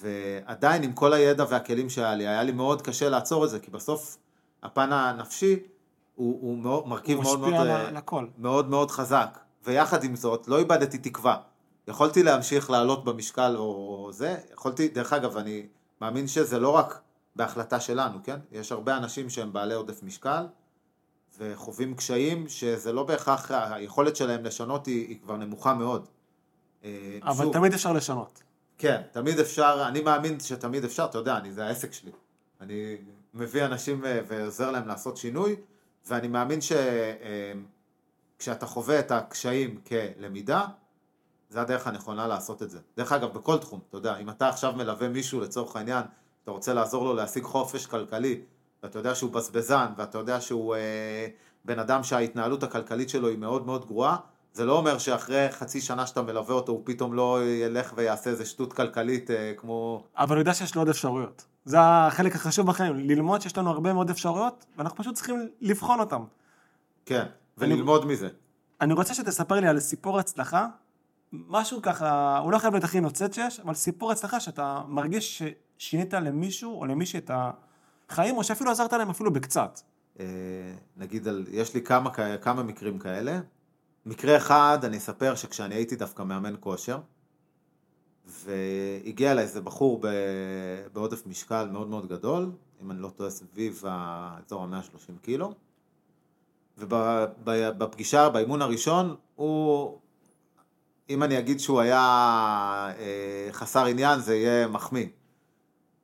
ועדיין 0.00 0.82
עם 0.82 0.92
כל 0.92 1.12
הידע 1.12 1.44
והכלים 1.48 1.90
שהיה 1.90 2.14
לי, 2.14 2.26
היה 2.26 2.42
לי 2.42 2.52
מאוד 2.52 2.82
קשה 2.82 3.08
לעצור 3.08 3.44
את 3.44 3.50
זה, 3.50 3.58
כי 3.58 3.70
בסוף 3.70 4.18
הפן 4.62 4.92
הנפשי 4.92 5.56
הוא, 6.22 6.38
הוא 6.40 6.58
מאוד, 6.58 6.88
מרכיב 6.88 7.16
הוא 7.16 7.24
מאוד 7.24 7.40
מאוד, 7.40 7.54
על 7.54 7.92
מאוד, 7.92 8.24
מאוד 8.38 8.68
מאוד 8.68 8.90
חזק. 8.90 9.38
ויחד 9.64 10.04
עם 10.04 10.16
זאת, 10.16 10.48
לא 10.48 10.58
איבדתי 10.58 10.98
תקווה. 10.98 11.36
יכולתי 11.88 12.22
להמשיך 12.22 12.70
לעלות 12.70 13.04
במשקל 13.04 13.54
או 13.56 14.08
זה, 14.12 14.36
יכולתי, 14.52 14.88
דרך 14.88 15.12
אגב, 15.12 15.36
אני 15.36 15.66
מאמין 16.00 16.28
שזה 16.28 16.58
לא 16.58 16.70
רק 16.70 17.00
בהחלטה 17.36 17.80
שלנו, 17.80 18.18
כן? 18.24 18.36
יש 18.52 18.72
הרבה 18.72 18.96
אנשים 18.96 19.30
שהם 19.30 19.52
בעלי 19.52 19.74
עודף 19.74 20.02
משקל, 20.02 20.46
וחווים 21.38 21.94
קשיים 21.94 22.48
שזה 22.48 22.92
לא 22.92 23.02
בהכרח, 23.02 23.50
היכולת 23.50 24.16
שלהם 24.16 24.44
לשנות 24.44 24.86
היא, 24.86 25.08
היא 25.08 25.18
כבר 25.22 25.36
נמוכה 25.36 25.74
מאוד. 25.74 26.08
אה, 26.84 27.18
אבל 27.22 27.44
שוב, 27.44 27.52
תמיד 27.52 27.74
אפשר 27.74 27.92
לשנות. 27.92 28.42
כן, 28.78 29.02
תמיד 29.12 29.38
אפשר, 29.38 29.84
אני 29.88 30.00
מאמין 30.00 30.40
שתמיד 30.40 30.84
אפשר, 30.84 31.04
אתה 31.04 31.18
יודע, 31.18 31.36
אני, 31.36 31.52
זה 31.52 31.66
העסק 31.66 31.92
שלי. 31.92 32.10
אני 32.60 32.96
מביא 33.34 33.64
אנשים 33.64 34.04
אה, 34.04 34.20
ועוזר 34.28 34.70
להם 34.70 34.88
לעשות 34.88 35.16
שינוי, 35.16 35.56
ואני 36.06 36.28
מאמין 36.28 36.60
שכשאתה 36.60 38.66
אה, 38.66 38.70
חווה 38.70 38.98
את 38.98 39.10
הקשיים 39.10 39.80
כלמידה, 39.86 40.66
זה 41.50 41.60
הדרך 41.60 41.86
הנכונה 41.86 42.26
לעשות 42.26 42.62
את 42.62 42.70
זה. 42.70 42.78
דרך 42.96 43.12
אגב, 43.12 43.32
בכל 43.32 43.58
תחום, 43.58 43.80
אתה 43.88 43.96
יודע, 43.96 44.16
אם 44.16 44.30
אתה 44.30 44.48
עכשיו 44.48 44.72
מלווה 44.76 45.08
מישהו 45.08 45.40
לצורך 45.40 45.76
העניין, 45.76 46.02
אתה 46.42 46.50
רוצה 46.50 46.74
לעזור 46.74 47.04
לו 47.04 47.14
להשיג 47.14 47.44
חופש 47.44 47.86
כלכלי, 47.86 48.40
ואתה 48.82 48.98
יודע 48.98 49.14
שהוא 49.14 49.32
בזבזן, 49.32 49.86
ואתה 49.96 50.18
יודע 50.18 50.40
שהוא 50.40 50.74
אה, 50.74 51.26
בן 51.64 51.78
אדם 51.78 52.02
שההתנהלות 52.02 52.62
הכלכלית 52.62 53.08
שלו 53.08 53.28
היא 53.28 53.38
מאוד 53.38 53.66
מאוד 53.66 53.86
גרועה, 53.86 54.16
זה 54.52 54.64
לא 54.64 54.78
אומר 54.78 54.98
שאחרי 54.98 55.46
חצי 55.50 55.80
שנה 55.80 56.06
שאתה 56.06 56.22
מלווה 56.22 56.54
אותו, 56.54 56.72
הוא 56.72 56.82
פתאום 56.84 57.14
לא 57.14 57.38
ילך 57.44 57.92
ויעשה 57.96 58.30
איזה 58.30 58.44
שטות 58.44 58.72
כלכלית 58.72 59.30
אה, 59.30 59.52
כמו... 59.56 60.04
אבל 60.16 60.36
הוא 60.36 60.40
יודע 60.40 60.54
שיש 60.54 60.74
לו 60.74 60.80
עוד 60.80 60.88
אפשרויות. 60.88 61.44
זה 61.64 61.76
החלק 61.80 62.34
החשוב 62.34 62.66
בחיים, 62.66 62.96
ללמוד 62.96 63.42
שיש 63.42 63.58
לנו 63.58 63.70
הרבה 63.70 63.92
מאוד 63.92 64.10
אפשרויות, 64.10 64.64
ואנחנו 64.76 64.98
פשוט 64.98 65.14
צריכים 65.14 65.48
לבחון 65.60 66.00
אותן. 66.00 66.22
כן, 67.06 67.26
וללמוד 67.58 68.02
אני, 68.02 68.12
מזה. 68.12 68.28
אני 68.80 68.92
רוצה 68.92 69.14
שתספר 69.14 69.60
לי 69.60 69.68
על 69.68 69.80
סיפור 69.80 70.18
הצלחה, 70.18 70.66
משהו 71.32 71.82
ככה, 71.82 72.38
הוא 72.38 72.52
לא 72.52 72.58
חייב 72.58 72.72
להיות 72.72 72.84
הכי 72.84 73.00
נוצץ 73.00 73.34
שיש, 73.34 73.60
אבל 73.60 73.74
סיפור 73.74 74.12
הצלחה 74.12 74.40
שאתה 74.40 74.82
מרגיש 74.88 75.42
ששינית 75.78 76.14
למישהו 76.14 76.80
או 76.80 76.86
למישהי 76.86 77.18
את 77.18 77.30
ה... 77.30 77.50
חיים, 78.08 78.36
או 78.36 78.44
שאפילו 78.44 78.70
עזרת 78.70 78.92
להם 78.92 79.10
אפילו 79.10 79.32
בקצת. 79.32 79.80
אה, 80.20 80.26
נגיד, 80.96 81.28
יש 81.50 81.74
לי 81.74 81.82
כמה, 81.82 82.10
כמה 82.40 82.62
מקרים 82.62 82.98
כאלה. 82.98 83.40
מקרה 84.06 84.36
אחד, 84.36 84.78
אני 84.84 84.96
אספר 84.96 85.34
שכשאני 85.34 85.74
הייתי 85.74 85.96
דווקא 85.96 86.22
מאמן 86.22 86.54
כושר, 86.60 86.98
והגיע 88.26 89.32
אליי 89.32 89.44
איזה 89.44 89.60
בחור 89.60 90.00
בעודף 90.92 91.26
משקל 91.26 91.68
מאוד 91.72 91.88
מאוד 91.88 92.06
גדול, 92.08 92.50
אם 92.82 92.90
אני 92.90 93.02
לא 93.02 93.08
טועה 93.08 93.30
סביב 93.30 93.82
האזור 93.86 94.62
ה-130 94.62 95.22
קילו, 95.22 95.54
ובפגישה, 96.78 98.28
באימון 98.28 98.62
הראשון, 98.62 99.16
הוא, 99.34 99.98
אם 101.10 101.22
אני 101.22 101.38
אגיד 101.38 101.60
שהוא 101.60 101.80
היה 101.80 101.98
אה, 102.98 103.48
חסר 103.52 103.86
עניין, 103.86 104.20
זה 104.20 104.36
יהיה 104.36 104.68
מחמיא. 104.68 105.06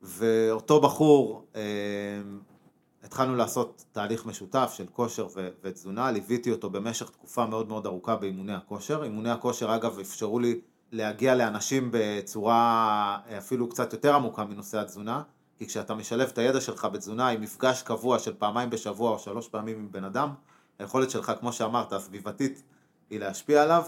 ואותו 0.02 0.80
בחור, 0.80 1.44
אה, 1.56 1.62
התחלנו 3.02 3.36
לעשות 3.36 3.84
תהליך 3.92 4.26
משותף 4.26 4.72
של 4.76 4.86
כושר 4.92 5.26
ו- 5.34 5.48
ותזונה, 5.62 6.10
ליוויתי 6.10 6.52
אותו 6.52 6.70
במשך 6.70 7.10
תקופה 7.10 7.46
מאוד 7.46 7.68
מאוד 7.68 7.86
ארוכה 7.86 8.16
באימוני 8.16 8.54
הכושר. 8.54 9.02
אימוני 9.02 9.30
הכושר 9.30 9.74
אגב 9.74 9.98
אפשרו 9.98 10.38
לי 10.38 10.60
להגיע 10.92 11.34
לאנשים 11.34 11.88
בצורה 11.92 13.18
אה, 13.30 13.38
אפילו 13.38 13.68
קצת 13.68 13.92
יותר 13.92 14.14
עמוקה 14.14 14.44
מנושא 14.44 14.78
התזונה, 14.78 15.22
כי 15.58 15.66
כשאתה 15.66 15.94
משלב 15.94 16.28
את 16.28 16.38
הידע 16.38 16.60
שלך 16.60 16.84
בתזונה 16.84 17.28
עם 17.28 17.40
מפגש 17.40 17.82
קבוע 17.82 18.18
של 18.18 18.34
פעמיים 18.38 18.70
בשבוע 18.70 19.10
או 19.10 19.18
שלוש 19.18 19.48
פעמים 19.48 19.78
עם 19.78 19.92
בן 19.92 20.04
אדם, 20.04 20.34
היכולת 20.78 21.10
שלך, 21.10 21.32
כמו 21.40 21.52
שאמרת, 21.52 21.92
הסביבתית, 21.92 22.62
היא 23.10 23.20
להשפיע 23.20 23.62
עליו. 23.62 23.84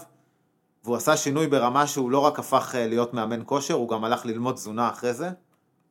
והוא 0.83 0.95
עשה 0.95 1.17
שינוי 1.17 1.47
ברמה 1.47 1.87
שהוא 1.87 2.11
לא 2.11 2.19
רק 2.19 2.39
הפך 2.39 2.75
אה, 2.75 2.87
להיות 2.87 3.13
מאמן 3.13 3.41
כושר, 3.45 3.73
הוא 3.73 3.89
גם 3.89 4.03
הלך 4.03 4.25
ללמוד 4.25 4.55
תזונה 4.55 4.89
אחרי 4.89 5.13
זה. 5.13 5.29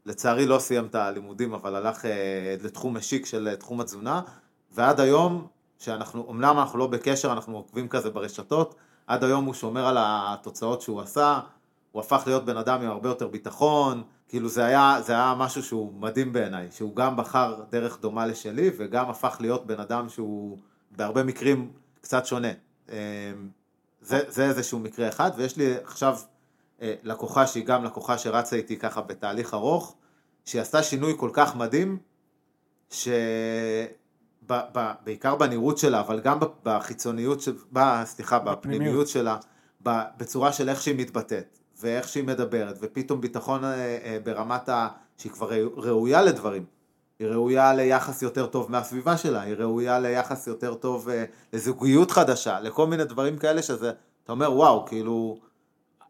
לצערי 0.06 0.46
לא 0.46 0.58
סיים 0.58 0.86
את 0.86 0.94
הלימודים, 0.94 1.54
אבל 1.54 1.74
הלך 1.74 2.04
אה, 2.04 2.56
לתחום 2.62 2.96
משיק 2.96 3.26
של 3.26 3.48
אה, 3.48 3.56
תחום 3.56 3.80
התזונה, 3.80 4.22
ועד 4.72 5.00
היום, 5.00 5.46
שאנחנו, 5.78 6.30
אמנם 6.30 6.58
אנחנו 6.58 6.78
לא 6.78 6.86
בקשר, 6.86 7.32
אנחנו 7.32 7.56
עוקבים 7.56 7.88
כזה 7.88 8.10
ברשתות, 8.10 8.74
עד 9.10 9.24
היום 9.24 9.44
הוא 9.44 9.54
שומר 9.54 9.86
על 9.86 9.96
התוצאות 10.00 10.80
שהוא 10.82 11.00
עשה, 11.00 11.40
הוא 11.92 12.00
הפך 12.00 12.22
להיות 12.26 12.44
בן 12.44 12.56
אדם 12.56 12.82
עם 12.82 12.90
הרבה 12.90 13.08
יותר 13.08 13.28
ביטחון, 13.28 14.02
כאילו 14.28 14.48
זה 14.48 14.64
היה, 14.64 14.96
זה 15.04 15.12
היה 15.12 15.34
משהו 15.38 15.62
שהוא 15.62 15.92
מדהים 15.94 16.32
בעיניי, 16.32 16.68
שהוא 16.70 16.96
גם 16.96 17.16
בחר 17.16 17.62
דרך 17.70 18.00
דומה 18.00 18.26
לשלי, 18.26 18.70
וגם 18.76 19.10
הפך 19.10 19.36
להיות 19.40 19.66
בן 19.66 19.80
אדם 19.80 20.08
שהוא 20.08 20.58
בהרבה 20.90 21.22
מקרים 21.22 21.72
קצת 22.00 22.26
שונה. 22.26 22.48
אמ, 22.88 22.94
זה, 24.00 24.20
זה 24.28 24.44
איזשהו 24.44 24.78
מקרה 24.78 25.08
אחד, 25.08 25.30
ויש 25.36 25.56
לי 25.56 25.74
עכשיו 25.84 26.18
אה, 26.82 26.94
לקוחה 27.02 27.46
שהיא 27.46 27.64
גם 27.64 27.84
לקוחה 27.84 28.18
שרצה 28.18 28.56
איתי 28.56 28.76
ככה 28.76 29.00
בתהליך 29.00 29.54
ארוך, 29.54 29.96
שהיא 30.44 30.62
עשתה 30.62 30.82
שינוי 30.82 31.14
כל 31.16 31.30
כך 31.32 31.56
מדהים, 31.56 31.98
שבעיקר 34.50 35.36
בנראות 35.36 35.78
שלה, 35.78 36.00
אבל 36.00 36.20
גם 36.20 36.38
בחיצוניות, 36.64 37.40
של, 37.40 37.52
ב, 37.72 38.04
סליחה, 38.04 38.38
בפנימיות 38.38 39.08
שלה, 39.08 39.36
בצורה 39.84 40.52
של 40.52 40.68
איך 40.68 40.82
שהיא 40.82 40.94
מתבטאת, 40.98 41.58
ואיך 41.80 42.08
שהיא 42.08 42.24
מדברת, 42.24 42.78
ופתאום 42.80 43.20
ביטחון 43.20 43.64
אה, 43.64 43.98
אה, 44.04 44.18
ברמת 44.24 44.68
ה... 44.68 44.88
שהיא 45.16 45.32
כבר 45.32 45.50
ראויה 45.76 46.22
לדברים. 46.22 46.64
היא 47.18 47.28
ראויה 47.28 47.74
ליחס 47.74 48.22
יותר 48.22 48.46
טוב 48.46 48.70
מהסביבה 48.70 49.16
שלה, 49.16 49.40
היא 49.40 49.54
ראויה 49.54 49.98
ליחס 50.00 50.46
יותר 50.46 50.74
טוב 50.74 51.08
לזוגיות 51.52 52.10
חדשה, 52.10 52.60
לכל 52.60 52.86
מיני 52.86 53.04
דברים 53.04 53.38
כאלה 53.38 53.62
שזה, 53.62 53.92
אתה 54.24 54.32
אומר 54.32 54.52
וואו, 54.52 54.86
כאילו, 54.86 55.38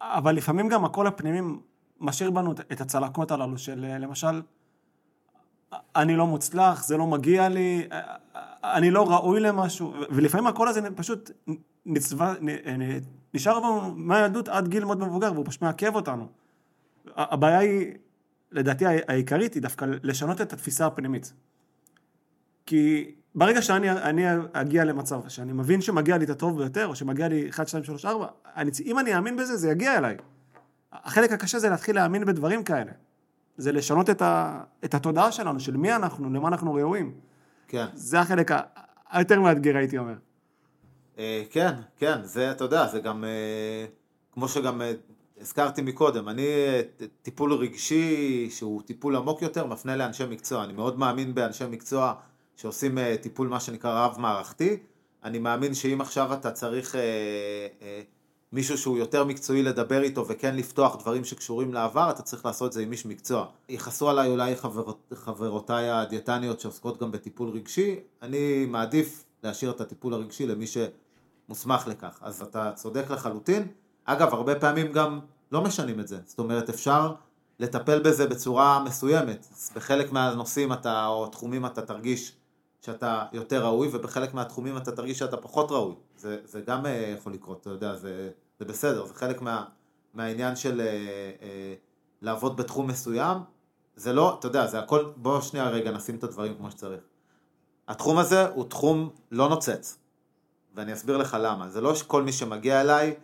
אבל 0.01 0.35
לפעמים 0.35 0.69
גם 0.69 0.85
הקול 0.85 1.07
הפנימי 1.07 1.59
משאיר 2.01 2.31
בנו 2.31 2.53
את 2.53 2.81
הצלקות 2.81 3.31
הללו 3.31 3.59
של 3.59 3.87
למשל, 3.99 4.43
אני 5.73 6.17
לא 6.17 6.27
מוצלח, 6.27 6.85
זה 6.85 6.97
לא 6.97 7.07
מגיע 7.07 7.49
לי, 7.49 7.89
אני 8.65 8.91
לא 8.91 9.11
ראוי 9.11 9.41
למשהו, 9.41 9.95
ולפעמים 10.11 10.47
הקול 10.47 10.69
הזה 10.69 10.81
פשוט 10.97 11.31
נצבע, 11.87 12.35
נשאר 13.35 13.61
בנו 13.61 13.95
מהילדות 13.97 14.49
עד 14.49 14.69
גיל 14.69 14.85
מאוד 14.85 14.99
מבוגר, 15.01 15.33
והוא 15.33 15.47
פשוט 15.47 15.63
מעכב 15.63 15.95
אותנו. 15.95 16.27
הבעיה 17.17 17.59
היא, 17.59 17.95
לדעתי 18.53 18.87
העיקרית, 18.87 19.55
היא 19.55 19.63
דווקא 19.63 19.87
לשנות 20.03 20.41
את 20.41 20.53
התפיסה 20.53 20.87
הפנימית. 20.87 21.33
כי 22.67 23.15
ברגע 23.35 23.63
שאני 23.63 23.91
אני 23.91 24.25
אגיע 24.53 24.85
למצב 24.85 25.29
שאני 25.29 25.53
מבין 25.53 25.81
שמגיע 25.81 26.19
לי 26.19 26.25
את 26.25 26.31
הטוב 26.31 26.59
ביותר, 26.59 26.87
או 26.87 26.97
שמגיע 26.97 27.29
לי 27.29 27.51
1, 27.51 27.69
2, 27.69 27.85
3, 27.85 28.05
4, 28.05 28.27
אני, 28.57 28.71
אם 28.85 28.99
אני 28.99 29.17
אאמין 29.17 29.37
בזה, 29.37 29.57
זה 29.57 29.71
יגיע 29.71 29.99
אליי. 29.99 30.17
החלק 30.93 31.33
הקשה 31.33 31.59
זה 31.59 31.69
להתחיל 31.69 31.97
להאמין 31.97 32.25
בדברים 32.25 32.65
כאלה. 32.65 32.93
זה 33.57 33.73
לשנות 33.73 34.11
את, 34.11 34.23
ה, 34.23 34.61
את 34.85 34.95
התודעה 34.95 35.33
שלנו, 35.33 35.61
של 35.61 35.77
מי 35.77 35.93
אנחנו, 35.93 36.31
למה 36.31 36.49
אנחנו 36.49 36.75
ראויים. 36.75 37.13
כן. 37.69 37.87
זה 37.95 38.21
החלק 38.21 38.51
היותר 39.11 39.41
מאתגר, 39.41 39.77
הייתי 39.77 39.99
אומר. 39.99 40.15
אה, 41.19 41.43
כן, 41.51 41.75
כן, 41.99 42.23
זה, 42.23 42.51
אתה 42.51 42.65
יודע, 42.65 42.87
זה 42.87 43.01
גם, 43.01 43.25
אה, 43.25 43.87
כמו 44.33 44.49
שגם 44.49 44.83
אה, 44.83 44.93
הזכרתי 45.41 45.83
מקודם, 45.83 46.29
אני 46.29 46.47
טיפול 47.23 47.53
רגשי 47.53 48.49
שהוא 48.51 48.83
טיפול 48.83 49.17
עמוק 49.17 49.43
יותר, 49.43 49.67
מפנה 49.67 49.97
לאנשי 49.97 50.25
מקצוע. 50.31 50.65
אני 50.65 50.73
מאוד 50.73 50.99
מאמין 50.99 51.35
באנשי 51.35 51.65
מקצוע. 51.71 52.15
שעושים 52.61 52.99
אה, 52.99 53.17
טיפול 53.21 53.49
מה 53.49 53.61
שנקרא 53.61 54.05
רב 54.07 54.19
מערכתי. 54.19 54.77
אני 55.25 55.39
מאמין 55.39 55.75
שאם 55.75 56.01
עכשיו 56.01 56.35
אתה 56.35 56.51
צריך 56.51 56.95
אה, 56.95 57.01
אה, 57.83 58.01
מישהו 58.53 58.79
שהוא 58.79 58.99
יותר 58.99 59.25
מקצועי 59.25 59.63
לדבר 59.63 60.03
איתו 60.03 60.27
וכן 60.29 60.57
לפתוח 60.57 60.97
דברים 60.97 61.25
שקשורים 61.25 61.75
לעבר, 61.75 62.11
אתה 62.11 62.23
צריך 62.23 62.45
לעשות 62.45 62.69
את 62.69 62.73
זה 62.73 62.83
עם 62.83 62.93
איש 62.93 63.07
מקצוע. 63.07 63.47
יכעסו 63.69 64.11
עליי 64.11 64.31
אולי 64.31 64.57
חברות, 64.57 65.13
חברותיי 65.15 65.91
הדיאטניות 65.91 66.61
שעוסקות 66.61 67.01
גם 67.01 67.13
בטיפול 67.13 67.49
רגשי, 67.49 67.97
אני 68.23 68.67
מעדיף 68.67 69.25
להשאיר 69.43 69.71
את 69.71 69.81
הטיפול 69.81 70.15
הרגשי 70.15 70.47
למי 70.47 70.67
שמוסמך 70.67 71.87
לכך. 71.87 72.19
אז 72.23 72.43
אתה 72.43 72.73
צודק 72.75 73.11
לחלוטין. 73.11 73.67
אגב, 74.05 74.35
הרבה 74.35 74.55
פעמים 74.55 74.93
גם 74.93 75.21
לא 75.53 75.63
משנים 75.63 76.01
את 76.01 76.09
זה. 76.09 76.19
זאת 76.27 76.39
אומרת, 76.39 76.69
אפשר 76.69 77.15
לטפל 77.59 78.03
בזה 78.03 78.27
בצורה 78.27 78.85
מסוימת. 78.85 79.47
בחלק 79.75 80.13
מהנושאים 80.13 80.73
אתה, 80.73 81.07
או 81.07 81.27
תחומים 81.27 81.67
אתה 81.67 81.83
תרגיש 81.83 82.33
שאתה 82.81 83.25
יותר 83.33 83.65
ראוי, 83.65 83.89
ובחלק 83.93 84.35
מהתחומים 84.35 84.77
אתה 84.77 84.93
תרגיש 84.93 85.19
שאתה 85.19 85.37
פחות 85.37 85.71
ראוי. 85.71 85.95
זה, 86.17 86.39
זה 86.45 86.61
גם 86.61 86.87
אה, 86.87 87.15
יכול 87.19 87.33
לקרות, 87.33 87.61
אתה 87.61 87.71
יודע, 87.71 87.97
זה, 87.97 88.31
זה 88.59 88.65
בסדר, 88.65 89.07
זה 89.07 89.15
חלק 89.15 89.43
מה, 89.43 89.65
מהעניין 90.15 90.57
של 90.57 90.81
אה, 90.81 90.87
אה, 91.43 91.75
לעבוד 92.23 92.57
בתחום 92.57 92.87
מסוים. 92.87 93.39
זה 93.97 94.13
לא, 94.13 94.37
אתה 94.39 94.47
יודע, 94.47 94.67
זה 94.67 94.79
הכל, 94.79 95.13
בוא 95.17 95.41
שנייה 95.41 95.69
רגע 95.69 95.91
נשים 95.91 96.17
את 96.17 96.25
הדברים 96.25 96.57
כמו 96.57 96.71
שצריך. 96.71 97.01
התחום 97.89 98.19
הזה 98.19 98.49
הוא 98.49 98.65
תחום 98.69 99.11
לא 99.31 99.49
נוצץ, 99.49 99.99
ואני 100.75 100.93
אסביר 100.93 101.17
לך 101.17 101.37
למה. 101.41 101.69
זה 101.69 101.81
לא 101.81 101.95
שכל 101.95 102.23
מי 102.23 102.33
שמגיע 102.33 102.81
אליי 102.81 103.15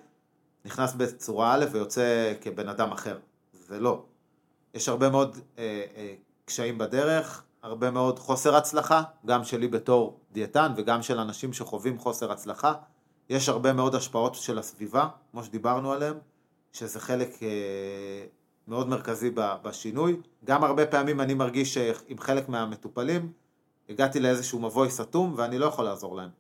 נכנס 0.65 0.95
בצורה 0.95 1.55
א' 1.55 1.65
ויוצא 1.73 2.35
כבן 2.41 2.69
אדם 2.69 2.93
אחר. 2.93 3.19
זה 3.53 3.81
לא. 3.81 4.05
יש 4.75 4.89
הרבה 4.89 5.11
מאוד 5.11 5.39
אה, 5.59 5.85
אה, 5.97 6.15
קשיים 6.45 6.79
בדרך, 6.79 7.43
הרבה 7.67 7.91
מאוד 7.91 8.19
חוסר 8.19 8.57
הצלחה, 8.57 9.03
גם 9.27 9.45
שלי 9.45 9.69
בתור 9.69 10.21
דיאטן 10.33 10.73
וגם 10.77 11.03
של 11.03 11.19
אנשים 11.19 11.53
שחווים 11.53 11.99
חוסר 11.99 12.33
הצלחה. 12.33 12.73
יש 13.29 13.49
הרבה 13.49 13.73
מאוד 13.73 13.95
השפעות 13.95 14.35
של 14.35 14.59
הסביבה, 14.59 15.09
כמו 15.31 15.45
שדיברנו 15.45 15.93
עליהן, 15.93 16.15
שזה 16.73 17.01
חלק 17.01 17.43
אה, 17.43 17.49
מאוד 18.69 18.89
מרכזי 18.89 19.31
בשינוי. 19.35 20.17
גם 20.45 20.65
הרבה 20.65 20.87
פעמים 20.87 21.21
אני 21.21 21.35
מרגיש 21.35 21.75
שעם 21.75 22.19
חלק 22.19 22.49
מהמטופלים 22.49 23.33
הגעתי 23.89 24.21
לאיזשהו 24.21 24.61
מבוי 24.61 24.91
סתום 24.91 25.35
ואני 25.37 25.59
לא 25.59 25.67
יכול 25.67 25.85
לעזור 25.85 26.17
להם. 26.17 26.31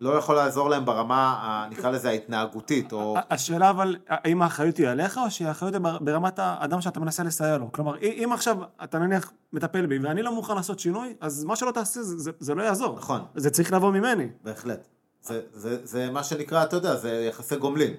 לא 0.00 0.18
יכול 0.18 0.34
לעזור 0.36 0.70
להם 0.70 0.84
ברמה, 0.84 1.66
נקרא 1.70 1.90
לזה 1.90 2.08
ההתנהגותית, 2.08 2.92
או... 2.92 3.16
השאלה 3.30 3.70
אבל, 3.70 3.96
האם 4.08 4.42
האחריות 4.42 4.76
היא 4.76 4.88
עליך, 4.88 5.18
או 5.18 5.30
שהאחריות 5.30 5.74
היא 5.74 5.82
ברמת 6.00 6.38
האדם 6.38 6.80
שאתה 6.80 7.00
מנסה 7.00 7.22
לסייע 7.22 7.58
לו? 7.58 7.72
כלומר, 7.72 7.98
אם 8.02 8.30
עכשיו 8.32 8.56
אתה 8.84 8.98
נניח 8.98 9.32
מטפל 9.52 9.86
בי, 9.86 9.98
ואני 9.98 10.22
לא 10.22 10.34
מוכן 10.34 10.54
לעשות 10.54 10.78
שינוי, 10.78 11.14
אז 11.20 11.44
מה 11.44 11.56
שלא 11.56 11.70
תעשה, 11.70 12.02
זה, 12.02 12.18
זה, 12.18 12.30
זה 12.38 12.54
לא 12.54 12.62
יעזור. 12.62 12.96
נכון. 12.96 13.20
זה 13.34 13.50
צריך 13.50 13.72
לבוא 13.72 13.90
ממני. 13.92 14.28
בהחלט. 14.44 14.88
זה, 15.22 15.40
זה, 15.52 15.86
זה 15.86 16.10
מה 16.10 16.24
שנקרא, 16.24 16.64
אתה 16.64 16.76
יודע, 16.76 16.96
זה 16.96 17.26
יחסי 17.28 17.56
גומלין. 17.56 17.94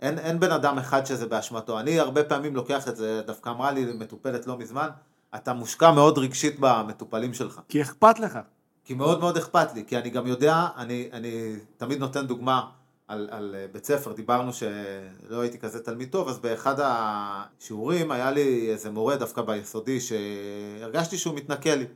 אין, 0.00 0.18
אין 0.18 0.40
בן 0.40 0.50
אדם 0.50 0.78
אחד 0.78 1.06
שזה 1.06 1.26
באשמתו. 1.26 1.80
אני 1.80 2.00
הרבה 2.00 2.24
פעמים 2.24 2.56
לוקח 2.56 2.88
את 2.88 2.96
זה, 2.96 3.22
דווקא 3.26 3.50
אמרה 3.50 3.70
לי 3.70 3.92
מטופלת 3.98 4.46
לא 4.46 4.58
מזמן, 4.58 4.88
אתה 5.34 5.52
מושקע 5.52 5.92
מאוד 5.92 6.18
רגשית 6.18 6.56
במטופלים 6.60 7.34
שלך. 7.34 7.60
כי 7.68 7.82
אכפת 7.82 8.18
לך. 8.18 8.38
כי 8.84 8.94
מאוד 8.94 9.20
מאוד 9.20 9.36
אכפת 9.36 9.74
לי, 9.74 9.84
כי 9.86 9.98
אני 9.98 10.10
גם 10.10 10.26
יודע, 10.26 10.66
אני, 10.76 11.08
אני 11.12 11.56
תמיד 11.76 11.98
נותן 11.98 12.26
דוגמה 12.26 12.70
על, 13.08 13.28
על 13.30 13.54
אה, 13.58 13.66
בית 13.72 13.84
ספר, 13.84 14.12
דיברנו 14.12 14.52
שלא 14.52 15.40
הייתי 15.40 15.58
כזה 15.58 15.84
תלמיד 15.84 16.08
טוב, 16.10 16.28
אז 16.28 16.38
באחד 16.38 16.74
השיעורים 16.78 18.10
היה 18.10 18.30
לי 18.30 18.70
איזה 18.70 18.90
מורה 18.90 19.16
דווקא 19.16 19.42
ביסודי 19.42 19.98
שהרגשתי 20.00 21.18
שהוא 21.18 21.34
מתנכל 21.34 21.74
לי. 21.74 21.86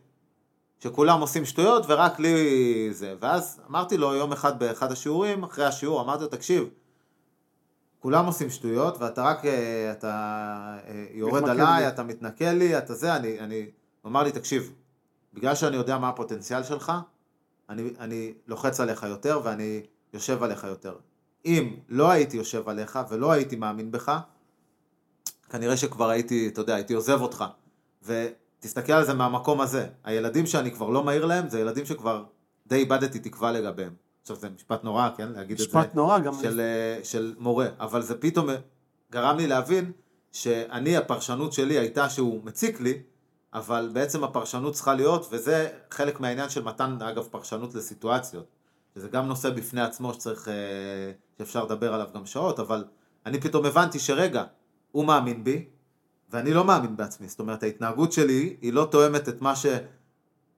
שכולם 0.80 1.20
עושים 1.20 1.44
שטויות 1.44 1.84
ורק 1.88 2.18
לי 2.18 2.88
זה. 2.92 3.14
ואז 3.20 3.60
אמרתי 3.70 3.96
לו 3.96 4.14
יום 4.14 4.32
אחד 4.32 4.58
באחד 4.58 4.92
השיעורים, 4.92 5.42
אחרי 5.42 5.64
השיעור, 5.64 6.00
אמרתי 6.00 6.22
לו, 6.22 6.28
תקשיב, 6.28 6.68
כולם 7.98 8.26
עושים 8.26 8.50
שטויות 8.50 8.98
ואתה 8.98 9.22
רק, 9.22 9.44
אה, 9.46 9.92
אתה 9.92 10.12
אה, 10.88 11.04
יורד 11.12 11.48
עליי, 11.48 11.82
לי. 11.82 11.88
אתה 11.88 12.02
מתנכל 12.02 12.44
לי, 12.44 12.78
אתה 12.78 12.94
זה, 12.94 13.16
אני, 13.16 13.40
אני, 13.40 13.66
הוא 14.02 14.10
אמר 14.10 14.22
לי, 14.22 14.32
תקשיב, 14.32 14.72
בגלל 15.38 15.54
שאני 15.54 15.76
יודע 15.76 15.98
מה 15.98 16.08
הפוטנציאל 16.08 16.62
שלך, 16.62 16.92
אני, 17.68 17.90
אני 18.00 18.34
לוחץ 18.46 18.80
עליך 18.80 19.02
יותר 19.02 19.40
ואני 19.44 19.82
יושב 20.12 20.42
עליך 20.42 20.64
יותר. 20.64 20.96
אם 21.44 21.76
לא 21.88 22.10
הייתי 22.10 22.36
יושב 22.36 22.68
עליך 22.68 22.98
ולא 23.10 23.32
הייתי 23.32 23.56
מאמין 23.56 23.90
בך, 23.90 24.18
כנראה 25.50 25.76
שכבר 25.76 26.08
הייתי, 26.08 26.48
אתה 26.48 26.60
יודע, 26.60 26.74
הייתי 26.74 26.94
עוזב 26.94 27.20
אותך. 27.20 27.44
ותסתכל 28.02 28.92
על 28.92 29.04
זה 29.04 29.14
מהמקום 29.14 29.60
הזה. 29.60 29.86
הילדים 30.04 30.46
שאני 30.46 30.70
כבר 30.70 30.90
לא 30.90 31.04
מעיר 31.04 31.24
להם, 31.24 31.48
זה 31.48 31.60
ילדים 31.60 31.86
שכבר 31.86 32.24
די 32.66 32.76
איבדתי 32.76 33.18
תקווה 33.18 33.52
לגביהם. 33.52 33.92
עכשיו 34.22 34.36
זה 34.36 34.48
משפט 34.48 34.84
נורא, 34.84 35.08
כן? 35.16 35.28
להגיד 35.32 35.60
את 35.60 35.70
זה. 35.70 35.78
משפט 35.78 35.94
נורא 35.94 36.18
גם. 36.18 36.34
של, 36.42 36.60
אה, 36.60 37.04
של 37.04 37.34
מורה. 37.38 37.66
אבל 37.80 38.02
זה 38.02 38.20
פתאום 38.20 38.48
גרם 39.12 39.36
לי 39.36 39.46
להבין 39.46 39.92
שאני, 40.32 40.96
הפרשנות 40.96 41.52
שלי 41.52 41.78
הייתה 41.78 42.08
שהוא 42.08 42.44
מציק 42.44 42.80
לי, 42.80 43.02
אבל 43.54 43.90
בעצם 43.92 44.24
הפרשנות 44.24 44.74
צריכה 44.74 44.94
להיות, 44.94 45.28
וזה 45.30 45.68
חלק 45.90 46.20
מהעניין 46.20 46.48
של 46.48 46.62
מתן, 46.62 46.98
אגב, 47.02 47.28
פרשנות 47.30 47.74
לסיטואציות. 47.74 48.46
שזה 48.94 49.08
גם 49.08 49.26
נושא 49.26 49.50
בפני 49.50 49.80
עצמו 49.80 50.14
שצריך, 50.14 50.48
אה, 50.48 50.54
שאפשר 51.38 51.64
לדבר 51.64 51.94
עליו 51.94 52.06
גם 52.14 52.26
שעות, 52.26 52.60
אבל 52.60 52.84
אני 53.26 53.40
פתאום 53.40 53.66
הבנתי 53.66 53.98
שרגע, 53.98 54.44
הוא 54.92 55.04
מאמין 55.04 55.44
בי, 55.44 55.64
ואני 56.30 56.54
לא 56.54 56.64
מאמין 56.64 56.96
בעצמי. 56.96 57.28
זאת 57.28 57.40
אומרת, 57.40 57.62
ההתנהגות 57.62 58.12
שלי 58.12 58.56
היא 58.60 58.72
לא 58.72 58.88
תואמת 58.90 59.28
את 59.28 59.42
מה, 59.42 59.56
ש... 59.56 59.66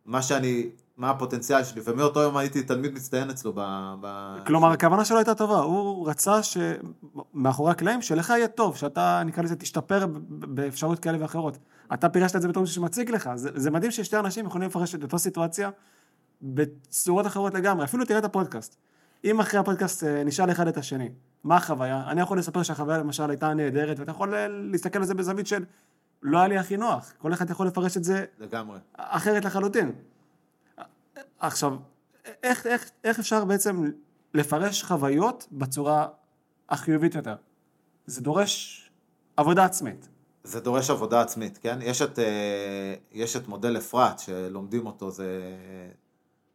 מה 0.07 0.23
שאני, 0.23 0.71
מה 0.97 1.11
הפוטנציאל 1.11 1.65
שלי, 1.65 1.81
ומאותו 1.85 2.21
יום 2.21 2.37
הייתי 2.37 2.63
תלמיד 2.63 2.95
מצטיין 2.95 3.31
אצלו 3.31 3.53
ב... 3.55 3.61
ב... 4.01 4.37
כלומר, 4.47 4.73
הכוונה 4.73 5.05
שלו 5.05 5.17
הייתה 5.17 5.35
טובה, 5.35 5.59
הוא 5.59 6.09
רצה 6.09 6.41
שמאחורי 6.43 7.71
הקלעים 7.71 8.03
שלך 8.03 8.31
יהיה 8.31 8.49
טוב, 8.49 8.77
שאתה, 8.77 9.23
נקרא 9.27 9.43
לזה, 9.43 9.57
תשתפר 9.57 10.07
ב- 10.07 10.19
באפשרות 10.55 10.99
כאלה 10.99 11.19
ואחרות. 11.21 11.59
אתה 11.95 12.09
פירשת 12.09 12.37
את 12.37 12.43
זה 12.43 12.49
בתור 12.49 12.63
מישהו 12.63 12.75
שמציג 12.75 13.11
לך, 13.11 13.31
זה, 13.35 13.51
זה 13.55 13.71
מדהים 13.71 13.91
ששתי 13.91 14.17
אנשים 14.17 14.47
יכולים 14.47 14.69
לפרש 14.69 14.95
את 14.95 15.03
אותה 15.03 15.19
סיטואציה 15.19 15.71
בצורות 16.43 17.27
אחרות 17.27 17.55
לגמרי, 17.55 17.85
אפילו 17.85 18.05
תראה 18.05 18.19
את 18.19 18.25
הפודקאסט. 18.25 18.77
אם 19.25 19.41
אחרי 19.41 19.61
הפודקאסט 19.61 20.05
אה, 20.05 20.25
נשאל 20.25 20.51
אחד 20.51 20.69
את 20.69 20.77
השני, 20.77 21.11
מה 21.45 21.57
החוויה? 21.57 22.05
אני 22.07 22.21
יכול 22.21 22.39
לספר 22.39 22.63
שהחוויה 22.63 22.99
למשל 22.99 23.31
הייתה 23.31 23.55
נהדרת, 23.55 23.99
ואתה 23.99 24.11
יכול 24.11 24.35
אה, 24.35 24.49
להסתכל 24.49 24.99
על 24.99 25.05
זה 25.05 25.15
בזווית 25.15 25.47
של 25.47 25.65
לא 26.23 26.39
היה 26.39 26.49
לי 26.49 26.59
הכי 26.59 26.77
נוח, 26.77 27.13
כל 27.19 27.33
אחד 27.33 27.51
יכול 27.51 27.67
לפרש 27.67 27.97
את 27.97 28.05
זה 28.05 28.25
לגמרי. 28.39 28.79
אחרת 28.97 29.45
לחלוטין. 29.45 29.93
עכשיו, 31.39 31.77
איך, 32.43 32.67
איך, 32.67 32.91
איך 33.05 33.19
אפשר 33.19 33.45
בעצם 33.45 33.91
לפרש 34.35 34.83
חוויות 34.83 35.47
בצורה 35.53 36.09
החיובית 36.69 37.15
יותר? 37.15 37.35
זה 38.07 38.21
דורש 38.21 38.91
עבודה 39.37 39.65
עצמית. 39.65 40.09
זה 40.45 40.61
דורש 40.61 40.91
עבודה 40.91 41.21
עצמית, 41.21 41.59
כן? 41.59 41.79
יש 41.83 42.03
את, 42.03 42.19
אה, 42.19 42.95
יש 43.13 43.37
את 43.37 43.49
מודל 43.49 43.77
אפרת 43.77 44.19
שלומדים 44.19 44.87
אותו, 44.87 45.11
זה 45.11 45.41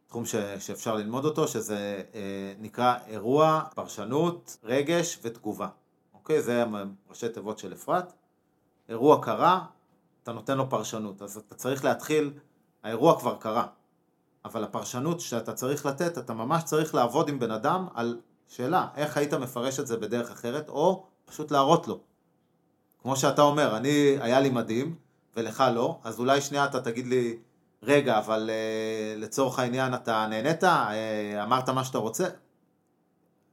תחום 0.06 0.26
ש, 0.26 0.36
שאפשר 0.58 0.94
ללמוד 0.94 1.24
אותו, 1.24 1.48
שזה 1.48 2.02
אה, 2.14 2.54
נקרא 2.58 2.94
אירוע, 3.06 3.62
פרשנות, 3.74 4.56
רגש 4.64 5.18
ותגובה. 5.22 5.68
אוקיי? 6.14 6.42
זה 6.42 6.64
ראשי 7.10 7.28
תיבות 7.28 7.58
של 7.58 7.72
אפרת. 7.72 8.12
אירוע 8.88 9.22
קרה, 9.22 9.64
אתה 10.22 10.32
נותן 10.32 10.58
לו 10.58 10.70
פרשנות, 10.70 11.22
אז 11.22 11.36
אתה 11.36 11.54
צריך 11.54 11.84
להתחיל, 11.84 12.32
האירוע 12.82 13.20
כבר 13.20 13.36
קרה, 13.36 13.66
אבל 14.44 14.64
הפרשנות 14.64 15.20
שאתה 15.20 15.52
צריך 15.52 15.86
לתת, 15.86 16.18
אתה 16.18 16.34
ממש 16.34 16.62
צריך 16.64 16.94
לעבוד 16.94 17.28
עם 17.28 17.38
בן 17.38 17.50
אדם 17.50 17.86
על 17.94 18.20
שאלה, 18.48 18.88
איך 18.96 19.16
היית 19.16 19.34
מפרש 19.34 19.80
את 19.80 19.86
זה 19.86 19.96
בדרך 19.96 20.30
אחרת, 20.30 20.68
או 20.68 21.06
פשוט 21.24 21.50
להראות 21.50 21.88
לו. 21.88 22.00
כמו 23.06 23.16
שאתה 23.16 23.42
אומר, 23.42 23.76
אני, 23.76 24.16
היה 24.20 24.40
לי 24.40 24.50
מדהים, 24.50 24.94
ולך 25.36 25.64
לא, 25.74 25.98
אז 26.04 26.18
אולי 26.18 26.40
שנייה 26.40 26.64
אתה 26.64 26.80
תגיד 26.80 27.06
לי, 27.06 27.36
רגע, 27.82 28.18
אבל 28.18 28.50
uh, 28.50 29.20
לצורך 29.20 29.58
העניין 29.58 29.94
אתה 29.94 30.26
נהנית, 30.30 30.64
uh, 30.64 30.66
אמרת 31.42 31.68
מה 31.68 31.84
שאתה 31.84 31.98
רוצה? 31.98 32.28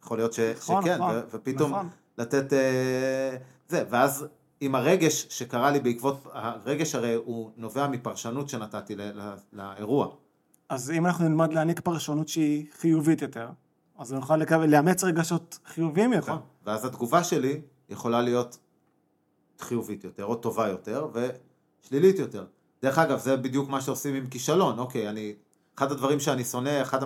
יכול 0.04 0.18
להיות 0.18 0.34
ש, 0.34 0.40
נכון, 0.40 0.84
שכן, 0.84 0.96
נכון, 0.96 1.16
ו, 1.16 1.22
ופתאום 1.34 1.72
נכון. 1.72 1.90
לתת 2.18 2.54
uh, 2.54 2.56
זה, 3.68 3.84
ואז 3.90 4.26
עם 4.62 4.76
הרגש 4.76 5.28
שקרה 5.30 5.72
לי 5.72 5.80
בעקבות, 5.80 6.28
הרגש 6.32 6.96
הרי 6.96 7.14
הוא 7.14 7.52
נובע 7.58 7.88
מפרשנות 7.88 8.50
שנתתי 8.50 8.96
ל, 8.96 9.02
ל, 9.02 9.34
לאירוע. 9.54 10.08
אז 10.70 10.92
אם 10.92 11.06
אנחנו 11.06 11.30
נלמד 11.30 11.54
להעניק 11.54 11.80
פרשנות 11.80 12.28
שהיא 12.28 12.66
חיובית 12.80 13.22
יותר, 13.22 13.50
אז 14.00 14.14
נוכל 14.14 14.38
לקבל, 14.38 14.70
לאמץ 14.70 15.04
רגשות 15.04 15.60
חיוביים 15.66 16.14
יותר. 16.14 16.32
נכון. 16.32 16.42
ואז 16.66 16.86
התגובה 16.86 17.24
שלי 17.24 17.62
יכולה 17.90 18.22
להיות 18.22 18.58
חיובית 19.60 20.04
יותר, 20.04 20.26
או 20.26 20.36
טובה 20.36 20.68
יותר, 20.68 21.08
ושלילית 21.14 22.20
יותר. 22.20 22.46
דרך 22.82 22.98
אגב, 22.98 23.20
זה 23.20 23.38
בדיוק 23.38 23.70
מה 23.70 23.82
שעושים 23.82 24.16
עם 24.16 24.28
כישלון. 24.28 24.80
אוקיי, 24.80 25.10
אני... 25.10 25.36
אחד 25.78 25.92
הדברים 25.92 26.20
שאני 26.20 26.44
שונא, 26.44 26.82
אחד 26.82 27.00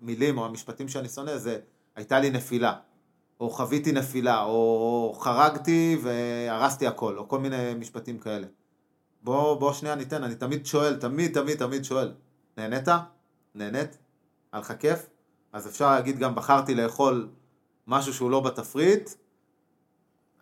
המילים 0.00 0.38
או 0.38 0.44
המשפטים 0.44 0.88
שאני 0.88 1.08
שונא 1.08 1.36
זה 1.36 1.58
הייתה 1.96 2.20
לי 2.20 2.30
נפילה, 2.30 2.74
או 3.40 3.50
חוויתי 3.50 3.92
נפילה, 3.92 4.42
או 4.42 5.16
חרגתי 5.20 5.98
והרסתי 6.02 6.86
הכל, 6.86 7.18
או 7.18 7.28
כל 7.28 7.38
מיני 7.38 7.74
משפטים 7.74 8.18
כאלה. 8.18 8.46
בוא, 9.22 9.54
בוא 9.54 9.72
שנייה 9.72 9.94
ניתן, 9.94 10.24
אני 10.24 10.34
תמיד 10.34 10.66
שואל, 10.66 10.96
תמיד, 10.96 11.34
תמיד, 11.34 11.58
תמיד 11.58 11.84
שואל, 11.84 12.12
נהנית? 12.56 12.88
נהנית? 13.54 13.98
היה 14.52 14.60
לך 14.60 14.72
כיף? 14.78 15.06
אז 15.52 15.66
אפשר 15.66 15.90
להגיד 15.90 16.18
גם 16.18 16.34
בחרתי 16.34 16.74
לאכול 16.74 17.28
משהו 17.86 18.14
שהוא 18.14 18.30
לא 18.30 18.40
בתפריט, 18.40 19.10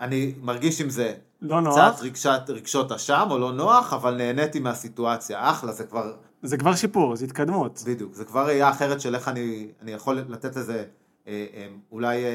אני 0.00 0.34
מרגיש 0.42 0.80
עם 0.80 0.90
זה 0.90 1.14
לא 1.40 1.60
נוח. 1.60 1.74
קצת 1.74 2.00
רגשת, 2.00 2.40
רגשות 2.48 2.92
אשם 2.92 3.26
או 3.30 3.38
לא 3.38 3.52
נוח, 3.52 3.92
אבל 3.92 4.16
נהניתי 4.16 4.60
מהסיטואציה, 4.60 5.50
אחלה, 5.50 5.72
זה 5.72 5.84
כבר, 5.84 6.12
זה 6.42 6.56
כבר 6.56 6.74
שיפור, 6.74 7.16
זה 7.16 7.24
התקדמות. 7.24 7.82
בדיוק, 7.86 8.14
זה 8.14 8.24
כבר 8.24 8.46
ראייה 8.46 8.70
אחרת 8.70 9.00
של 9.00 9.14
איך 9.14 9.28
אני, 9.28 9.68
אני 9.82 9.90
יכול 9.90 10.18
לתת 10.28 10.56
לזה 10.56 10.84
אה, 11.26 11.46
אה, 11.54 11.68
אולי 11.92 12.24
אה, 12.24 12.30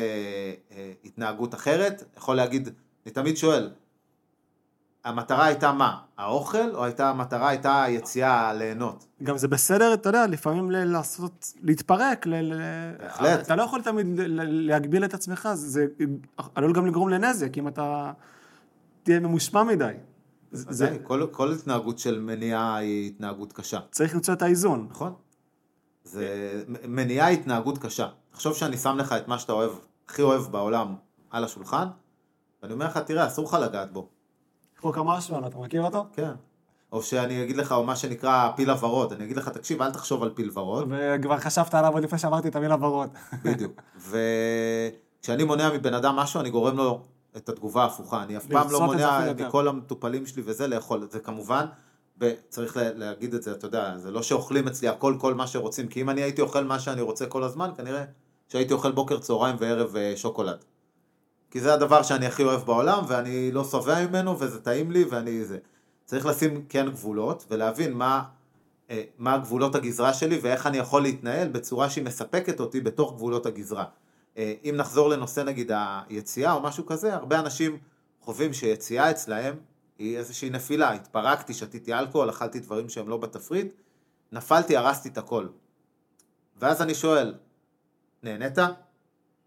אה, 0.71 0.91
התנהגות 1.05 1.53
אחרת, 1.53 2.03
יכול 2.17 2.35
להגיד, 2.35 2.69
אני 3.05 3.13
תמיד 3.13 3.37
שואל, 3.37 3.69
המטרה 5.05 5.45
הייתה 5.45 5.71
מה? 5.71 5.97
האוכל, 6.17 6.75
או 6.75 6.83
הייתה, 6.83 7.09
המטרה 7.09 7.49
הייתה 7.49 7.83
היציאה 7.83 8.53
ליהנות? 8.53 9.05
גם 9.23 9.37
זה 9.37 9.47
בסדר, 9.47 9.93
אתה 9.93 10.09
יודע, 10.09 10.27
לפעמים 10.27 10.71
ל- 10.71 10.83
לעשות, 10.83 11.53
להתפרק, 11.61 12.27
ל- 12.27 12.51
בהחלט. 12.99 13.39
אתה 13.39 13.55
לא 13.55 13.63
יכול 13.63 13.81
תמיד 13.81 14.19
ל- 14.19 14.67
להגביל 14.67 15.05
את 15.05 15.13
עצמך, 15.13 15.49
זה 15.53 15.85
עלול 16.55 16.73
גם 16.73 16.85
לגרום 16.85 17.09
לנזק, 17.09 17.57
אם 17.57 17.67
אתה 17.67 18.11
תהיה 19.03 19.19
ממושמע 19.19 19.63
מדי. 19.63 19.93
זה, 20.51 20.63
זה, 20.65 20.71
זה, 20.73 20.97
כל, 21.03 21.27
כל 21.31 21.51
התנהגות 21.53 21.99
של 21.99 22.19
מניעה 22.19 22.75
היא 22.77 23.07
התנהגות 23.07 23.53
קשה. 23.53 23.79
צריך 23.91 24.13
למצוא 24.15 24.33
את 24.33 24.41
האיזון. 24.41 24.87
נכון. 24.91 25.13
זה 26.03 26.27
מניעה 26.87 27.27
היא 27.27 27.39
התנהגות 27.39 27.77
קשה. 27.77 28.07
תחשוב 28.31 28.53
שאני 28.55 28.77
שם 28.77 28.97
לך 28.97 29.13
את 29.13 29.27
מה 29.27 29.39
שאתה 29.39 29.53
אוהב, 29.53 29.71
הכי 30.09 30.21
אוהב 30.21 30.41
בעולם, 30.43 30.95
על 31.31 31.43
השולחן, 31.43 31.87
ואני 32.61 32.73
אומר 32.73 32.85
לך, 32.85 32.97
תראה, 32.97 33.27
אסור 33.27 33.45
לך 33.45 33.53
לגעת 33.53 33.91
בו. 33.93 34.09
המשמעון, 34.85 35.45
אתה 35.45 35.57
מכיר 35.57 35.81
אותו? 35.83 36.05
כן. 36.13 36.31
או 36.91 37.03
שאני 37.03 37.43
אגיד 37.43 37.57
לך, 37.57 37.71
או 37.71 37.83
מה 37.83 37.95
שנקרא 37.95 38.51
פיל 38.55 38.69
הוורוד, 38.69 39.13
אני 39.13 39.23
אגיד 39.23 39.37
לך, 39.37 39.49
תקשיב, 39.49 39.81
אל 39.81 39.91
תחשוב 39.91 40.23
על 40.23 40.31
פיל 40.35 40.49
ורוד, 40.53 40.87
וכבר 40.89 41.37
חשבת 41.37 41.73
עליו 41.75 41.93
עוד 41.93 42.03
לפני 42.03 42.19
שאמרתי 42.19 42.47
את 42.47 42.55
המילה 42.55 42.75
ורוד. 42.85 43.09
בדיוק. 43.43 43.81
וכשאני 45.21 45.43
מונע 45.43 45.69
מבן 45.73 45.93
אדם 45.93 46.15
משהו, 46.15 46.39
אני 46.39 46.49
גורם 46.49 46.77
לו 46.77 47.01
את 47.37 47.49
התגובה 47.49 47.83
ההפוכה. 47.83 48.23
אני 48.23 48.37
אף 48.37 48.45
פעם 48.45 48.71
לא 48.71 48.81
מונע. 48.81 49.33
מכל 49.47 49.67
המטופלים 49.67 50.25
שלי 50.25 50.43
וזה 50.45 50.67
לאכול. 50.67 51.07
זה 51.11 51.19
כמובן, 51.19 51.65
צריך 52.49 52.77
לה- 52.77 52.93
להגיד 52.93 53.33
את 53.33 53.43
זה, 53.43 53.51
אתה 53.51 53.67
יודע, 53.67 53.97
זה 53.97 54.11
לא 54.11 54.23
שאוכלים 54.23 54.67
אצלי 54.67 54.87
הכל 54.87 55.15
כל 55.19 55.33
מה 55.33 55.47
שרוצים, 55.47 55.87
כי 55.87 56.01
אם 56.01 56.09
אני 56.09 56.21
הייתי 56.21 56.41
אוכל 56.41 56.63
מה 56.63 56.79
שאני 56.79 57.01
רוצה 57.01 57.25
כל 57.25 57.43
הזמן, 57.43 57.69
כנראה 57.77 58.03
שהייתי 58.47 58.73
אוכל 58.73 58.91
בוקר, 58.91 59.19
צהריים 59.19 59.55
וערב 59.59 59.95
אה, 59.95 60.13
שוקולד. 60.15 60.63
כי 61.53 61.59
זה 61.59 61.73
הדבר 61.73 62.03
שאני 62.03 62.25
הכי 62.25 62.43
אוהב 62.43 62.61
בעולם, 62.61 63.03
ואני 63.07 63.51
לא 63.51 63.63
שבע 63.63 64.05
ממנו, 64.05 64.39
וזה 64.39 64.61
טעים 64.61 64.91
לי, 64.91 65.03
ואני 65.03 65.45
זה. 65.45 65.57
צריך 66.05 66.25
לשים 66.25 66.65
כן 66.69 66.89
גבולות, 66.89 67.45
ולהבין 67.49 67.93
מה, 67.93 68.23
אה, 68.89 69.03
מה 69.17 69.37
גבולות 69.37 69.75
הגזרה 69.75 70.13
שלי, 70.13 70.39
ואיך 70.41 70.67
אני 70.67 70.77
יכול 70.77 71.01
להתנהל 71.01 71.47
בצורה 71.47 71.89
שהיא 71.89 72.05
מספקת 72.05 72.59
אותי 72.59 72.81
בתוך 72.81 73.13
גבולות 73.13 73.45
הגזרה. 73.45 73.85
אה, 74.37 74.53
אם 74.63 74.73
נחזור 74.77 75.09
לנושא 75.09 75.41
נגיד 75.41 75.71
היציאה 76.09 76.53
או 76.53 76.61
משהו 76.61 76.85
כזה, 76.85 77.13
הרבה 77.13 77.39
אנשים 77.39 77.77
חווים 78.21 78.53
שיציאה 78.53 79.11
אצלהם 79.11 79.55
היא 79.97 80.17
איזושהי 80.17 80.49
נפילה, 80.49 80.91
התפרקתי, 80.91 81.53
שתיתי 81.53 81.93
אלכוהול, 81.93 82.29
אכלתי 82.29 82.59
דברים 82.59 82.89
שהם 82.89 83.09
לא 83.09 83.17
בתפריט, 83.17 83.73
נפלתי, 84.31 84.77
הרסתי 84.77 85.09
את 85.09 85.17
הכל. 85.17 85.47
ואז 86.59 86.81
אני 86.81 86.95
שואל, 86.95 87.33
נהנית? 88.23 88.57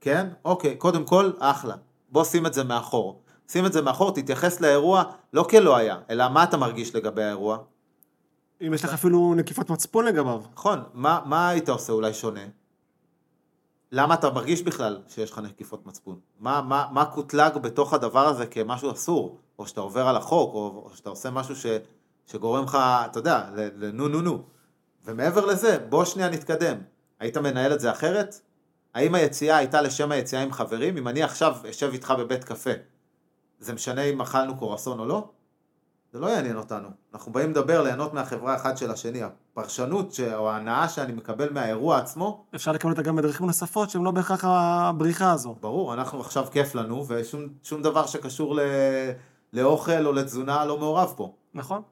כן? 0.00 0.26
אוקיי, 0.44 0.76
קודם 0.76 1.04
כל, 1.04 1.30
אחלה. 1.38 1.74
בוא 2.08 2.24
שים 2.24 2.46
את 2.46 2.54
זה 2.54 2.64
מאחור. 2.64 3.22
שים 3.48 3.66
את 3.66 3.72
זה 3.72 3.82
מאחור, 3.82 4.10
תתייחס 4.10 4.60
לאירוע 4.60 5.04
לא 5.32 5.42
כלא 5.42 5.76
היה, 5.76 5.98
אלא 6.10 6.28
מה 6.28 6.44
אתה 6.44 6.56
מרגיש 6.56 6.94
לגבי 6.94 7.24
האירוע. 7.24 7.58
אם 8.66 8.74
יש 8.74 8.84
לך 8.84 8.94
אפילו 8.94 9.34
נקיפות 9.34 9.70
מצפון 9.70 10.04
לגביו. 10.04 10.42
נכון, 10.52 10.82
מה, 10.94 11.20
מה 11.24 11.48
היית 11.48 11.68
עושה 11.68 11.92
אולי 11.92 12.14
שונה? 12.14 12.40
למה 13.92 14.14
אתה 14.14 14.30
מרגיש 14.30 14.62
בכלל 14.62 15.02
שיש 15.08 15.30
לך 15.30 15.38
נקיפות 15.38 15.86
מצפון? 15.86 16.18
מה, 16.38 16.62
מה, 16.62 16.86
מה 16.90 17.04
קוטלג 17.04 17.58
בתוך 17.58 17.94
הדבר 17.94 18.26
הזה 18.26 18.46
כמשהו 18.46 18.92
אסור? 18.92 19.38
או 19.58 19.66
שאתה 19.66 19.80
עובר 19.80 20.08
על 20.08 20.16
החוק, 20.16 20.54
או, 20.54 20.82
או 20.84 20.96
שאתה 20.96 21.10
עושה 21.10 21.30
משהו 21.30 21.56
ש, 21.56 21.66
שגורם 22.26 22.64
לך, 22.64 22.78
אתה 22.80 23.18
יודע, 23.18 23.50
לנו 23.54 24.08
נו 24.08 24.20
נו. 24.20 24.42
ומעבר 25.04 25.46
לזה, 25.46 25.78
בוא 25.88 26.04
שנייה 26.04 26.28
נתקדם. 26.28 26.76
היית 27.20 27.36
מנהל 27.36 27.72
את 27.72 27.80
זה 27.80 27.90
אחרת? 27.90 28.40
האם 28.96 29.14
היציאה 29.14 29.56
הייתה 29.56 29.82
לשם 29.82 30.12
היציאה 30.12 30.42
עם 30.42 30.52
חברים? 30.52 30.96
אם 30.96 31.08
אני 31.08 31.22
עכשיו 31.22 31.56
אשב 31.70 31.90
איתך 31.92 32.14
בבית 32.18 32.44
קפה, 32.44 32.70
זה 33.58 33.72
משנה 33.72 34.02
אם 34.02 34.20
אכלנו 34.20 34.56
קורסון 34.56 34.98
או 34.98 35.06
לא? 35.06 35.28
זה 36.12 36.20
לא 36.20 36.26
יעניין 36.26 36.56
אותנו. 36.56 36.88
אנחנו 37.14 37.32
באים 37.32 37.50
לדבר, 37.50 37.82
ליהנות 37.82 38.14
מהחברה 38.14 38.56
אחד 38.56 38.76
של 38.76 38.90
השני. 38.90 39.22
הפרשנות 39.22 40.12
ש... 40.12 40.20
או 40.20 40.50
ההנאה 40.50 40.88
שאני 40.88 41.12
מקבל 41.12 41.52
מהאירוע 41.52 41.98
עצמו, 41.98 42.44
אפשר 42.54 42.72
לקבל 42.72 42.90
אותה 42.90 43.02
גם 43.02 43.16
בדרכים 43.16 43.46
נוספות 43.46 43.90
שהן 43.90 44.02
לא 44.02 44.10
בהכרח 44.10 44.44
הבריחה 44.44 45.32
הזו. 45.32 45.56
ברור, 45.60 45.94
אנחנו 45.94 46.20
עכשיו 46.20 46.46
כיף 46.52 46.74
לנו, 46.74 47.04
ושום 47.08 47.48
שום 47.62 47.82
דבר 47.82 48.06
שקשור 48.06 48.56
ל... 48.56 48.60
לאוכל 49.52 50.06
או 50.06 50.12
לתזונה 50.12 50.64
לא 50.64 50.78
מעורב 50.78 51.14
פה. 51.16 51.34
נכון? 51.54 51.82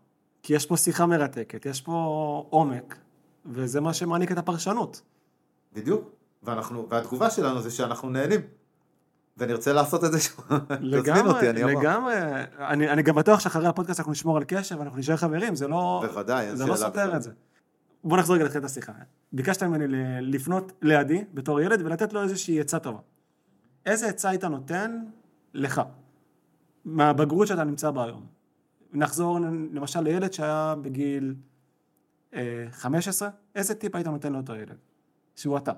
כי 0.42 0.54
יש 0.54 0.66
פה 0.66 0.76
שיחה 0.76 1.06
מרתקת, 1.06 1.66
יש 1.66 1.80
פה 1.80 2.46
עומק, 2.50 2.96
וזה 3.46 3.80
מה 3.80 3.94
שמעניק 3.94 4.32
את 4.32 4.38
הפרשנות. 4.38 5.02
בדיוק. 5.72 6.23
ואנחנו, 6.44 6.86
והתגובה 6.90 7.30
שלנו 7.30 7.60
זה 7.60 7.70
שאנחנו 7.70 8.10
נהנים. 8.10 8.40
ונרצה 9.38 9.72
לעשות 9.72 10.04
את 10.04 10.12
זה 10.12 10.20
שוב, 10.20 10.44
לגמרי, 10.80 11.30
אותי, 11.30 11.50
אני. 11.50 11.62
לגמרי. 11.62 12.14
אני, 12.58 12.90
אני 12.90 13.02
גם 13.02 13.14
בטוח 13.14 13.40
שאחרי 13.40 13.66
הפודקאסט 13.66 14.00
אנחנו 14.00 14.12
נשמור 14.12 14.36
על 14.36 14.44
קשר 14.46 14.78
ואנחנו 14.78 14.98
נשאר 14.98 15.16
חברים, 15.16 15.56
זה 15.56 15.68
לא... 15.68 16.04
בוודאי, 16.06 16.56
זה 16.56 16.66
לא 16.66 16.76
סותר. 16.76 17.16
את 17.16 17.22
זה. 17.22 17.30
בוא 18.04 18.18
נחזור 18.18 18.36
רגע 18.36 18.44
לתחילת 18.44 18.64
השיחה. 18.64 18.92
ביקשת 19.32 19.62
ממני 19.62 19.84
לפנות 20.20 20.72
לידי 20.82 21.24
בתור 21.34 21.60
ילד 21.60 21.82
ולתת 21.84 22.12
לו 22.12 22.22
איזושהי 22.22 22.60
עצה 22.60 22.78
טובה. 22.78 22.98
איזה 23.86 24.08
עצה 24.08 24.28
היית 24.28 24.44
נותן 24.44 25.04
לך, 25.54 25.82
מהבגרות 26.84 27.46
שאתה 27.46 27.64
נמצא 27.64 27.90
בה 27.90 28.04
היום? 28.04 28.26
נחזור 28.92 29.38
למשל 29.72 30.00
לילד 30.00 30.32
שהיה 30.32 30.74
בגיל 30.82 31.34
אה, 32.34 32.66
15, 32.70 33.28
איזה 33.54 33.74
טיפ 33.74 33.94
היית 33.94 34.06
נותן 34.06 34.32
לאותו 34.32 34.54
ילד? 34.54 34.76
שהוא 35.36 35.58
אתה. 35.58 35.72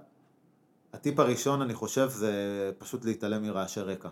הטיפ 0.96 1.20
הראשון, 1.20 1.62
אני 1.62 1.74
חושב, 1.74 2.08
זה 2.08 2.32
פשוט 2.78 3.04
להתעלם 3.04 3.42
מרעשי 3.42 3.80
רקע. 3.80 4.08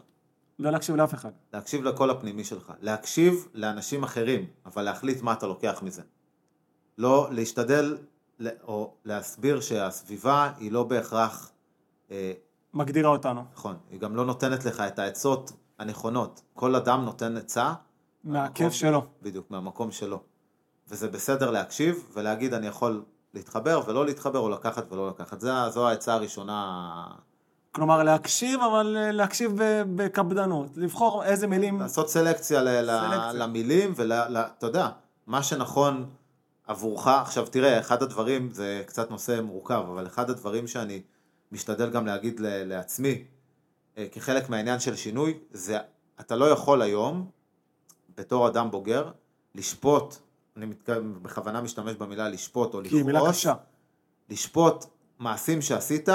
לא 0.58 0.70
להקשיב 0.70 0.96
לאף 0.96 1.14
אחד. 1.14 1.30
להקשיב 1.52 1.84
לקול 1.84 2.10
הפנימי 2.10 2.44
שלך. 2.44 2.72
להקשיב 2.80 3.48
לאנשים 3.54 4.02
אחרים, 4.02 4.46
אבל 4.66 4.82
להחליט 4.82 5.22
מה 5.22 5.32
אתה 5.32 5.46
לוקח 5.46 5.82
מזה. 5.82 6.02
לא 6.98 7.28
להשתדל, 7.30 7.96
או 8.62 8.94
להסביר 9.04 9.60
שהסביבה 9.60 10.52
היא 10.58 10.72
לא 10.72 10.84
בהכרח, 10.84 11.52
אה, 12.10 12.32
מגדירה 12.74 13.10
אותנו. 13.10 13.44
נכון, 13.54 13.76
היא 13.90 14.00
גם 14.00 14.16
לא 14.16 14.24
נותנת 14.24 14.64
לך 14.64 14.80
את 14.80 14.98
העצות 14.98 15.52
הנכונות. 15.78 16.42
כל 16.54 16.74
אדם 16.74 17.04
נותן 17.04 17.36
עצה. 17.36 17.72
מהכיף 18.24 18.72
שלו. 18.72 19.04
בדיוק, 19.22 19.50
מהמקום 19.50 19.90
שלו. 19.90 20.20
וזה 20.88 21.08
בסדר 21.08 21.50
להקשיב 21.50 22.12
ולהגיד 22.14 22.54
אני 22.54 22.66
יכול 22.66 23.04
להתחבר 23.34 23.80
ולא 23.86 24.06
להתחבר 24.06 24.38
או 24.38 24.48
לקחת 24.48 24.92
ולא 24.92 25.08
לקחת. 25.08 25.40
זה, 25.40 25.50
זו 25.68 25.88
העצה 25.88 26.14
הראשונה, 26.14 27.06
כלומר, 27.72 28.02
להקשיב, 28.02 28.60
אבל 28.60 28.96
אה, 28.96 29.12
להקשיב 29.12 29.52
בקפדנות. 29.94 30.66
לבחור 30.76 31.24
איזה 31.24 31.46
מילים... 31.46 31.80
לעשות 31.80 32.10
סלקציה, 32.10 32.62
ל- 32.62 32.68
ל- 32.68 32.86
סלקציה. 32.86 33.32
למילים 33.32 33.92
ואתה 33.96 34.66
יודע, 34.66 34.88
מה 35.26 35.42
שנכון 35.42 36.10
עבורך, 36.66 37.06
עכשיו 37.06 37.46
תראה, 37.46 37.78
אחד 37.80 38.02
הדברים, 38.02 38.50
זה 38.50 38.82
קצת 38.86 39.10
נושא 39.10 39.40
מורכב, 39.40 39.84
אבל 39.92 40.06
אחד 40.06 40.30
הדברים 40.30 40.66
שאני 40.66 41.02
משתדל 41.52 41.90
גם 41.90 42.06
להגיד 42.06 42.40
ל- 42.40 42.64
לעצמי, 42.64 43.24
אה, 43.98 44.06
כחלק 44.12 44.48
מהעניין 44.48 44.80
של 44.80 44.96
שינוי, 44.96 45.38
זה 45.50 45.78
אתה 46.20 46.36
לא 46.36 46.44
יכול 46.44 46.82
היום, 46.82 47.30
בתור 48.16 48.48
אדם 48.48 48.70
בוגר, 48.70 49.10
לשפוט, 49.54 50.16
אני. 50.56 50.66
בכוונה 51.22 51.60
משתמש 51.60 51.94
במילה 51.94 52.28
לשפוט 52.28 52.74
או 52.74 52.80
כי 52.88 52.96
היא 52.96 53.04
מילה 53.04 53.20
קשה. 53.28 53.54
לשפוט 54.30 54.84
מעשים 55.18 55.62
שעשית, 55.62 56.08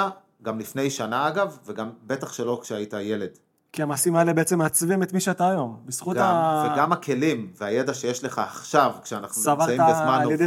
גם 0.43 0.59
לפני 0.59 0.89
שנה 0.89 1.27
אגב, 1.27 1.57
וגם 1.65 1.89
בטח 2.03 2.33
שלא 2.33 2.59
כשהיית 2.63 2.93
ילד. 2.93 3.29
כי 3.71 3.83
המעשים 3.83 4.15
האלה 4.15 4.33
בעצם 4.33 4.57
מעצבים 4.57 5.03
את 5.03 5.13
מי 5.13 5.19
שאתה 5.19 5.49
היום. 5.49 5.81
בזכות 5.85 6.17
גם, 6.17 6.23
ה... 6.25 6.71
וגם 6.73 6.91
הכלים 6.91 7.51
והידע 7.57 7.93
שיש 7.93 8.23
לך 8.23 8.39
עכשיו, 8.39 8.91
כשאנחנו 9.03 9.41
נמצאים 9.61 9.81
בזמן 9.89 10.21
הווה- 10.23 10.37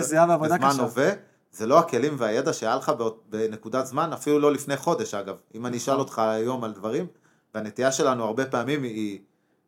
בזמן. 0.73 0.85
הווה, 0.85 1.11
זה 1.53 1.67
לא 1.67 1.79
הכלים 1.79 2.15
והידע 2.19 2.53
שהיה 2.53 2.77
לך 2.77 2.93
בנקודת 3.29 3.87
זמן, 3.87 4.13
אפילו 4.13 4.39
לא 4.39 4.53
לפני 4.53 4.77
חודש 4.77 5.15
אגב. 5.15 5.37
אם 5.55 5.67
אני 5.67 5.77
אשאל 5.77 5.95
נכון. 5.95 6.05
אותך 6.05 6.19
היום 6.19 6.65
על 6.65 6.73
דברים, 6.73 7.07
והנטייה 7.55 7.93
שלנו 7.93 8.25
הרבה 8.25 8.47
פעמים 8.47 8.83
היא 8.83 9.19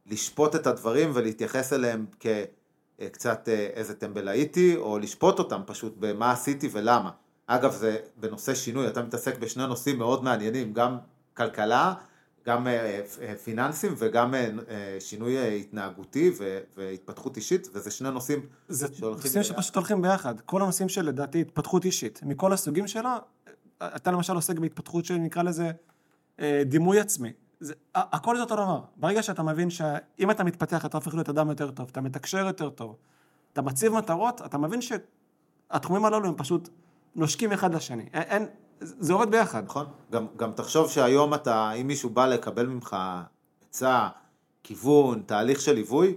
לשפוט 0.07 0.55
את 0.55 0.67
הדברים 0.67 1.11
ולהתייחס 1.15 1.73
אליהם 1.73 2.07
כקצת 2.99 3.49
איזה 3.49 3.95
טמבל 3.95 4.29
הייתי, 4.29 4.77
או 4.77 4.99
לשפוט 4.99 5.39
אותם 5.39 5.61
פשוט 5.67 5.95
במה 5.99 6.33
עשיתי 6.33 6.69
ולמה. 6.73 7.11
אגב, 7.47 7.73
זה 7.73 7.97
בנושא 8.17 8.55
שינוי, 8.55 8.89
אתה 8.89 9.03
מתעסק 9.03 9.39
בשני 9.39 9.67
נושאים 9.67 9.99
מאוד 9.99 10.25
מעניינים, 10.25 10.73
גם 10.73 10.99
כלכלה, 11.35 11.95
גם 12.47 12.67
אה, 12.67 13.01
אה, 13.23 13.35
פיננסים 13.45 13.95
וגם 13.99 14.35
אה, 14.35 14.51
אה, 14.69 14.97
שינוי 15.01 15.37
אה, 15.37 15.49
התנהגותי 15.49 16.33
והתפתחות 16.77 17.37
אישית, 17.37 17.69
וזה 17.73 17.91
שני 17.91 18.11
נושאים 18.11 18.47
זה 18.69 18.87
שהולכים 18.87 19.11
נושאים 19.15 19.43
ביחד. 19.43 19.55
שפשוט 19.55 19.77
הולכים 19.77 20.03
ביחד. 20.03 20.41
כל 20.41 20.63
הנושאים 20.63 20.89
של 20.89 21.03
לדעתי 21.03 21.41
התפתחות 21.41 21.85
אישית, 21.85 22.21
מכל 22.23 22.53
הסוגים 22.53 22.87
שלה, 22.87 23.19
אתה 23.83 24.11
למשל 24.11 24.35
עוסק 24.35 24.59
בהתפתחות 24.59 25.05
שנקרא 25.05 25.43
לזה 25.43 25.71
אה, 26.41 26.63
דימוי 26.67 27.01
עצמי. 27.01 27.33
זה, 27.65 27.75
הכל 27.95 28.37
זה 28.37 28.43
אותו 28.43 28.55
דבר. 28.55 28.81
ברגע 28.97 29.23
שאתה 29.23 29.43
מבין 29.43 29.71
שאם 29.71 30.31
אתה 30.31 30.45
מתפתח 30.45 30.87
אתה 30.87 30.97
הופך 30.97 31.15
להיות 31.15 31.29
אדם 31.29 31.49
יותר 31.49 31.71
טוב, 31.71 31.89
אתה 31.93 32.01
מתקשר 32.01 32.47
יותר 32.47 32.71
טוב, 32.71 32.97
אתה 33.53 33.63
מציב 33.63 33.93
מטרות, 33.93 34.43
אתה 34.43 34.59
מבין 34.59 34.81
שהתחומים 34.83 36.05
הללו 36.05 36.29
הם 36.29 36.35
פשוט 36.37 36.69
נושקים 37.17 37.53
אחד 37.53 37.75
לשני. 37.75 38.09
אין, 38.13 38.23
אין, 38.23 38.47
זה 38.81 39.13
עובד 39.13 39.31
ביחד. 39.31 39.65
נכון? 39.65 39.87
גם, 40.13 40.27
גם 40.37 40.53
תחשוב 40.53 40.91
שהיום 40.91 41.35
אתה, 41.35 41.73
אם 41.73 41.87
מישהו 41.87 42.11
בא 42.11 42.27
לקבל 42.27 42.67
ממך 42.67 42.97
עצה, 43.69 44.09
כיוון, 44.63 45.23
תהליך 45.27 45.61
של 45.61 45.73
ליווי, 45.73 46.15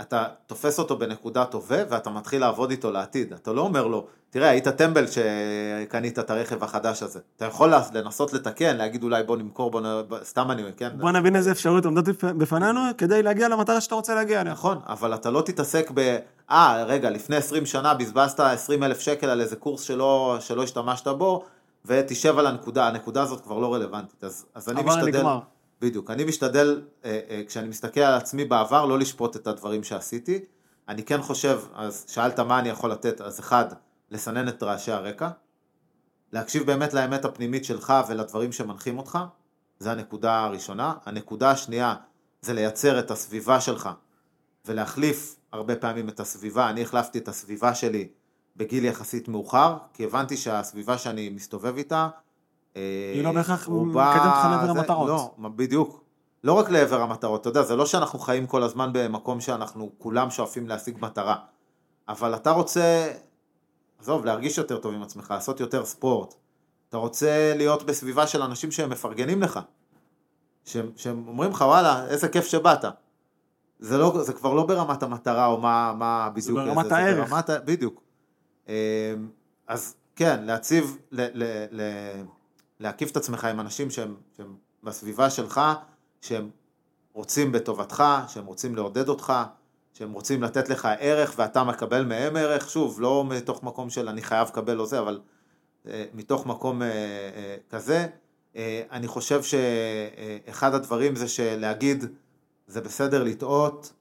אתה 0.00 0.24
תופס 0.46 0.78
אותו 0.78 0.98
בנקודת 0.98 1.54
הווה 1.54 1.78
ואתה 1.88 2.10
מתחיל 2.10 2.40
לעבוד 2.40 2.70
איתו 2.70 2.90
לעתיד. 2.90 3.32
אתה 3.32 3.52
לא 3.52 3.60
אומר 3.60 3.86
לו, 3.86 4.06
תראה, 4.30 4.48
היית 4.48 4.68
טמבל 4.68 5.04
שקנית 5.06 6.18
את 6.18 6.30
הרכב 6.30 6.64
החדש 6.64 7.02
הזה. 7.02 7.20
אתה 7.36 7.44
יכול 7.44 7.72
לנסות 7.92 8.32
לתקן, 8.32 8.76
להגיד 8.76 9.02
אולי 9.02 9.22
בוא 9.22 9.36
נמכור, 9.36 9.70
בוא 9.70 9.80
נ... 9.80 9.84
סתם 10.22 10.50
אני, 10.50 10.62
כן? 10.76 10.88
בוא 10.98 11.10
נבין 11.10 11.36
איזה 11.36 11.50
אפשרויות 11.52 11.84
עומדות 11.84 12.08
בפ- 12.08 12.32
בפנינו 12.38 12.80
כדי 12.98 13.22
להגיע 13.22 13.48
למטרה 13.48 13.80
שאתה 13.80 13.94
רוצה 13.94 14.14
להגיע 14.14 14.40
אליה. 14.40 14.52
נכון, 14.52 14.78
אבל 14.86 15.14
אתה 15.14 15.30
לא 15.30 15.40
תתעסק 15.40 15.90
ב... 15.94 16.16
אה, 16.50 16.84
רגע, 16.84 17.10
לפני 17.10 17.36
20 17.36 17.66
שנה 17.66 17.94
בזבזת 17.94 18.40
20 18.40 18.82
אלף 18.82 19.00
שקל 19.00 19.30
על 19.30 19.40
איזה 19.40 19.56
קורס 19.56 19.82
שלא, 19.82 20.36
שלא 20.40 20.62
השתמשת 20.62 21.08
בו, 21.08 21.44
ותשב 21.84 22.38
על 22.38 22.46
הנקודה, 22.46 22.88
הנקודה 22.88 23.22
הזאת 23.22 23.40
כבר 23.40 23.58
לא 23.58 23.74
רלוונטית. 23.74 24.24
אז, 24.24 24.46
אז 24.54 24.68
אני 24.68 24.82
משתדל... 24.82 25.06
נגמר. 25.18 25.38
בדיוק, 25.80 26.10
אני 26.10 26.24
משתדל, 26.24 26.82
אה, 27.04 27.20
אה, 27.30 27.42
כשאני 27.46 27.68
מסתכל 27.68 28.00
על 28.00 28.14
עצמי 28.14 28.44
בעבר, 28.44 28.86
לא 28.86 28.98
לשפוט 28.98 29.36
את 29.36 29.46
הדברים 29.46 29.84
שעשיתי. 29.84 30.44
אני 30.88 31.02
כן 31.02 31.22
חושב, 31.22 31.60
אז 31.74 32.04
שאלת 32.08 32.40
מה 32.40 32.58
אני 32.58 32.68
יכול 32.68 32.90
לתת, 32.90 33.20
אז 33.20 33.40
אחד, 33.40 33.64
לסנן 34.10 34.48
את 34.48 34.62
רעשי 34.62 34.92
הרקע, 34.92 35.28
להקשיב 36.32 36.66
באמת 36.66 36.94
לאמת 36.94 37.24
הפנימית 37.24 37.64
שלך 37.64 37.92
ולדברים 38.08 38.52
שמנחים 38.52 38.98
אותך, 38.98 39.18
זה 39.78 39.92
הנקודה 39.92 40.44
הראשונה. 40.44 40.94
הנקודה 41.04 41.50
השנייה 41.50 41.94
זה 42.40 42.52
לייצר 42.52 42.98
את 42.98 43.10
הסביבה 43.10 43.60
שלך 43.60 43.90
ולהחליף 44.64 45.36
הרבה 45.52 45.76
פעמים 45.76 46.08
את 46.08 46.20
הסביבה. 46.20 46.70
אני 46.70 46.82
החלפתי 46.82 47.18
את 47.18 47.28
הסביבה 47.28 47.74
שלי 47.74 48.08
בגיל 48.56 48.84
יחסית 48.84 49.28
מאוחר, 49.28 49.76
כי 49.94 50.04
הבנתי 50.04 50.36
שהסביבה 50.36 50.98
שאני 50.98 51.28
מסתובב 51.28 51.76
איתה, 51.76 52.08
היא 53.14 53.24
לא 53.24 53.32
בהכרח 53.32 53.68
מקדמת 53.68 53.96
אותך 53.96 54.46
לעבר 54.50 54.70
המטרות. 54.70 55.08
לא, 55.08 55.48
בדיוק. 55.48 56.04
לא 56.44 56.52
רק 56.52 56.70
לעבר 56.70 57.00
המטרות, 57.00 57.40
אתה 57.40 57.48
יודע, 57.48 57.62
זה 57.62 57.76
לא 57.76 57.86
שאנחנו 57.86 58.18
חיים 58.18 58.46
כל 58.46 58.62
הזמן 58.62 58.90
במקום 58.92 59.40
שאנחנו 59.40 59.90
כולם 59.98 60.30
שואפים 60.30 60.68
להשיג 60.68 60.96
מטרה, 61.00 61.36
אבל 62.08 62.34
אתה 62.34 62.50
רוצה, 62.50 63.12
עזוב, 64.00 64.24
להרגיש 64.24 64.58
יותר 64.58 64.78
טוב 64.78 64.94
עם 64.94 65.02
עצמך, 65.02 65.30
לעשות 65.30 65.60
יותר 65.60 65.84
ספורט, 65.84 66.34
אתה 66.88 66.96
רוצה 66.96 67.52
להיות 67.56 67.82
בסביבה 67.82 68.26
של 68.26 68.42
אנשים 68.42 68.70
שהם 68.70 68.90
מפרגנים 68.90 69.42
לך, 69.42 69.60
שהם, 70.64 70.90
שהם 70.96 71.24
אומרים 71.28 71.50
לך, 71.50 71.60
וואלה, 71.60 72.06
איזה 72.06 72.28
כיף 72.28 72.46
שבאת. 72.46 72.84
זה, 73.78 73.98
לא, 73.98 74.22
זה 74.22 74.32
כבר 74.32 74.52
לא 74.52 74.66
ברמת 74.66 75.02
המטרה 75.02 75.46
או 75.46 75.60
מה, 75.60 75.92
מה 75.98 76.30
בדיוק, 76.34 76.58
ברמת 76.58 76.88
זה, 76.88 76.96
הערך. 76.96 77.28
זה 77.28 77.34
ברמת, 77.34 77.50
בדיוק. 77.64 78.02
אמ, 78.68 78.74
אז 79.66 79.94
כן, 80.16 80.44
להציב, 80.44 80.98
ל, 81.10 81.20
ל, 81.34 81.64
ל, 81.70 81.82
להקיף 82.80 83.10
את 83.10 83.16
עצמך 83.16 83.44
עם 83.44 83.60
אנשים 83.60 83.90
שהם, 83.90 84.14
שהם 84.36 84.56
בסביבה 84.82 85.30
שלך, 85.30 85.60
שהם 86.20 86.50
רוצים 87.12 87.52
בטובתך, 87.52 88.04
שהם 88.28 88.46
רוצים 88.46 88.76
לעודד 88.76 89.08
אותך, 89.08 89.32
שהם 89.94 90.12
רוצים 90.12 90.42
לתת 90.42 90.68
לך 90.68 90.88
ערך 90.98 91.34
ואתה 91.36 91.64
מקבל 91.64 92.04
מהם 92.04 92.36
ערך, 92.36 92.70
שוב, 92.70 93.00
לא 93.00 93.24
מתוך 93.24 93.62
מקום 93.62 93.90
של 93.90 94.08
אני 94.08 94.22
חייב 94.22 94.48
לקבל 94.48 94.80
או 94.80 94.86
זה, 94.86 94.98
אבל 94.98 95.20
אה, 95.86 96.04
מתוך 96.14 96.46
מקום 96.46 96.82
אה, 96.82 96.88
אה, 96.88 97.56
כזה. 97.70 98.06
אה, 98.56 98.82
אני 98.92 99.06
חושב 99.06 99.40
שאחד 99.42 100.74
הדברים 100.74 101.14
זה 101.14 101.28
שלהגיד, 101.28 102.04
זה 102.66 102.80
בסדר 102.80 103.24
לטעות, 103.24 103.92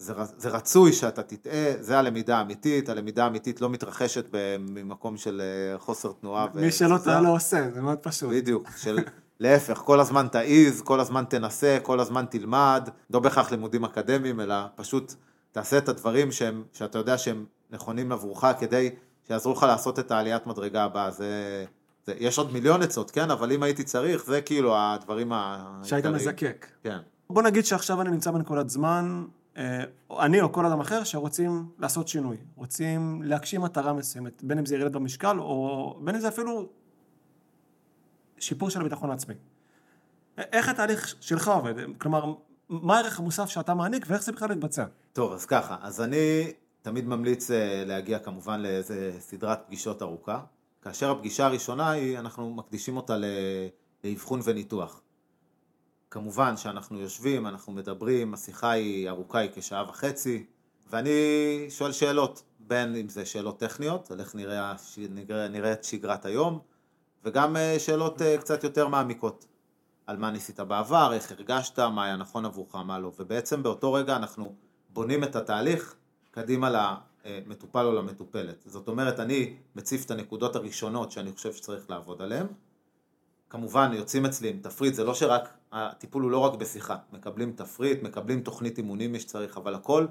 זה, 0.00 0.12
זה 0.38 0.48
רצוי 0.48 0.92
שאתה 0.92 1.22
תטעה, 1.22 1.72
זה 1.80 1.98
הלמידה 1.98 2.38
האמיתית, 2.38 2.88
הלמידה 2.88 3.24
האמיתית 3.24 3.60
לא 3.60 3.70
מתרחשת 3.70 4.34
ממקום 4.58 5.16
של 5.16 5.42
אה, 5.44 5.78
חוסר 5.78 6.12
תנועה. 6.20 6.46
מי 6.54 6.72
שלא. 6.72 6.98
טועה 7.04 7.20
לא 7.20 7.34
עושה, 7.34 7.70
זה 7.74 7.80
מאוד 7.82 7.98
פשוט. 7.98 8.30
בדיוק, 8.30 8.68
של 8.76 8.98
להפך, 9.40 9.78
כל 9.78 10.00
הזמן 10.00 10.28
תעיז, 10.28 10.82
כל 10.82 11.00
הזמן 11.00 11.24
תנסה, 11.28 11.78
כל 11.82 12.00
הזמן 12.00 12.24
תלמד, 12.30 12.88
לא 13.10 13.20
בהכרח 13.20 13.50
לימודים 13.50 13.84
אקדמיים, 13.84 14.40
אלא 14.40 14.54
פשוט 14.74 15.14
תעשה 15.52 15.78
את 15.78 15.88
הדברים 15.88 16.32
שהם, 16.32 16.64
שאתה 16.72 16.98
יודע 16.98 17.18
שהם 17.18 17.44
נכונים 17.70 18.12
עבורך 18.12 18.44
כדי 18.58 18.90
שיעזרו 19.26 19.52
לך 19.52 19.62
לעשות 19.62 19.98
את 19.98 20.10
העליית 20.10 20.46
מדרגה 20.46 20.84
הבאה. 20.84 21.10
זה, 21.10 21.64
זה, 22.06 22.14
יש 22.18 22.38
עוד 22.38 22.52
מיליון 22.52 22.82
עצות, 22.82 23.10
כן, 23.10 23.30
אבל 23.30 23.52
אם 23.52 23.62
הייתי 23.62 23.84
צריך, 23.84 24.24
זה 24.24 24.40
כאילו 24.40 24.76
הדברים 24.76 25.32
העיקריים. 25.32 25.84
שהיית 25.84 26.06
מזקק. 26.06 26.66
כן, 26.84 26.98
בוא 27.30 27.42
נגיד 27.42 27.64
שעכשיו 27.64 28.00
אני 28.00 28.10
נמצא 28.10 28.30
בנקודת 28.30 28.70
זמן, 28.70 29.24
אני 29.56 30.40
או 30.40 30.52
כל 30.52 30.66
אדם 30.66 30.80
אחר 30.80 31.04
שרוצים 31.04 31.68
לעשות 31.78 32.08
שינוי, 32.08 32.36
רוצים 32.56 33.22
להגשים 33.22 33.60
מטרה 33.60 33.92
מסוימת, 33.92 34.42
בין 34.42 34.58
אם 34.58 34.66
זה 34.66 34.74
ירידת 34.74 34.92
במשקל 34.92 35.38
או 35.38 35.98
בין 36.04 36.14
אם 36.14 36.20
זה 36.20 36.28
אפילו 36.28 36.68
שיפור 38.38 38.70
של 38.70 38.80
הביטחון 38.80 39.10
העצמי. 39.10 39.34
איך 40.38 40.68
התהליך 40.68 41.14
שלך 41.20 41.48
עובד? 41.48 41.74
כלומר, 41.98 42.34
מה 42.68 42.96
הערך 42.96 43.18
המוסף 43.18 43.48
שאתה 43.48 43.74
מעניק 43.74 44.04
ואיך 44.08 44.22
זה 44.22 44.32
בכלל 44.32 44.48
מתבצע? 44.48 44.84
טוב, 45.12 45.32
אז 45.32 45.46
ככה, 45.46 45.76
אז 45.82 46.00
אני 46.00 46.52
תמיד 46.82 47.06
ממליץ 47.06 47.50
אה, 47.50 47.84
להגיע 47.86 48.18
כמובן 48.18 48.60
לאיזה 48.60 49.12
סדרת 49.18 49.62
פגישות 49.66 50.02
ארוכה, 50.02 50.40
כאשר 50.82 51.10
הפגישה 51.10 51.46
הראשונה 51.46 51.90
היא, 51.90 52.18
אנחנו 52.18 52.54
מקדישים 52.54 52.96
אותה 52.96 53.16
לאבחון 54.04 54.40
וניתוח. 54.44 55.00
כמובן 56.10 56.56
שאנחנו 56.56 57.00
יושבים, 57.00 57.46
אנחנו 57.46 57.72
מדברים, 57.72 58.34
השיחה 58.34 58.70
היא 58.70 59.08
ארוכה, 59.08 59.38
היא 59.38 59.50
כשעה 59.54 59.84
וחצי, 59.88 60.46
ואני 60.90 61.10
שואל 61.68 61.92
שאלות, 61.92 62.42
בין 62.60 62.96
אם 62.96 63.08
זה 63.08 63.24
שאלות 63.24 63.58
טכניות, 63.58 64.10
על 64.10 64.20
איך 64.20 64.34
נראה, 64.34 64.74
נראה, 65.10 65.48
נראית 65.48 65.84
שגרת 65.84 66.24
היום, 66.24 66.58
וגם 67.24 67.56
אה, 67.56 67.76
שאלות 67.78 68.22
אה, 68.22 68.38
קצת 68.38 68.64
יותר 68.64 68.88
מעמיקות, 68.88 69.46
על 70.06 70.16
מה 70.16 70.30
ניסית 70.30 70.60
בעבר, 70.60 71.12
איך 71.12 71.32
הרגשת, 71.32 71.78
מה 71.78 72.04
היה 72.04 72.16
נכון 72.16 72.44
עבורך, 72.44 72.74
מה 72.74 72.98
לא, 72.98 73.12
ובעצם 73.18 73.62
באותו 73.62 73.92
רגע 73.92 74.16
אנחנו 74.16 74.54
בונים 74.88 75.24
את 75.24 75.36
התהליך 75.36 75.94
קדימה 76.30 76.96
למטופל 77.24 77.84
או 77.86 77.92
למטופלת. 77.92 78.62
זאת 78.66 78.88
אומרת, 78.88 79.20
אני 79.20 79.56
מציף 79.76 80.06
את 80.06 80.10
הנקודות 80.10 80.56
הראשונות 80.56 81.10
שאני 81.10 81.32
חושב 81.32 81.52
שצריך 81.52 81.90
לעבוד 81.90 82.22
עליהן, 82.22 82.46
כמובן 83.50 83.90
יוצאים 83.94 84.26
אצלי 84.26 84.50
עם 84.50 84.58
תפריט, 84.62 84.94
זה 84.94 85.04
לא 85.04 85.14
שרק, 85.14 85.48
הטיפול 85.72 86.22
הוא 86.22 86.30
לא 86.30 86.38
רק 86.38 86.54
בשיחה, 86.54 86.96
מקבלים 87.12 87.52
תפריט, 87.52 88.02
מקבלים 88.02 88.40
תוכנית 88.40 88.78
אימונים 88.78 89.12
מי 89.12 89.20
שצריך, 89.20 89.56
אבל 89.56 89.74
הכל, 89.74 90.06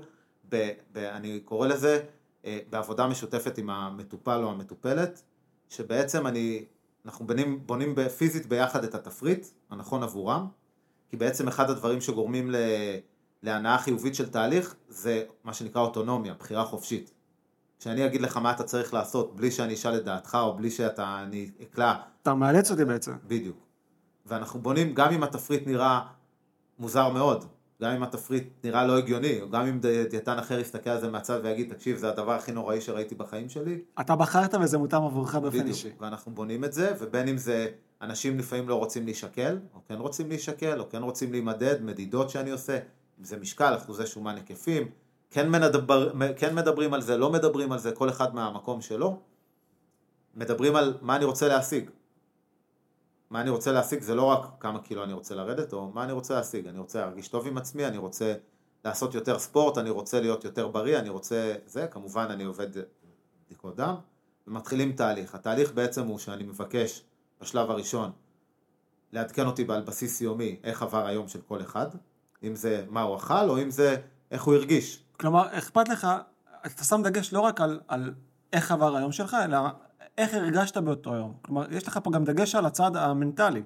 ב, 0.50 0.70
ב, 0.92 0.98
אני 0.98 1.40
קורא 1.40 1.68
לזה, 1.68 2.04
אה, 2.46 2.60
בעבודה 2.70 3.08
משותפת 3.08 3.58
עם 3.58 3.70
המטופל 3.70 4.44
או 4.44 4.52
המטופלת, 4.52 5.22
שבעצם 5.70 6.28
אני, 6.28 6.66
אנחנו 7.06 7.28
בונים, 7.28 7.68
בונים 7.68 7.96
פיזית 8.18 8.46
ביחד 8.46 8.84
את 8.84 8.96
התפריט 8.96 9.48
הנכון 9.70 10.04
עבורם, 10.04 10.48
כי 11.10 11.18
בעצם 11.18 11.48
אחד 11.48 11.70
הדברים 11.70 12.02
שגורמים 12.02 12.52
להנאה 13.44 13.78
חיובית 13.78 14.16
של 14.16 14.30
תהליך 14.30 14.76
זה 14.88 15.24
מה 15.44 15.54
שנקרא 15.54 15.82
אוטונומיה, 15.82 16.34
בחירה 16.34 16.66
חופשית. 16.66 17.12
כשאני 17.80 18.06
אגיד 18.06 18.22
לך 18.22 18.38
מה 18.38 18.52
אתה 18.52 18.64
צריך 18.64 18.94
לעשות 18.94 19.36
בלי 19.36 19.52
שאני 19.52 19.74
אשאל 19.74 19.96
את 19.96 20.06
דעתך 20.06 20.38
או 20.42 20.58
בלי 20.58 20.72
שאתה, 20.72 21.24
אני 21.24 21.50
אקלע 21.62 21.96
אתה 22.22 22.34
מאלץ 22.34 22.72
אותי 22.72 22.86
בעצם. 22.86 23.12
בדיוק. 23.28 23.58
ואנחנו 24.26 24.60
בונים, 24.62 24.94
גם 24.94 25.12
אם 25.12 25.24
התפריט 25.24 25.68
נראה 25.68 26.02
מוזר 26.80 27.10
מאוד, 27.10 27.46
גם 27.82 27.92
אם 27.92 28.04
התפריט 28.04 28.48
נראה 28.64 28.88
לא 28.88 28.98
הגיוני, 28.98 29.40
גם 29.52 29.66
אם 29.66 29.80
דיאטן 30.10 30.38
אחר 30.38 30.60
יסתכל 30.60 30.90
על 30.90 31.02
זה 31.02 31.10
מהצד 31.10 31.40
ויגיד, 31.44 31.74
תקשיב, 31.74 31.98
זה 31.98 32.10
הדבר 32.10 32.32
הכי 32.32 32.52
נוראי 32.52 32.82
שראיתי 32.82 33.16
בחיים 33.16 33.50
שלי. 33.50 33.80
אתה 34.02 34.16
בחרת 34.16 34.54
וזה 34.62 34.78
מותאם 34.78 35.04
עבורך 35.04 35.36
באופן 35.36 35.50
בדיוק. 35.50 35.68
אישי. 35.68 35.90
ואנחנו 36.00 36.32
בונים 36.32 36.64
את 36.64 36.74
זה, 36.74 36.94
ובין 37.00 37.28
אם 37.28 37.38
זה 37.38 37.68
אנשים 38.02 38.40
לפעמים 38.40 38.70
לא 38.70 38.76
רוצים 38.76 39.06
להישקל, 39.06 39.60
או 39.74 39.80
כן 39.88 39.96
רוצים 39.96 40.30
להישקל, 40.30 40.80
או 40.80 40.90
כן 40.90 41.04
רוצים 41.04 41.32
להימדד, 41.32 41.82
מדידות 41.82 42.30
שאני 42.30 42.52
עושה, 42.52 42.80
אם 43.20 43.24
זה 43.24 43.38
משקל, 43.38 43.76
אחוזי 43.76 44.06
שומן 44.06 44.36
היקפים, 44.36 44.88
כן, 45.30 45.52
מדבר, 45.52 46.12
כן 46.36 46.56
מדברים 46.56 46.94
על 46.94 47.02
זה, 47.02 47.18
לא 47.18 47.32
מדברים 47.32 47.72
על 47.72 47.80
זה, 47.80 47.92
כל 47.92 48.10
אחד 48.10 48.36
מהמקום 48.36 48.82
שלו. 48.82 49.20
מדברים 50.36 50.76
על 50.76 50.98
מה 51.02 51.16
אני 51.16 51.26
רוצה 51.26 51.48
להשיג. 51.48 51.90
מה 53.30 53.42
אני 53.42 53.50
רוצה 53.50 53.72
להשיג 53.72 54.02
זה 54.02 54.16
לא 54.16 54.24
רק 54.24 54.46
כמה 54.60 54.80
קילו 54.80 55.04
אני 55.04 55.14
רוצה 55.14 55.36
לרדת, 55.36 55.74
או 55.74 55.92
מה 55.94 56.04
אני 56.04 56.12
רוצה 56.12 56.34
להשיג. 56.34 56.68
אני 56.68 56.80
רוצה 56.80 57.00
להרגיש 57.00 57.28
טוב 57.28 57.48
עם 57.48 57.58
עצמי, 57.58 57.86
אני 57.88 57.98
רוצה 57.98 58.34
לעשות 58.86 59.16
יותר 59.16 59.40
ספורט, 59.40 59.78
אני 59.78 59.90
רוצה 59.90 60.22
להיות 60.22 60.44
יותר 60.44 60.68
בריא, 60.68 61.00
אני 61.00 61.10
רוצה 61.10 61.56
זה, 61.66 61.88
כמובן 61.88 62.28
אני 62.30 62.44
עובד 62.44 62.68
בדיקות 63.46 63.76
דם, 63.76 63.96
ומתחילים 64.48 64.92
תהליך. 64.92 65.36
התהליך 65.36 65.74
בעצם 65.74 66.06
הוא 66.06 66.18
שאני 66.20 66.44
מבקש 66.44 67.04
בשלב 67.42 67.72
הראשון 67.72 68.12
לעדכן 69.12 69.46
אותי 69.46 69.66
על 69.70 69.82
בסיס 69.82 70.22
יומי 70.22 70.60
איך 70.64 70.84
עבר 70.84 71.06
היום 71.06 71.28
של 71.28 71.42
כל 71.42 71.62
אחד, 71.62 71.88
אם 72.44 72.56
זה 72.56 72.86
מה 72.90 73.02
הוא 73.02 73.16
אכל, 73.16 73.50
או 73.50 73.62
אם 73.62 73.72
זה 73.72 73.96
איך 74.32 74.44
הוא 74.44 74.56
הרגיש. 74.56 75.04
כלומר, 75.20 75.58
אכפת 75.58 75.90
לך, 75.90 76.08
אתה 76.66 76.84
שם 76.84 77.02
דגש 77.04 77.34
לא 77.34 77.40
רק 77.40 77.62
על, 77.62 77.80
על 77.88 78.14
איך 78.54 78.72
עבר 78.72 78.96
היום 78.96 79.12
שלך, 79.12 79.38
אלא 79.46 79.58
איך 80.18 80.34
הרגשת 80.34 80.78
באותו 80.78 81.16
יום. 81.16 81.34
כלומר, 81.42 81.74
יש 81.74 81.88
לך 81.88 82.00
פה 82.04 82.12
גם 82.12 82.24
דגש 82.24 82.56
על 82.56 82.66
הצד 82.66 82.96
המנטלי. 82.96 83.64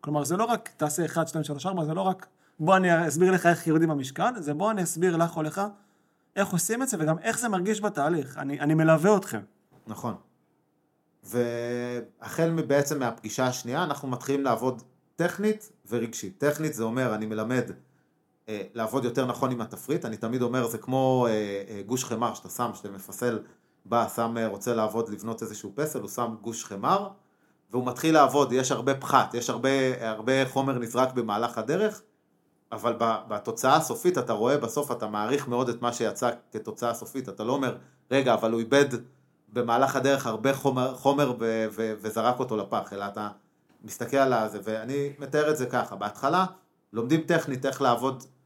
כלומר, 0.00 0.24
זה 0.24 0.36
לא 0.36 0.44
רק 0.44 0.68
תעשה 0.76 1.04
1, 1.04 1.28
2, 1.28 1.44
3, 1.44 1.66
4, 1.66 1.84
זה 1.84 1.94
לא 1.94 2.00
רק 2.00 2.26
בוא 2.60 2.76
אני 2.76 3.08
אסביר 3.08 3.32
לך 3.32 3.46
איך 3.46 3.66
יורדים 3.66 3.88
במשקל, 3.88 4.30
זה 4.38 4.54
בוא 4.54 4.70
אני 4.70 4.82
אסביר 4.82 5.16
לך 5.16 5.36
או 5.36 5.42
לך 5.42 5.62
איך 6.36 6.48
עושים 6.48 6.82
את 6.82 6.88
זה 6.88 6.96
וגם 7.00 7.18
איך 7.18 7.38
זה 7.38 7.48
מרגיש 7.48 7.80
בתהליך. 7.80 8.38
אני, 8.38 8.60
אני 8.60 8.74
מלווה 8.74 9.16
אתכם. 9.16 9.40
נכון. 9.86 10.14
והחל 11.24 12.62
בעצם 12.66 12.98
מהפגישה 12.98 13.46
השנייה 13.46 13.84
אנחנו 13.84 14.08
מתחילים 14.08 14.44
לעבוד 14.44 14.82
טכנית 15.16 15.72
ורגשית. 15.88 16.38
טכנית 16.38 16.74
זה 16.74 16.82
אומר 16.82 17.14
אני 17.14 17.26
מלמד 17.26 17.70
לעבוד 18.74 19.04
יותר 19.04 19.26
נכון 19.26 19.50
עם 19.50 19.60
התפריט, 19.60 20.04
אני 20.04 20.16
תמיד 20.16 20.42
אומר 20.42 20.66
זה 20.66 20.78
כמו 20.78 21.26
אה, 21.28 21.32
אה, 21.68 21.82
גוש 21.86 22.04
חמר 22.04 22.34
שאתה 22.34 22.48
שם, 22.48 22.70
שאתה 22.74 22.88
מפסל, 22.90 23.38
בא, 23.84 24.08
שם, 24.16 24.36
אה, 24.38 24.46
רוצה 24.46 24.74
לעבוד, 24.74 25.08
לבנות 25.08 25.42
איזשהו 25.42 25.72
פסל, 25.74 26.00
הוא 26.00 26.08
שם 26.08 26.34
גוש 26.40 26.64
חמר 26.64 27.08
והוא 27.70 27.86
מתחיל 27.86 28.14
לעבוד, 28.14 28.52
יש 28.52 28.72
הרבה 28.72 28.94
פחת, 28.94 29.34
יש 29.34 29.50
הרבה, 29.50 29.68
הרבה 30.00 30.48
חומר 30.48 30.78
נזרק 30.78 31.12
במהלך 31.12 31.58
הדרך, 31.58 32.02
אבל 32.72 32.96
בתוצאה 33.28 33.76
הסופית 33.76 34.18
אתה 34.18 34.32
רואה 34.32 34.56
בסוף 34.56 34.92
אתה 34.92 35.06
מעריך 35.06 35.48
מאוד 35.48 35.68
את 35.68 35.82
מה 35.82 35.92
שיצא 35.92 36.30
כתוצאה 36.52 36.94
סופית, 36.94 37.28
אתה 37.28 37.44
לא 37.44 37.52
אומר 37.52 37.76
רגע 38.10 38.34
אבל 38.34 38.52
הוא 38.52 38.60
איבד 38.60 38.84
במהלך 39.52 39.96
הדרך 39.96 40.26
הרבה 40.26 40.54
חומר, 40.54 40.94
חומר 40.94 41.34
ו, 41.40 41.66
ו, 41.72 41.92
וזרק 42.00 42.38
אותו 42.38 42.56
לפח, 42.56 42.92
אלא 42.92 43.04
אתה 43.04 43.28
מסתכל 43.84 44.16
על 44.16 44.48
זה, 44.48 44.58
ואני 44.64 45.12
מתאר 45.18 45.50
את 45.50 45.56
זה 45.56 45.66
ככה, 45.66 45.96
בהתחלה 45.96 46.46
לומדים 46.92 47.20
טכנית 47.20 47.66
איך 47.66 47.82
לעבוד 47.82 48.22
אה, 48.22 48.37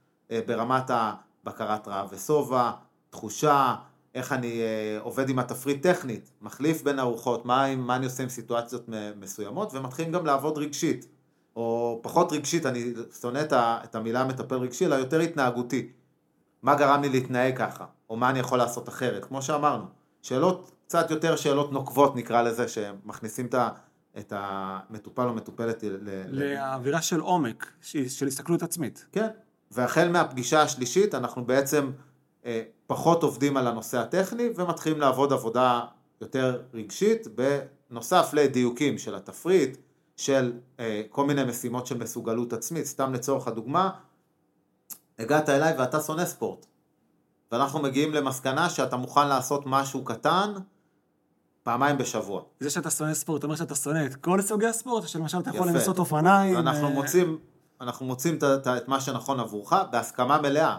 ברמת 0.47 0.91
הבקרת 0.91 1.89
רעב 1.89 2.09
ושובע, 2.13 2.71
תחושה, 3.11 3.75
איך 4.15 4.33
אני 4.33 4.61
אה, 4.61 4.99
עובד 5.01 5.29
עם 5.29 5.39
התפריט 5.39 5.83
טכנית, 5.83 6.31
מחליף 6.43 6.83
בין 6.83 6.99
ארוחות, 6.99 7.47
מה, 7.47 7.77
מה 7.77 7.97
אני 7.97 8.05
עושה 8.05 8.23
עם 8.23 8.29
סיטואציות 8.29 8.89
מסוימות, 9.17 9.75
ומתחילים 9.75 10.13
גם 10.13 10.27
לעבוד 10.27 10.59
רגשית, 10.59 11.07
או 11.57 11.99
פחות 12.03 12.33
רגשית, 12.33 12.67
אני 12.67 12.93
שונא 13.21 13.43
את 13.53 13.95
המילה 13.95 14.25
מטפל 14.25 14.55
רגשי, 14.55 14.87
אלא 14.87 14.95
יותר 14.95 15.21
התנהגותי. 15.21 15.93
מה 16.63 16.75
גרם 16.75 17.03
לי 17.03 17.09
להתנהג 17.09 17.59
ככה, 17.59 17.85
או 18.11 18.17
מה 18.17 18.31
אני 18.31 18.39
יכול 18.39 18.59
לעשות 18.59 18.89
אחרת, 18.89 19.25
כמו 19.25 19.43
שאמרנו. 19.43 19.85
שאלות, 20.23 20.71
קצת 20.87 21.11
יותר 21.11 21.37
שאלות 21.37 21.73
נוקבות 21.73 22.17
נקרא 22.17 22.43
לזה, 22.43 22.69
שמכניסים 22.69 23.47
את, 23.47 23.55
ה, 23.55 23.69
את 24.19 24.33
המטופל 24.37 25.29
או 25.29 25.35
מטופלת 25.35 25.85
לאווירה 26.29 27.03
של 27.03 27.21
עומק, 27.21 27.73
של 28.09 28.27
הסתכלות 28.27 28.63
עצמית. 28.63 29.07
כן, 29.13 29.29
והחל 29.73 30.09
מהפגישה 30.09 30.63
השלישית 30.63 31.15
אנחנו 31.15 31.45
בעצם 31.47 31.91
אה, 32.45 32.63
פחות 32.87 33.23
עובדים 33.23 33.57
על 33.57 33.67
הנושא 33.67 33.99
הטכני 33.99 34.49
ומתחילים 34.57 35.01
לעבוד 35.01 35.33
עבודה 35.33 35.81
יותר 36.21 36.63
רגשית 36.75 37.27
בנוסף 37.91 38.31
לדיוקים 38.33 38.99
של 38.99 39.15
התפריט, 39.15 39.79
של 40.17 40.53
אה, 40.81 41.03
כל 41.11 41.27
מיני 41.27 41.45
משימות 41.45 41.87
של 41.87 41.99
מסוגלות 41.99 42.53
עצמית, 42.53 42.87
סתם 42.87 43.13
לצורך 43.13 43.49
הדוגמה, 43.49 43.91
הגעת 45.19 45.49
אליי 45.49 45.75
ואתה 45.79 46.01
שונא 46.01 46.25
ספורט 46.25 46.67
ואנחנו 47.53 47.83
מגיעים 47.83 48.13
למסקנה 48.15 48.71
שאתה 48.71 48.97
מוכן 48.97 49.29
לעשות 49.29 49.63
משהו 49.67 50.05
קטן 50.05 50.53
פעמיים 51.63 51.99
בשבוע. 51.99 52.43
זה 52.61 52.71
שאתה 52.71 52.91
שונא 52.91 53.15
ספורט, 53.15 53.39
אתה 53.39 53.47
אומר 53.47 53.57
שאתה 53.57 53.75
שונא 53.75 54.07
את 54.07 54.15
כל 54.15 54.43
סוגי 54.43 54.67
הספורט, 54.67 55.09
שלמשל 55.09 55.39
אתה 55.39 55.51
יכול 55.51 55.69
לנסות 55.69 55.99
אופניים. 55.99 56.57
אנחנו 56.57 56.89
אה, 56.89 56.93
מוצאים, 56.95 57.39
אנחנו 57.83 58.07
מוצאים 58.07 58.39
את 58.77 58.89
מה 58.89 59.01
שנכון 59.01 59.41
עבורך 59.41 59.73
בהסכמה 59.91 60.41
מלאה. 60.41 60.79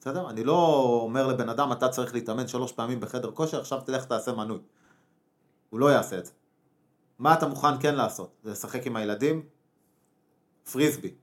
בסדר? 0.00 0.30
אני 0.30 0.44
לא 0.44 0.54
אומר 1.02 1.26
לבן 1.26 1.48
אדם, 1.48 1.72
אתה 1.72 1.88
צריך 1.88 2.14
להתאמן 2.14 2.48
שלוש 2.48 2.72
פעמים 2.72 3.00
בחדר 3.00 3.30
כושר, 3.30 3.60
עכשיו 3.60 3.80
תלך 3.80 4.04
תעשה 4.04 4.32
מנוי. 4.32 4.58
הוא 5.70 5.80
לא 5.80 5.86
יעשה 5.92 6.18
את 6.18 6.26
זה. 6.26 6.32
מה 7.18 7.34
אתה 7.34 7.46
מוכן 7.46 7.80
כן 7.80 7.94
לעשות? 7.94 8.30
לשחק 8.44 8.86
עם 8.86 8.96
הילדים? 8.96 9.42
פריסבי, 10.72 11.14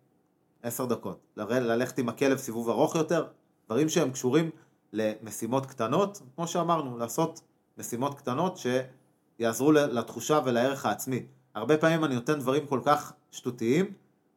עשר 0.64 0.86
דקות. 0.86 1.20
ללכת 1.38 1.98
עם 1.98 2.10
הכלב 2.10 2.38
סיבוב 2.38 2.70
ארוך 2.70 2.96
יותר? 2.96 3.28
דברים 3.66 3.90
שהם 3.90 4.12
קשורים 4.12 4.50
למשימות 4.94 5.66
קטנות, 5.66 6.22
כמו 6.36 6.48
שאמרנו, 6.48 6.98
לעשות 6.98 7.42
משימות 7.78 8.18
קטנות 8.18 8.58
שיעזרו 8.58 9.72
לתחושה 9.72 10.40
ולערך 10.46 10.86
העצמי. 10.86 11.26
הרבה 11.54 11.78
פעמים 11.78 12.06
אני 12.06 12.16
נותן 12.16 12.40
דברים 12.40 12.68
כל 12.68 12.80
כך 12.84 13.14
שטותיים, 13.32 13.94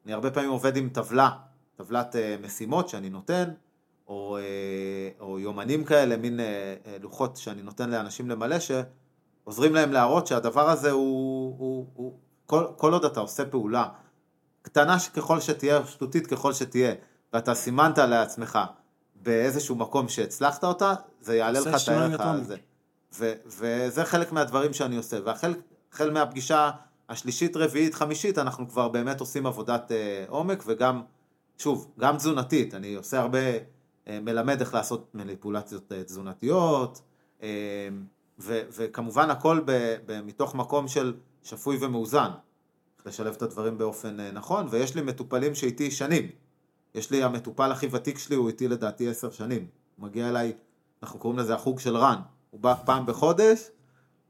אני 0.07 0.13
הרבה 0.13 0.31
פעמים 0.31 0.49
עובד 0.49 0.77
עם 0.77 0.89
טבלה, 0.89 1.29
טבלת 1.75 2.15
אה, 2.15 2.35
משימות 2.43 2.89
שאני 2.89 3.09
נותן, 3.09 3.49
או, 4.07 4.37
אה, 4.37 4.43
או 5.19 5.39
יומנים 5.39 5.83
כאלה, 5.83 6.17
מין 6.17 6.39
אה, 6.39 6.75
לוחות 7.01 7.37
שאני 7.37 7.61
נותן 7.61 7.89
לאנשים 7.89 8.29
למלא, 8.29 8.57
שעוזרים 8.59 9.75
להם 9.75 9.91
להראות 9.91 10.27
שהדבר 10.27 10.69
הזה 10.69 10.91
הוא, 10.91 11.55
הוא, 11.57 11.87
הוא 11.93 12.19
כל, 12.45 12.65
כל 12.77 12.93
עוד 12.93 13.05
אתה 13.05 13.19
עושה 13.19 13.45
פעולה 13.45 13.89
קטנה 14.61 14.97
ככל 15.15 15.39
שתהיה, 15.39 15.85
שטותית 15.85 16.27
ככל 16.27 16.53
שתהיה, 16.53 16.93
ואתה 17.33 17.53
סימנת 17.53 17.97
לעצמך 17.97 18.59
באיזשהו 19.15 19.75
מקום 19.75 20.09
שהצלחת 20.09 20.63
אותה, 20.63 20.93
זה 21.21 21.35
יעלה 21.35 21.59
לך 21.59 21.83
את 21.83 21.87
הערך 21.87 22.21
הזה. 22.21 22.55
ו, 23.13 23.33
וזה 23.45 24.05
חלק 24.05 24.31
מהדברים 24.31 24.73
שאני 24.73 24.97
עושה, 24.97 25.17
והחל 25.25 26.11
מהפגישה 26.11 26.71
השלישית, 27.09 27.57
רביעית, 27.57 27.93
חמישית, 27.93 28.37
אנחנו 28.37 28.69
כבר 28.69 28.89
באמת 28.89 29.19
עושים 29.19 29.45
עבודת 29.45 29.91
אה, 29.91 30.25
עומק, 30.27 30.63
וגם, 30.65 31.01
שוב, 31.57 31.91
גם 31.99 32.17
תזונתית, 32.17 32.73
אני 32.73 32.95
עושה 32.95 33.19
הרבה, 33.19 33.39
אה, 34.07 34.19
מלמד 34.19 34.59
איך 34.59 34.73
לעשות 34.73 35.11
מניפולציות 35.13 35.91
אה, 35.91 36.03
תזונתיות, 36.03 37.01
אה, 37.43 37.47
ו, 38.39 38.61
וכמובן 38.71 39.29
הכל 39.29 39.61
ב, 39.65 39.95
ב, 40.05 40.21
מתוך 40.21 40.55
מקום 40.55 40.87
של 40.87 41.13
שפוי 41.43 41.77
ומאוזן, 41.81 42.29
לשלב 43.05 43.33
את 43.33 43.41
הדברים 43.41 43.77
באופן 43.77 44.19
אה, 44.19 44.31
נכון, 44.31 44.67
ויש 44.69 44.95
לי 44.95 45.01
מטופלים 45.01 45.55
שאיתי 45.55 45.91
שנים. 45.91 46.29
יש 46.95 47.11
לי, 47.11 47.23
המטופל 47.23 47.71
הכי 47.71 47.87
ותיק 47.91 48.17
שלי 48.17 48.35
הוא 48.35 48.47
איתי 48.47 48.67
לדעתי 48.67 49.09
עשר 49.09 49.31
שנים. 49.31 49.67
הוא 49.95 50.07
מגיע 50.07 50.29
אליי, 50.29 50.53
אנחנו 51.03 51.19
קוראים 51.19 51.39
לזה 51.39 51.53
החוג 51.55 51.79
של 51.79 51.97
רן. 51.97 52.19
הוא 52.49 52.59
בא 52.59 52.75
פעם 52.85 53.05
בחודש, 53.05 53.69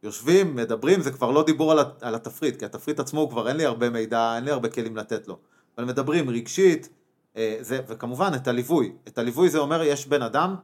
יושבים, 0.04 0.56
מדברים, 0.56 1.02
זה 1.02 1.12
כבר 1.12 1.32
לא 1.32 1.44
דיבור 1.44 1.72
על, 1.72 1.80
על 2.02 2.16
התפריט, 2.16 2.60
כי 2.60 2.66
התפריט 2.66 3.00
עצמו 3.00 3.30
כבר 3.30 3.50
אין 3.50 3.58
לי 3.58 3.66
הרבה 3.66 3.90
מידע, 3.90 4.36
אין 4.36 4.44
לי 4.44 4.52
הרבה 4.52 4.70
כלים 4.70 4.98
לתת 4.98 5.28
לו. 5.28 5.38
אבל 5.78 5.86
מדברים 5.86 6.30
רגשית, 6.30 6.90
אה, 7.38 7.58
זה, 7.62 7.80
וכמובן 7.88 8.32
את 8.36 8.48
הליווי. 8.48 8.92
את 9.08 9.18
הליווי 9.18 9.50
זה 9.50 9.58
אומר, 9.58 9.84
יש 9.84 10.08
בן 10.08 10.22
אדם 10.22 10.56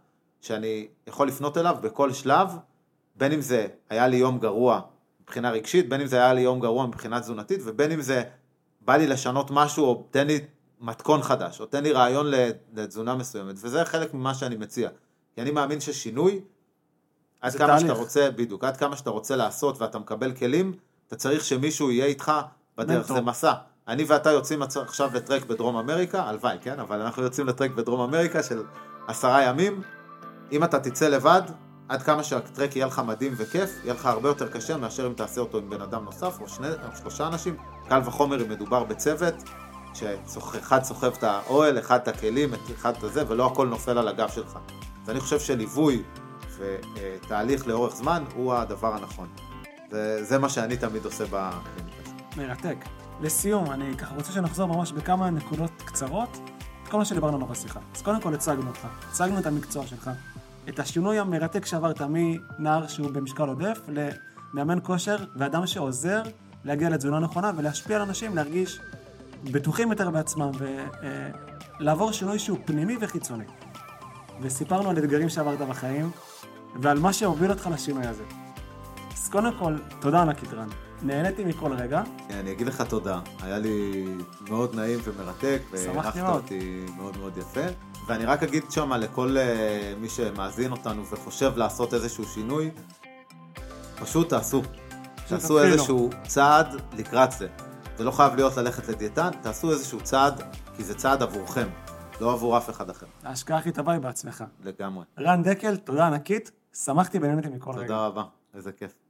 שאני 0.41 0.87
יכול 1.07 1.27
לפנות 1.27 1.57
אליו 1.57 1.75
בכל 1.81 2.13
שלב, 2.13 2.47
בין 3.15 3.31
אם 3.31 3.41
זה 3.41 3.67
היה 3.89 4.07
לי 4.07 4.17
יום 4.17 4.39
גרוע 4.39 4.81
מבחינה 5.21 5.51
רגשית, 5.51 5.89
בין 5.89 6.01
אם 6.01 6.07
זה 6.07 6.17
היה 6.17 6.33
לי 6.33 6.41
יום 6.41 6.59
גרוע 6.59 6.85
מבחינה 6.85 7.19
תזונתית, 7.19 7.59
ובין 7.65 7.91
אם 7.91 8.01
זה 8.01 8.23
בא 8.81 8.95
לי 8.95 9.07
לשנות 9.07 9.51
משהו, 9.51 9.85
או 9.85 10.07
תן 10.11 10.27
לי 10.27 10.39
מתכון 10.81 11.21
חדש, 11.21 11.61
או 11.61 11.65
תן 11.65 11.83
לי 11.83 11.91
רעיון 11.91 12.27
לתזונה 12.73 13.15
מסוימת, 13.15 13.55
וזה 13.57 13.85
חלק 13.85 14.13
ממה 14.13 14.33
שאני 14.33 14.55
מציע. 14.55 14.89
כי 15.35 15.41
אני 15.41 15.51
מאמין 15.51 15.79
ששינוי, 15.79 16.41
עד 17.43 17.55
כמה 17.55 17.67
תהליך. 17.67 17.81
שאתה 17.81 17.93
רוצה, 17.93 18.29
בדיוק, 18.35 18.63
עד 18.63 18.77
כמה 18.77 18.97
שאתה 18.97 19.09
רוצה 19.09 19.35
לעשות 19.35 19.81
ואתה 19.81 19.99
מקבל 19.99 20.31
כלים, 20.31 20.73
אתה 21.07 21.15
צריך 21.15 21.45
שמישהו 21.45 21.91
יהיה 21.91 22.05
איתך 22.05 22.31
בדרך, 22.77 23.07
זה 23.07 23.21
מסע. 23.21 23.53
אני 23.87 24.03
ואתה 24.03 24.31
יוצאים 24.31 24.61
עכשיו 24.61 25.09
לטרק 25.13 25.45
בדרום 25.45 25.75
אמריקה, 25.75 26.23
הלוואי, 26.23 26.57
כן? 26.61 26.79
אבל 26.79 27.01
אנחנו 27.01 27.23
יוצאים 27.23 27.47
לטרק 27.47 27.71
בדרום 27.71 28.01
אמריקה 28.01 28.43
של 28.43 28.63
עשרה 29.07 29.43
ימים. 29.43 29.81
אם 30.51 30.63
אתה 30.63 30.79
תצא 30.79 31.07
לבד, 31.07 31.41
עד 31.89 32.01
כמה 32.01 32.23
שהטרק 32.23 32.75
יהיה 32.75 32.85
לך 32.85 33.01
מדהים 33.07 33.33
וכיף, 33.37 33.69
יהיה 33.83 33.93
לך 33.93 34.05
הרבה 34.05 34.29
יותר 34.29 34.47
קשה 34.47 34.77
מאשר 34.77 35.07
אם 35.07 35.13
תעשה 35.13 35.41
אותו 35.41 35.57
עם 35.57 35.69
בן 35.69 35.81
אדם 35.81 36.05
נוסף 36.05 36.41
או, 36.41 36.47
שני, 36.47 36.67
או 36.67 36.97
שלושה 36.97 37.27
אנשים. 37.27 37.55
קל 37.89 38.01
וחומר 38.05 38.41
אם 38.41 38.49
מדובר 38.49 38.83
בצוות, 38.83 39.33
שאחד 39.93 40.83
סוחב 40.83 41.11
את 41.17 41.23
האוהל, 41.23 41.79
אחד 41.79 41.99
את 41.99 42.07
הכלים, 42.07 42.53
אחד 42.53 42.93
את 43.05 43.13
זה, 43.13 43.23
ולא 43.27 43.45
הכל 43.45 43.67
נופל 43.67 43.97
על 43.97 44.07
הגב 44.07 44.29
שלך. 44.29 44.57
ואני 45.05 45.19
חושב 45.19 45.39
שליווי 45.39 46.03
ותהליך 46.57 47.67
לאורך 47.67 47.95
זמן 47.95 48.23
הוא 48.35 48.53
הדבר 48.53 48.95
הנכון. 48.95 49.27
וזה 49.91 50.39
מה 50.39 50.49
שאני 50.49 50.77
תמיד 50.77 51.05
עושה 51.05 51.23
בקליניקה 51.25 52.05
שלי. 52.05 52.45
מרתק. 52.47 52.77
לסיום, 53.21 53.71
אני 53.71 53.97
ככה 53.97 54.15
רוצה 54.15 54.31
שנחזור 54.31 54.67
ממש 54.67 54.91
בכמה 54.91 55.29
נקודות 55.29 55.71
קצרות, 55.85 56.37
את 56.83 56.87
כל 56.87 56.97
מה 56.97 57.05
שדיברנו 57.05 57.37
לנו 57.37 57.47
בשיחה. 57.47 57.79
אז 57.95 58.01
קודם 58.01 58.21
כל 58.21 58.33
הצגנו 58.33 58.67
אותך, 58.67 58.87
הצגנו 59.09 59.39
את 59.39 59.45
המקצוע 59.45 59.87
שלך, 59.87 60.09
את 60.69 60.79
השינוי 60.79 61.19
המרתק 61.19 61.65
שעברת 61.65 62.01
מנער 62.01 62.87
שהוא 62.87 63.11
במשקל 63.11 63.47
עודף 63.47 63.79
למאמן 63.87 64.79
כושר 64.83 65.17
ואדם 65.35 65.67
שעוזר 65.67 66.21
להגיע 66.63 66.89
לתזונה 66.89 67.19
נכונה 67.19 67.51
ולהשפיע 67.55 67.95
על 67.95 68.01
אנשים 68.01 68.35
להרגיש 68.35 68.79
בטוחים 69.43 69.89
יותר 69.91 70.09
בעצמם 70.09 70.51
ולעבור 71.79 72.11
שינוי 72.11 72.39
שהוא 72.39 72.57
פנימי 72.65 72.97
וחיצוני. 73.01 73.45
וסיפרנו 74.41 74.89
על 74.89 74.97
אתגרים 74.97 75.29
שעברת 75.29 75.59
בחיים 75.59 76.11
ועל 76.81 76.99
מה 76.99 77.13
שהוביל 77.13 77.51
אותך 77.51 77.69
לשינוי 77.73 78.07
הזה. 78.07 78.23
אז 79.13 79.29
קודם 79.29 79.57
כל, 79.59 79.75
תודה 79.99 80.21
ענקית 80.21 80.53
רן. 80.53 80.67
נהניתי 81.01 81.43
מכל 81.43 81.73
רגע. 81.73 82.03
כן, 82.27 82.37
אני 82.37 82.51
אגיד 82.51 82.67
לך 82.67 82.81
תודה. 82.81 83.19
היה 83.41 83.59
לי 83.59 84.05
מאוד 84.49 84.75
נעים 84.75 84.99
ומרתק, 85.03 85.61
והערכת 85.71 86.21
אותי 86.21 86.85
מאוד 86.97 87.17
מאוד 87.17 87.37
יפה. 87.37 87.65
ואני 88.07 88.25
רק 88.25 88.43
אגיד 88.43 88.63
שם 88.69 88.93
לכל 88.93 89.37
uh, 89.37 89.99
מי 89.99 90.09
שמאזין 90.09 90.71
אותנו 90.71 91.05
וחושב 91.05 91.57
לעשות 91.57 91.93
איזשהו 91.93 92.25
שינוי, 92.25 92.71
פשוט 93.95 94.29
תעשו. 94.29 94.61
תעשו 95.27 95.59
איזשהו 95.59 96.09
צעד 96.27 96.81
לקראת 96.97 97.31
זה. 97.31 97.47
זה 97.97 98.03
לא 98.03 98.11
חייב 98.11 98.35
להיות 98.35 98.57
ללכת 98.57 98.87
לדיאטן, 98.87 99.29
תעשו 99.41 99.71
איזשהו 99.71 100.01
צעד, 100.01 100.41
כי 100.77 100.83
זה 100.83 100.95
צעד 100.95 101.23
עבורכם, 101.23 101.67
לא 102.21 102.33
עבור 102.33 102.57
אף 102.57 102.69
אחד 102.69 102.89
אחר. 102.89 103.05
ההשקעה 103.23 103.57
הכי 103.57 103.71
טובה 103.71 103.91
היא 103.91 104.01
בעצמך. 104.01 104.43
לגמרי. 104.63 105.05
רן 105.19 105.43
דקל, 105.43 105.75
תודה 105.75 106.07
ענקית, 106.07 106.51
שמחתי 106.73 107.17
ונהניתי 107.21 107.49
מכל 107.49 107.71
רגע. 107.71 107.81
תודה 107.81 108.05
רבה, 108.07 108.23
איזה 108.53 108.71
כיף. 108.71 109.02